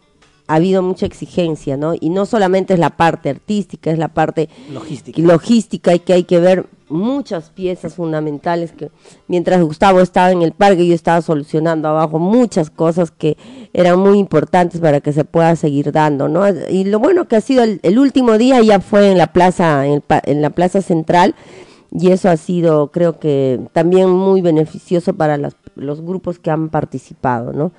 ha 0.47 0.55
habido 0.55 0.81
mucha 0.83 1.05
exigencia, 1.05 1.75
¿no? 1.77 1.93
Y 1.99 2.09
no 2.09 2.25
solamente 2.25 2.73
es 2.73 2.79
la 2.79 2.91
parte 2.91 3.29
artística, 3.29 3.91
es 3.91 3.97
la 3.97 4.09
parte 4.09 4.47
Logística. 4.71 5.21
logística 5.21 5.93
y 5.95 5.99
que 5.99 6.13
hay 6.13 6.23
que 6.23 6.39
ver 6.39 6.65
muchas 6.87 7.49
piezas 7.49 7.95
fundamentales 7.95 8.71
que 8.71 8.91
mientras 9.27 9.59
Gustavo 9.63 10.01
estaba 10.01 10.31
en 10.31 10.43
el 10.43 10.51
parque 10.51 10.85
yo 10.85 10.93
estaba 10.93 11.19
solucionando 11.23 11.87
abajo 11.87 12.19
muchas 12.19 12.69
cosas 12.69 13.09
que 13.09 13.37
eran 13.73 13.97
muy 13.97 14.19
importantes 14.19 14.79
para 14.81 15.01
que 15.01 15.11
se 15.11 15.25
pueda 15.25 15.55
seguir 15.55 15.91
dando, 15.91 16.27
¿no? 16.29 16.43
Y 16.69 16.83
lo 16.83 16.99
bueno 16.99 17.27
que 17.27 17.37
ha 17.37 17.41
sido 17.41 17.63
el, 17.63 17.79
el 17.81 17.97
último 17.97 18.37
día 18.37 18.61
ya 18.61 18.79
fue 18.81 19.11
en 19.11 19.17
la 19.17 19.33
plaza 19.33 19.87
en, 19.87 19.93
el 19.93 20.03
en 20.25 20.41
la 20.43 20.51
plaza 20.51 20.83
central 20.83 21.33
y 21.91 22.11
eso 22.11 22.29
ha 22.29 22.37
sido 22.37 22.91
creo 22.91 23.17
que 23.19 23.59
también 23.73 24.09
muy 24.11 24.41
beneficioso 24.41 25.15
para 25.15 25.37
las- 25.37 25.55
los 25.75 26.01
grupos 26.01 26.37
que 26.37 26.51
han 26.51 26.69
participado, 26.69 27.51
¿no? 27.51 27.71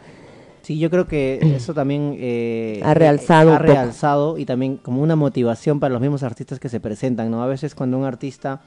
Sí, 0.67 0.79
yo 0.81 0.91
creo 0.91 1.07
que 1.07 1.39
eso 1.57 1.75
también 1.75 2.17
eh, 2.19 2.81
Ha 2.83 2.93
realzado 2.93 3.53
ha 3.55 3.59
poco. 3.59 3.73
realzado 3.73 4.37
y 4.39 4.45
también 4.47 4.79
como 4.79 5.01
una 5.01 5.15
motivación 5.15 5.79
para 5.79 5.93
los 5.93 6.01
mismos 6.03 6.25
artistas 6.25 6.59
que 6.59 6.69
se 6.69 6.81
presentan, 6.81 7.31
¿no? 7.31 7.41
A 7.43 7.47
veces 7.47 7.77
cuando 7.77 7.97
un 7.99 8.05
artista 8.05 8.63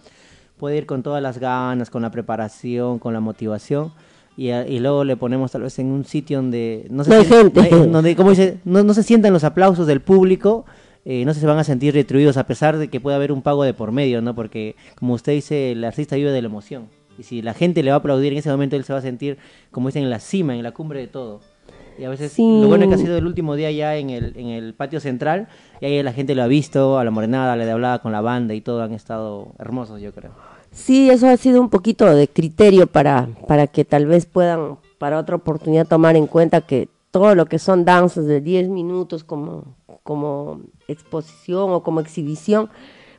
puede 0.57 0.77
ir 0.77 0.85
con 0.85 1.03
todas 1.03 1.21
las 1.21 1.39
ganas, 1.39 1.89
con 1.89 2.01
la 2.01 2.09
preparación, 2.09 2.99
con 2.99 3.13
la 3.13 3.19
motivación 3.19 3.91
y, 4.37 4.49
y 4.51 4.79
luego 4.79 5.03
le 5.03 5.17
ponemos 5.17 5.51
tal 5.51 5.63
vez 5.63 5.77
en 5.79 5.87
un 5.87 6.05
sitio 6.05 6.37
donde 6.37 6.87
no 6.89 7.03
se 7.03 7.09
No 7.09 7.21
siente- 7.23 7.63
gente. 7.63 7.87
donde 7.87 8.15
como 8.15 8.29
dice, 8.29 8.59
no, 8.63 8.81
no 8.83 8.93
se 8.93 9.03
sientan 9.03 9.33
los 9.33 9.43
aplausos 9.43 9.85
del 9.85 9.99
público. 10.01 10.65
eh, 11.03 11.25
no 11.25 11.33
se 11.33 11.45
van 11.45 11.57
a 11.57 11.63
sentir 11.65 11.93
retribuidos 11.95 12.37
a 12.37 12.45
pesar 12.47 12.77
de 12.77 12.87
que 12.89 13.01
pueda 13.01 13.17
haber 13.17 13.31
un 13.33 13.41
pago 13.41 13.63
de 13.65 13.73
por 13.73 13.91
medio, 13.91 14.21
¿no? 14.21 14.35
Porque, 14.35 14.75
como 14.95 15.15
usted 15.15 15.33
dice, 15.33 15.71
el 15.73 15.83
artista 15.83 16.15
vive 16.15 16.31
de 16.31 16.41
la 16.41 16.47
emoción. 16.47 16.87
Y 17.17 17.23
si 17.23 17.41
la 17.41 17.53
gente 17.53 17.83
le 17.83 17.89
va 17.91 17.95
a 17.95 17.99
aplaudir 17.99 18.31
en 18.33 18.39
ese 18.39 18.49
momento, 18.49 18.75
él 18.77 18.83
se 18.85 18.93
va 18.93 18.99
a 18.99 19.01
sentir, 19.01 19.37
como 19.71 19.89
dicen, 19.89 20.03
en 20.03 20.09
la 20.09 20.19
cima, 20.19 20.55
en 20.55 20.63
la 20.63 20.71
cumbre 20.71 20.99
de 21.01 21.07
todo. 21.07 21.41
Y 21.99 22.05
a 22.05 22.09
veces 22.09 22.31
Sí. 22.31 22.61
lo 22.61 22.67
bueno 22.67 22.85
es 22.85 22.89
que 22.89 22.95
ha 22.95 22.97
sido 22.97 23.17
el 23.17 23.25
último 23.27 23.55
día 23.55 23.71
ya 23.71 23.95
en 23.97 24.09
el, 24.09 24.33
en 24.37 24.47
el 24.47 24.73
patio 24.73 24.99
central 24.99 25.47
y 25.81 25.85
ahí 25.85 26.01
la 26.01 26.13
gente 26.13 26.33
lo 26.33 26.43
ha 26.43 26.47
visto, 26.47 26.97
a 26.97 27.03
la 27.03 27.11
morenada, 27.11 27.55
le 27.55 27.69
hablaba 27.69 27.99
con 27.99 28.11
la 28.11 28.21
banda 28.21 28.53
y 28.53 28.61
todo, 28.61 28.81
han 28.81 28.93
estado 28.93 29.49
hermosos 29.59 29.99
yo 29.99 30.13
creo. 30.13 30.31
Sí, 30.71 31.09
eso 31.09 31.27
ha 31.27 31.35
sido 31.35 31.59
un 31.59 31.69
poquito 31.69 32.05
de 32.05 32.27
criterio 32.27 32.87
para, 32.87 33.27
para 33.47 33.67
que 33.67 33.85
tal 33.85 34.05
vez 34.05 34.25
puedan, 34.25 34.77
para 34.97 35.17
otra 35.17 35.35
oportunidad, 35.35 35.87
tomar 35.87 36.15
en 36.15 36.27
cuenta 36.27 36.61
que 36.61 36.87
todo 37.11 37.33
lo 37.35 37.47
que 37.47 37.59
son 37.59 37.85
danzas 37.85 38.25
de 38.25 38.39
10 38.39 38.69
minutos 38.69 39.23
como, 39.23 39.75
como 40.03 40.61
exposición 40.87 41.71
o 41.71 41.81
como 41.81 41.99
exhibición, 41.99 42.69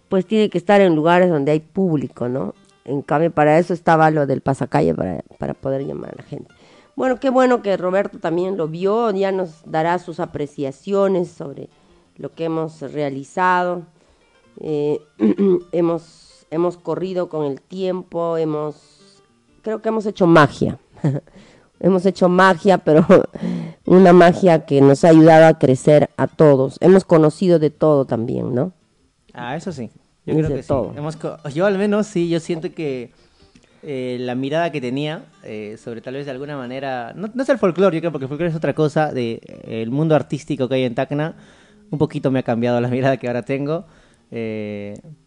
pues 0.08 0.26
tiene 0.26 0.48
que 0.48 0.58
estar 0.58 0.80
en 0.80 0.94
lugares 0.94 1.28
donde 1.28 1.52
hay 1.52 1.60
público, 1.60 2.28
¿no? 2.28 2.54
En 2.84 3.02
cambio, 3.02 3.30
para 3.30 3.58
eso 3.58 3.74
estaba 3.74 4.10
lo 4.10 4.26
del 4.26 4.40
pasacalle, 4.40 4.94
para, 4.94 5.22
para 5.38 5.54
poder 5.54 5.84
llamar 5.84 6.10
a 6.12 6.16
la 6.16 6.22
gente. 6.22 6.52
Bueno, 7.00 7.18
qué 7.18 7.30
bueno 7.30 7.62
que 7.62 7.78
Roberto 7.78 8.18
también 8.18 8.58
lo 8.58 8.68
vio, 8.68 9.10
ya 9.10 9.32
nos 9.32 9.62
dará 9.64 9.98
sus 9.98 10.20
apreciaciones 10.20 11.30
sobre 11.30 11.70
lo 12.18 12.34
que 12.34 12.44
hemos 12.44 12.82
realizado. 12.92 13.84
Eh, 14.60 15.00
hemos, 15.72 16.46
hemos 16.50 16.76
corrido 16.76 17.30
con 17.30 17.46
el 17.46 17.62
tiempo, 17.62 18.36
hemos, 18.36 19.22
creo 19.62 19.80
que 19.80 19.88
hemos 19.88 20.04
hecho 20.04 20.26
magia. 20.26 20.78
hemos 21.80 22.04
hecho 22.04 22.28
magia, 22.28 22.76
pero 22.76 23.06
una 23.86 24.12
magia 24.12 24.66
que 24.66 24.82
nos 24.82 25.02
ha 25.02 25.08
ayudado 25.08 25.46
a 25.46 25.58
crecer 25.58 26.10
a 26.18 26.26
todos. 26.26 26.76
Hemos 26.82 27.06
conocido 27.06 27.58
de 27.58 27.70
todo 27.70 28.04
también, 28.04 28.54
¿no? 28.54 28.74
Ah, 29.32 29.56
eso 29.56 29.72
sí. 29.72 29.90
Yo 30.26 30.34
creo 30.34 30.48
que 30.54 30.62
todo. 30.62 30.90
sí. 30.92 30.98
Hemos 30.98 31.18
yo 31.54 31.64
al 31.64 31.78
menos 31.78 32.08
sí, 32.08 32.28
yo 32.28 32.40
siento 32.40 32.70
que 32.74 33.10
eh, 33.82 34.18
la 34.20 34.34
mirada 34.34 34.70
que 34.70 34.80
tenía 34.80 35.22
eh, 35.42 35.76
sobre 35.82 36.00
tal 36.00 36.14
vez 36.14 36.26
de 36.26 36.32
alguna 36.32 36.56
manera, 36.56 37.12
no, 37.16 37.30
no 37.32 37.42
es 37.42 37.48
el 37.48 37.58
folclore, 37.58 37.96
yo 37.96 38.00
creo, 38.00 38.12
porque 38.12 38.24
el 38.26 38.28
folclore 38.28 38.50
es 38.50 38.56
otra 38.56 38.74
cosa, 38.74 39.12
de 39.12 39.40
eh, 39.42 39.82
el 39.82 39.90
mundo 39.90 40.14
artístico 40.14 40.68
que 40.68 40.74
hay 40.74 40.84
en 40.84 40.94
Tacna, 40.94 41.34
un 41.90 41.98
poquito 41.98 42.30
me 42.30 42.40
ha 42.40 42.42
cambiado 42.42 42.80
la 42.80 42.88
mirada 42.90 43.16
que 43.16 43.26
ahora 43.26 43.42
tengo. 43.42 43.86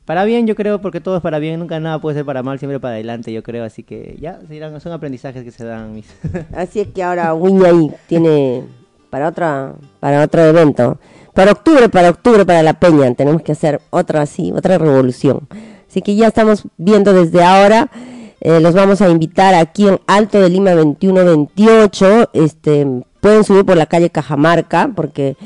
Para 0.06 0.24
bien, 0.24 0.48
yo 0.48 0.56
creo, 0.56 0.80
porque 0.82 1.02
todo 1.02 1.18
es 1.18 1.22
para 1.22 1.40
bien, 1.40 1.60
nunca 1.60 1.80
nada 1.80 2.00
puede 2.00 2.18
ser 2.18 2.26
para 2.26 2.42
mal, 2.44 2.60
siempre 2.60 2.80
para 2.80 2.94
adelante, 2.94 3.34
yo 3.34 3.44
creo, 3.44 3.66
así 3.66 3.84
que 3.84 4.18
ya, 4.20 4.40
son 4.80 4.94
aprendizajes 4.94 5.44
que 5.44 5.52
se 5.52 5.66
dan 5.66 5.94
mis... 5.94 6.08
Así 6.56 6.80
es 6.80 6.88
que 6.88 7.04
ahora 7.04 7.34
Wiñay 7.34 7.92
tiene 8.08 8.64
para 9.10 9.28
otra 9.28 9.76
para 10.00 10.24
otro 10.24 10.42
evento. 10.42 11.00
Para 11.34 11.52
octubre, 11.52 11.90
para 11.90 12.10
octubre, 12.10 12.46
para 12.46 12.64
la 12.64 12.74
peña, 12.74 13.14
tenemos 13.14 13.42
que 13.42 13.52
hacer 13.52 13.82
otra 13.90 14.22
así, 14.22 14.52
otra 14.52 14.78
revolución. 14.78 15.48
Así 15.90 16.02
que 16.02 16.16
ya 16.16 16.28
estamos 16.28 16.64
viendo 16.78 17.14
desde 17.14 17.44
ahora, 17.44 17.90
eh, 18.46 18.60
los 18.60 18.74
vamos 18.74 19.02
a 19.02 19.08
invitar 19.08 19.56
aquí 19.56 19.88
en 19.88 20.02
Alto 20.06 20.42
de 20.42 20.50
Lima 20.50 20.72
2128, 20.72 22.32
este, 22.34 22.86
pueden 23.22 23.46
subir 23.46 23.64
por 23.64 23.78
la 23.78 23.86
calle 23.86 24.10
Cajamarca, 24.10 24.92
porque 24.94 25.38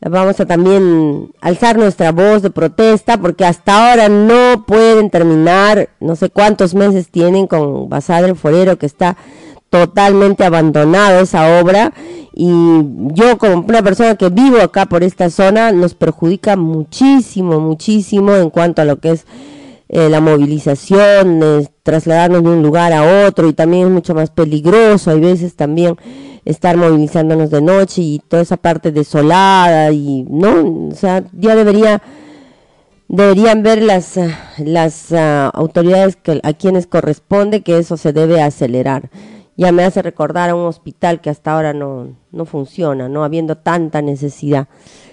vamos 0.00 0.38
a 0.38 0.46
también 0.46 1.32
alzar 1.40 1.76
nuestra 1.76 2.12
voz 2.12 2.42
de 2.42 2.50
protesta, 2.50 3.16
porque 3.16 3.44
hasta 3.44 3.90
ahora 3.90 4.08
no 4.08 4.64
pueden 4.68 5.10
terminar, 5.10 5.88
no 5.98 6.14
sé 6.14 6.30
cuántos 6.30 6.76
meses 6.76 7.08
tienen 7.08 7.48
con 7.48 7.88
Basada 7.88 8.28
el 8.28 8.36
Forero, 8.36 8.78
que 8.78 8.86
está 8.86 9.16
totalmente 9.68 10.44
abandonado 10.44 11.22
esa 11.22 11.60
obra. 11.60 11.92
Y 12.32 12.52
yo 13.14 13.36
como 13.36 13.64
una 13.66 13.82
persona 13.82 14.14
que 14.14 14.28
vivo 14.28 14.60
acá 14.60 14.86
por 14.86 15.02
esta 15.02 15.28
zona 15.28 15.72
nos 15.72 15.94
perjudica 15.94 16.54
muchísimo, 16.54 17.58
muchísimo 17.58 18.36
en 18.36 18.50
cuanto 18.50 18.80
a 18.80 18.84
lo 18.84 19.00
que 19.00 19.10
es 19.10 19.26
eh, 19.94 20.08
la 20.08 20.20
movilización, 20.20 21.40
eh, 21.40 21.68
trasladarnos 21.84 22.42
de 22.42 22.48
un 22.48 22.62
lugar 22.64 22.92
a 22.92 23.28
otro 23.28 23.48
y 23.48 23.52
también 23.52 23.86
es 23.86 23.92
mucho 23.92 24.12
más 24.12 24.28
peligroso, 24.28 25.12
hay 25.12 25.20
veces 25.20 25.54
también 25.54 25.94
estar 26.44 26.76
movilizándonos 26.76 27.48
de 27.50 27.62
noche 27.62 28.02
y 28.02 28.18
toda 28.26 28.42
esa 28.42 28.56
parte 28.56 28.90
desolada 28.90 29.92
y 29.92 30.24
no, 30.28 30.88
o 30.88 30.94
sea, 30.96 31.22
ya 31.32 31.54
debería 31.54 32.02
deberían 33.06 33.62
ver 33.62 33.84
las, 33.84 34.18
las 34.58 35.12
ah, 35.12 35.52
autoridades 35.54 36.18
a 36.42 36.52
quienes 36.54 36.88
corresponde 36.88 37.62
que 37.62 37.78
eso 37.78 37.96
se 37.96 38.12
debe 38.12 38.42
acelerar. 38.42 39.10
Ya 39.56 39.70
me 39.70 39.84
hace 39.84 40.02
recordar 40.02 40.50
a 40.50 40.56
un 40.56 40.66
hospital 40.66 41.20
que 41.20 41.30
hasta 41.30 41.52
ahora 41.52 41.72
no, 41.72 42.16
no 42.32 42.46
funciona, 42.46 43.08
no 43.08 43.22
habiendo 43.22 43.58
tanta 43.58 44.02
necesidad. 44.02 44.66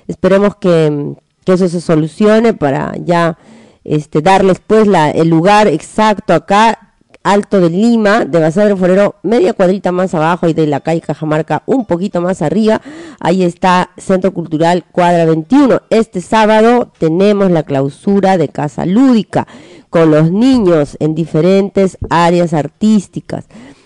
Esperemos 0.08 0.56
que 0.56 1.14
eso 1.46 1.70
se 1.70 1.82
solucione 1.82 2.56
para 2.56 2.96
ya 2.98 3.38
este, 3.84 4.22
darles 4.22 4.62
pues 4.66 4.88
la, 4.88 5.10
el 5.12 5.30
lugar 5.30 5.68
exacto 5.68 6.34
acá, 6.34 6.92
Alto 7.24 7.60
de 7.62 7.70
Lima, 7.70 8.26
de 8.26 8.40
Bazar 8.40 8.68
del 8.68 8.78
Forero, 8.78 9.16
media 9.22 9.54
cuadrita 9.54 9.92
más 9.92 10.16
abajo 10.16 10.48
y 10.48 10.54
de 10.54 10.66
la 10.66 10.80
calle 10.80 11.02
Cajamarca 11.02 11.62
un 11.68 11.86
poquito 11.86 12.20
más 12.20 12.42
arriba. 12.42 12.82
Ahí 13.20 13.44
está 13.44 13.92
Centro 13.98 14.34
Cultural 14.34 14.86
Cuadra 14.92 15.26
21. 15.26 15.84
Este 15.92 16.20
sábado 16.20 16.92
tenemos 16.98 17.52
la 17.52 17.62
clausura 17.62 18.38
de 18.38 18.50
Casa 18.50 18.88
Lúdica 18.88 19.48
con 19.92 20.10
los 20.10 20.32
niños 20.32 20.98
en 21.00 21.14
diferentes 21.14 22.00
áreas 22.10 22.54
artísticas. 22.54 23.46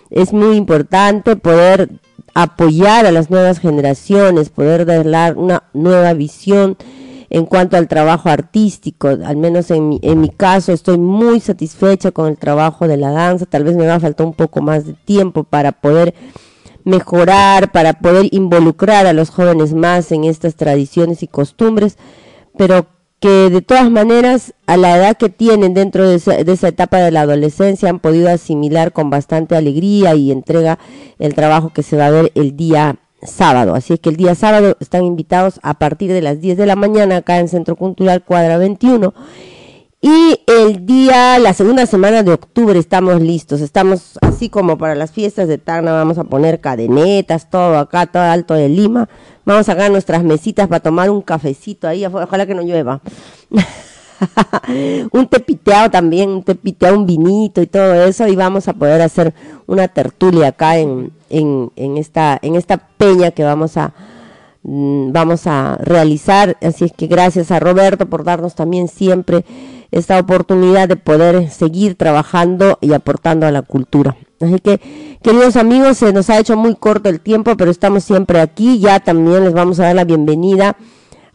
Es 0.09 0.31
muy 0.31 0.55
importante 0.55 1.35
poder 1.35 1.89
apoyar 2.35 3.05
a 3.05 3.11
las 3.11 3.29
nuevas 3.29 3.59
generaciones, 3.59 4.49
poder 4.49 4.85
dar 4.85 5.35
una 5.37 5.63
nueva 5.73 6.13
visión 6.13 6.77
en 7.29 7.45
cuanto 7.45 7.77
al 7.77 7.87
trabajo 7.87 8.29
artístico, 8.29 9.07
al 9.07 9.37
menos 9.37 9.71
en 9.71 9.89
mi, 9.89 9.99
en 10.01 10.21
mi 10.21 10.29
caso 10.29 10.71
estoy 10.71 10.97
muy 10.97 11.39
satisfecha 11.39 12.11
con 12.11 12.27
el 12.27 12.37
trabajo 12.37 12.87
de 12.87 12.97
la 12.97 13.11
danza, 13.11 13.45
tal 13.45 13.63
vez 13.63 13.75
me 13.75 13.87
va 13.87 13.95
a 13.95 13.99
faltar 13.99 14.25
un 14.25 14.33
poco 14.33 14.61
más 14.61 14.85
de 14.85 14.93
tiempo 14.93 15.43
para 15.43 15.71
poder 15.71 16.13
mejorar, 16.83 17.71
para 17.71 17.93
poder 17.93 18.27
involucrar 18.31 19.07
a 19.07 19.13
los 19.13 19.29
jóvenes 19.29 19.73
más 19.73 20.11
en 20.11 20.23
estas 20.23 20.55
tradiciones 20.55 21.23
y 21.23 21.27
costumbres, 21.27 21.97
pero 22.57 22.87
que 23.19 23.49
de 23.49 23.61
todas 23.61 23.89
maneras 23.89 24.53
a 24.67 24.77
la 24.77 24.97
edad 24.97 25.17
que 25.17 25.29
tienen 25.29 25.73
dentro 25.73 26.07
de 26.07 26.15
esa, 26.15 26.43
de 26.43 26.51
esa 26.51 26.67
etapa 26.67 26.97
de 26.97 27.11
la 27.11 27.21
adolescencia 27.21 27.89
han 27.89 27.99
podido 27.99 28.29
asimilar 28.29 28.91
con 28.91 29.09
bastante 29.09 29.55
alegría 29.55 30.13
y 30.15 30.31
entrega 30.31 30.77
el 31.17 31.33
trabajo 31.33 31.71
que 31.73 31.81
se 31.81 31.97
va 31.97 32.07
a 32.07 32.11
ver 32.11 32.31
el 32.35 32.55
día 32.55 32.97
sábado. 33.25 33.75
Así 33.75 33.93
es 33.93 33.99
que 33.99 34.09
el 34.09 34.15
día 34.15 34.35
sábado 34.35 34.77
están 34.79 35.03
invitados 35.03 35.59
a 35.63 35.75
partir 35.75 36.11
de 36.11 36.21
las 36.21 36.41
10 36.41 36.57
de 36.57 36.65
la 36.65 36.75
mañana 36.75 37.17
acá 37.17 37.39
en 37.39 37.47
Centro 37.47 37.75
Cultural 37.75 38.23
Cuadra 38.23 38.57
21. 38.57 39.13
Y 40.01 40.39
el 40.45 40.85
día, 40.85 41.39
la 41.39 41.53
segunda 41.53 41.85
semana 41.87 42.21
de 42.21 42.31
octubre 42.31 42.77
estamos 42.77 43.21
listos. 43.21 43.61
Estamos 43.61 44.19
así 44.21 44.49
como 44.49 44.77
para 44.77 44.93
las 44.93 45.11
fiestas 45.11 45.47
de 45.47 45.57
Tacna, 45.57 45.93
vamos 45.93 46.19
a 46.19 46.25
poner 46.25 46.61
cadenetas, 46.61 47.49
todo 47.49 47.77
acá, 47.79 48.05
todo 48.05 48.21
alto 48.21 48.53
de 48.53 48.69
Lima. 48.69 49.09
Vamos 49.45 49.61
a 49.61 49.73
sacar 49.73 49.89
nuestras 49.89 50.23
mesitas 50.23 50.67
para 50.67 50.81
tomar 50.81 51.09
un 51.09 51.21
cafecito 51.21 51.87
ahí, 51.87 52.05
ojalá 52.05 52.45
que 52.45 52.53
no 52.53 52.61
llueva. 52.61 53.01
un 55.11 55.27
tepiteado 55.27 55.89
también, 55.89 56.29
un 56.29 56.43
tepiteado, 56.43 56.97
un 56.97 57.05
vinito 57.05 57.61
y 57.61 57.67
todo 57.67 57.93
eso, 58.05 58.27
y 58.27 58.35
vamos 58.35 58.67
a 58.67 58.73
poder 58.73 59.01
hacer 59.01 59.33
una 59.67 59.87
tertulia 59.87 60.49
acá 60.49 60.77
en, 60.77 61.11
en, 61.29 61.71
en 61.75 61.97
esta, 61.97 62.39
en 62.41 62.55
esta 62.55 62.77
peña 62.77 63.31
que 63.31 63.43
vamos 63.43 63.77
a, 63.77 63.93
mm, 64.63 65.11
vamos 65.11 65.47
a 65.47 65.77
realizar. 65.81 66.57
Así 66.61 66.85
es 66.85 66.93
que 66.93 67.07
gracias 67.07 67.51
a 67.51 67.59
Roberto 67.59 68.07
por 68.07 68.23
darnos 68.23 68.55
también 68.55 68.87
siempre 68.87 69.45
esta 69.91 70.19
oportunidad 70.19 70.87
de 70.87 70.97
poder 70.97 71.49
seguir 71.49 71.95
trabajando 71.95 72.77
y 72.81 72.93
aportando 72.93 73.45
a 73.45 73.51
la 73.51 73.61
cultura. 73.61 74.17
Así 74.41 74.59
que, 74.59 74.79
queridos 75.23 75.55
amigos, 75.55 75.97
se 75.97 76.11
nos 76.11 76.29
ha 76.29 76.39
hecho 76.39 76.57
muy 76.57 76.75
corto 76.75 77.07
el 77.07 77.21
tiempo, 77.21 77.55
pero 77.55 77.71
estamos 77.71 78.03
siempre 78.03 78.41
aquí. 78.41 78.79
Ya 78.79 78.99
también 78.99 79.45
les 79.45 79.53
vamos 79.53 79.79
a 79.79 79.83
dar 79.83 79.95
la 79.95 80.03
bienvenida 80.03 80.75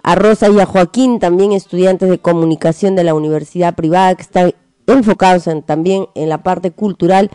a 0.03 0.15
Rosa 0.15 0.49
y 0.49 0.61
a 0.61 0.67
Joaquín, 0.67 1.19
también 1.19 1.53
estudiantes 1.53 2.09
de 2.09 2.19
comunicación 2.19 2.97
de 2.97 3.05
la 3.05 3.15
universidad 3.15 3.75
privada 3.75 4.15
que 4.15 4.23
están 4.23 4.55
enfocados 4.87 5.47
en, 5.47 5.63
también 5.63 6.07
en 6.15 6.29
la 6.29 6.43
parte 6.43 6.71
cultural 6.71 7.31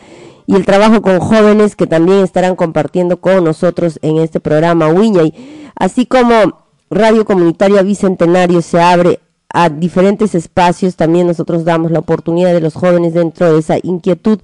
y 0.48 0.56
el 0.56 0.66
trabajo 0.66 1.02
con 1.02 1.20
jóvenes 1.20 1.76
que 1.76 1.88
también 1.88 2.20
estarán 2.20 2.56
compartiendo 2.56 3.22
con 3.22 3.44
nosotros 3.44 4.00
en 4.02 4.18
este 4.18 4.40
programa 4.40 4.90
Wiñay. 4.90 5.72
Así 5.76 6.06
como 6.06 6.66
Radio 6.90 7.26
Comunitaria 7.26 7.82
Bicentenario 7.82 8.62
se 8.62 8.82
abre 8.82 9.20
a 9.50 9.70
diferentes 9.70 10.36
espacios, 10.36 10.96
también 10.96 11.28
nosotros 11.28 11.64
damos 11.64 11.92
la 11.92 12.00
oportunidad 12.00 12.54
de 12.54 12.62
los 12.62 12.74
jóvenes 12.74 13.14
dentro 13.14 13.54
de 13.54 13.60
esa 13.60 13.78
inquietud, 13.82 14.40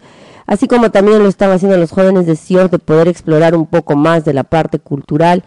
así 0.48 0.68
como 0.68 0.90
también 0.90 1.20
lo 1.20 1.28
están 1.28 1.52
haciendo 1.52 1.78
los 1.78 1.92
jóvenes 1.92 2.26
de 2.26 2.36
CIOR 2.36 2.70
de 2.70 2.80
poder 2.80 3.08
explorar 3.08 3.56
un 3.56 3.66
poco 3.66 3.96
más 3.96 4.26
de 4.26 4.34
la 4.34 4.44
parte 4.44 4.80
cultural 4.80 5.44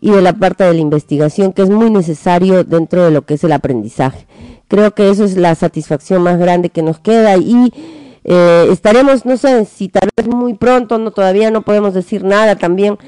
y 0.00 0.10
de 0.10 0.22
la 0.22 0.32
parte 0.32 0.64
de 0.64 0.74
la 0.74 0.80
investigación 0.80 1.52
que 1.52 1.62
es 1.62 1.70
muy 1.70 1.90
necesario 1.90 2.64
dentro 2.64 3.04
de 3.04 3.10
lo 3.10 3.22
que 3.22 3.34
es 3.34 3.44
el 3.44 3.52
aprendizaje. 3.52 4.26
Creo 4.68 4.94
que 4.94 5.10
eso 5.10 5.24
es 5.24 5.36
la 5.36 5.54
satisfacción 5.54 6.22
más 6.22 6.38
grande 6.38 6.70
que 6.70 6.82
nos 6.82 6.98
queda 6.98 7.36
y 7.36 7.72
eh, 8.24 8.68
estaremos, 8.70 9.24
no 9.24 9.36
sé, 9.36 9.64
si 9.64 9.88
tal 9.88 10.08
vez 10.16 10.28
muy 10.28 10.54
pronto, 10.54 10.98
no 10.98 11.10
todavía 11.10 11.50
no 11.50 11.62
podemos 11.62 11.94
decir 11.94 12.24
nada, 12.24 12.56
también 12.56 12.98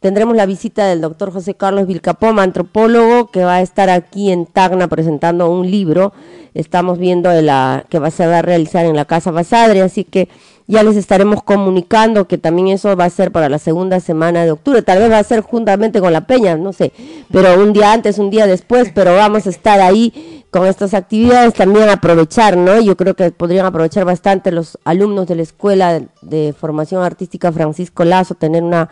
tendremos 0.00 0.34
la 0.34 0.46
visita 0.46 0.86
del 0.86 1.02
doctor 1.02 1.30
José 1.30 1.54
Carlos 1.54 1.86
Vilcapoma, 1.86 2.42
antropólogo, 2.42 3.30
que 3.30 3.44
va 3.44 3.56
a 3.56 3.62
estar 3.62 3.90
aquí 3.90 4.32
en 4.32 4.46
Tacna 4.46 4.88
presentando 4.88 5.50
un 5.50 5.70
libro. 5.70 6.14
Estamos 6.54 6.98
viendo 6.98 7.28
de 7.28 7.42
la 7.42 7.84
que 7.90 7.98
va, 7.98 8.10
se 8.10 8.26
va 8.26 8.38
a 8.38 8.42
realizar 8.42 8.86
en 8.86 8.96
la 8.96 9.04
Casa 9.04 9.30
Basadre, 9.30 9.82
así 9.82 10.04
que 10.04 10.28
ya 10.70 10.84
les 10.84 10.96
estaremos 10.96 11.42
comunicando 11.42 12.28
que 12.28 12.38
también 12.38 12.68
eso 12.68 12.96
va 12.96 13.04
a 13.04 13.10
ser 13.10 13.32
para 13.32 13.48
la 13.48 13.58
segunda 13.58 13.98
semana 13.98 14.44
de 14.44 14.52
octubre. 14.52 14.82
Tal 14.82 15.00
vez 15.00 15.10
va 15.10 15.18
a 15.18 15.24
ser 15.24 15.40
juntamente 15.40 16.00
con 16.00 16.12
la 16.12 16.26
Peña, 16.26 16.56
no 16.56 16.72
sé, 16.72 16.92
pero 17.32 17.60
un 17.60 17.72
día 17.72 17.92
antes, 17.92 18.18
un 18.18 18.30
día 18.30 18.46
después, 18.46 18.92
pero 18.94 19.16
vamos 19.16 19.46
a 19.46 19.50
estar 19.50 19.80
ahí 19.80 20.44
con 20.50 20.66
estas 20.66 20.94
actividades 20.94 21.54
también 21.54 21.88
aprovechar, 21.88 22.56
¿no? 22.56 22.80
Yo 22.80 22.96
creo 22.96 23.14
que 23.14 23.32
podrían 23.32 23.66
aprovechar 23.66 24.04
bastante 24.04 24.52
los 24.52 24.78
alumnos 24.84 25.26
de 25.26 25.34
la 25.34 25.42
Escuela 25.42 26.00
de, 26.22 26.54
Formación 26.58 27.02
Artística 27.02 27.50
Francisco 27.50 28.04
Lazo, 28.04 28.36
tener 28.36 28.62
una 28.62 28.90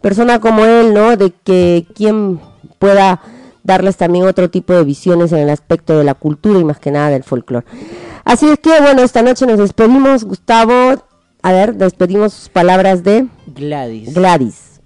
persona 0.00 0.40
como 0.40 0.64
él, 0.64 0.94
¿no? 0.94 1.16
De 1.16 1.30
que 1.44 1.86
quien 1.94 2.40
pueda 2.78 3.20
darles 3.64 3.98
también 3.98 4.26
otro 4.26 4.48
tipo 4.48 4.72
de 4.72 4.84
visiones 4.84 5.32
en 5.32 5.40
el 5.40 5.50
aspecto 5.50 5.98
de 5.98 6.04
la 6.04 6.14
cultura 6.14 6.58
y 6.58 6.64
más 6.64 6.78
que 6.78 6.90
nada 6.90 7.10
del 7.10 7.22
folclore. 7.22 7.66
Así 8.24 8.46
es 8.46 8.58
que, 8.58 8.80
bueno, 8.80 9.02
esta 9.02 9.22
noche 9.22 9.46
nos 9.46 9.58
despedimos, 9.58 10.24
Gustavo. 10.24 11.07
A 11.42 11.52
ver, 11.52 11.74
despedimos 11.74 12.32
sus 12.32 12.48
palabras 12.48 13.04
de 13.04 13.28
Gladys. 13.46 14.12
Gladys. 14.12 14.80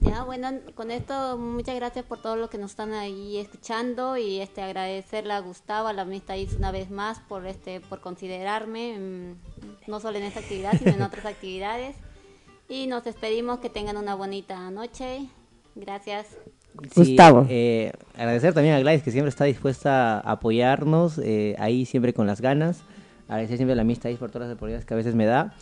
Ya, 0.00 0.22
bueno, 0.22 0.50
con 0.74 0.90
esto 0.90 1.38
muchas 1.38 1.74
gracias 1.76 2.04
por 2.04 2.20
todo 2.20 2.36
lo 2.36 2.50
que 2.50 2.58
nos 2.58 2.72
están 2.72 2.92
ahí 2.92 3.38
escuchando 3.38 4.16
y 4.16 4.38
este 4.40 4.62
agradecerle 4.62 5.32
a 5.32 5.40
Gustavo, 5.40 5.88
a 5.88 5.92
la 5.92 6.02
amistad 6.02 6.36
una 6.58 6.70
vez 6.70 6.90
más 6.90 7.18
por 7.20 7.46
este 7.46 7.80
por 7.80 8.00
considerarme, 8.00 8.98
mmm, 8.98 9.90
no 9.90 9.98
solo 9.98 10.18
en 10.18 10.24
esta 10.24 10.40
actividad, 10.40 10.74
sino 10.78 10.92
en 10.92 11.02
otras 11.02 11.24
actividades. 11.26 11.96
Y 12.68 12.86
nos 12.86 13.04
despedimos, 13.04 13.60
que 13.60 13.70
tengan 13.70 13.96
una 13.96 14.14
bonita 14.14 14.70
noche. 14.70 15.26
Gracias. 15.74 16.26
Gustavo. 16.94 17.46
Eh, 17.48 17.92
agradecer 18.14 18.52
también 18.52 18.74
a 18.74 18.80
Gladys 18.80 19.02
que 19.02 19.10
siempre 19.10 19.30
está 19.30 19.44
dispuesta 19.44 20.18
a 20.18 20.32
apoyarnos, 20.32 21.18
eh, 21.18 21.54
ahí 21.58 21.86
siempre 21.86 22.12
con 22.12 22.26
las 22.26 22.40
ganas. 22.40 22.82
Agradecer 23.28 23.56
siempre 23.56 23.74
la 23.74 23.82
amistad 23.82 24.10
por 24.18 24.30
todas 24.30 24.48
las 24.48 24.56
oportunidades 24.56 24.84
que 24.84 24.94
a 24.94 24.96
veces 24.96 25.14
me 25.14 25.26
da. 25.26 25.52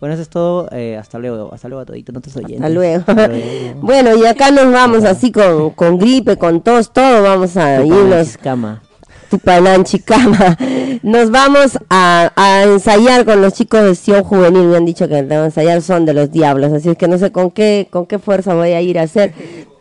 Bueno, 0.00 0.12
eso 0.12 0.22
es 0.22 0.28
todo. 0.28 0.68
Eh, 0.70 0.96
hasta 0.96 1.18
luego. 1.18 1.52
Hasta 1.52 1.68
luego 1.68 1.82
a 1.82 1.84
todito. 1.84 2.12
No 2.12 2.20
te 2.20 2.28
estoy 2.28 2.54
Hasta 2.54 2.68
luego. 2.68 3.04
bueno, 3.82 4.16
y 4.16 4.24
acá 4.26 4.50
nos 4.50 4.72
vamos 4.72 5.04
así 5.04 5.32
con, 5.32 5.70
con 5.70 5.98
gripe, 5.98 6.36
con 6.36 6.60
tos, 6.60 6.92
todo. 6.92 7.22
Vamos 7.22 7.56
a 7.56 7.84
irnos. 7.84 8.36
Cama. 8.38 8.82
Tupananchicama. 9.30 10.56
Nos 11.02 11.30
vamos 11.30 11.78
a, 11.90 12.32
a, 12.34 12.62
ensayar 12.62 13.24
con 13.24 13.42
los 13.42 13.52
chicos 13.54 13.82
de 13.82 13.94
Sion 13.94 14.22
Juvenil. 14.22 14.68
Me 14.68 14.76
han 14.76 14.84
dicho 14.84 15.08
que 15.08 15.16
a 15.16 15.44
ensayar 15.44 15.82
son 15.82 16.06
de 16.06 16.14
los 16.14 16.30
diablos. 16.30 16.72
Así 16.72 16.90
es 16.90 16.96
que 16.96 17.08
no 17.08 17.18
sé 17.18 17.32
con 17.32 17.50
qué, 17.50 17.88
con 17.90 18.06
qué 18.06 18.18
fuerza 18.18 18.54
voy 18.54 18.70
a 18.70 18.80
ir 18.80 18.98
a 18.98 19.02
hacer. 19.02 19.34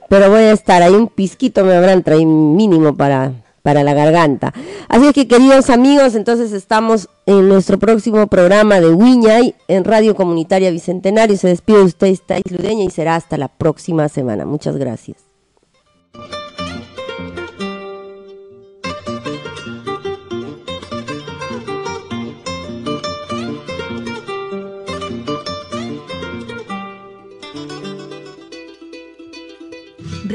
Pero 0.10 0.30
voy 0.30 0.42
a 0.42 0.52
estar 0.52 0.82
ahí. 0.82 0.94
Un 0.94 1.08
pisquito 1.08 1.64
me 1.64 1.76
habrán 1.76 2.04
traído 2.04 2.26
mínimo 2.26 2.96
para, 2.96 3.34
para 3.68 3.84
la 3.84 3.94
garganta. 3.94 4.54
Así 4.88 5.08
es 5.08 5.14
que 5.14 5.28
queridos 5.28 5.70
amigos, 5.70 6.16
entonces 6.16 6.54
estamos 6.54 7.10
en 7.26 7.50
nuestro 7.50 7.78
próximo 7.78 8.26
programa 8.28 8.80
de 8.80 8.94
Wiñay 8.94 9.56
en 9.68 9.84
Radio 9.84 10.16
Comunitaria 10.16 10.72
Bicentenario. 10.72 11.36
Se 11.36 11.50
despide 11.50 11.80
de 11.80 11.84
usted, 11.84 12.16
Ludeña, 12.50 12.86
y 12.86 12.90
será 12.90 13.18
hasta 13.18 13.36
la 13.36 13.50
próxima 13.50 14.08
semana. 14.08 14.46
Muchas 14.46 14.78
gracias. 14.78 15.27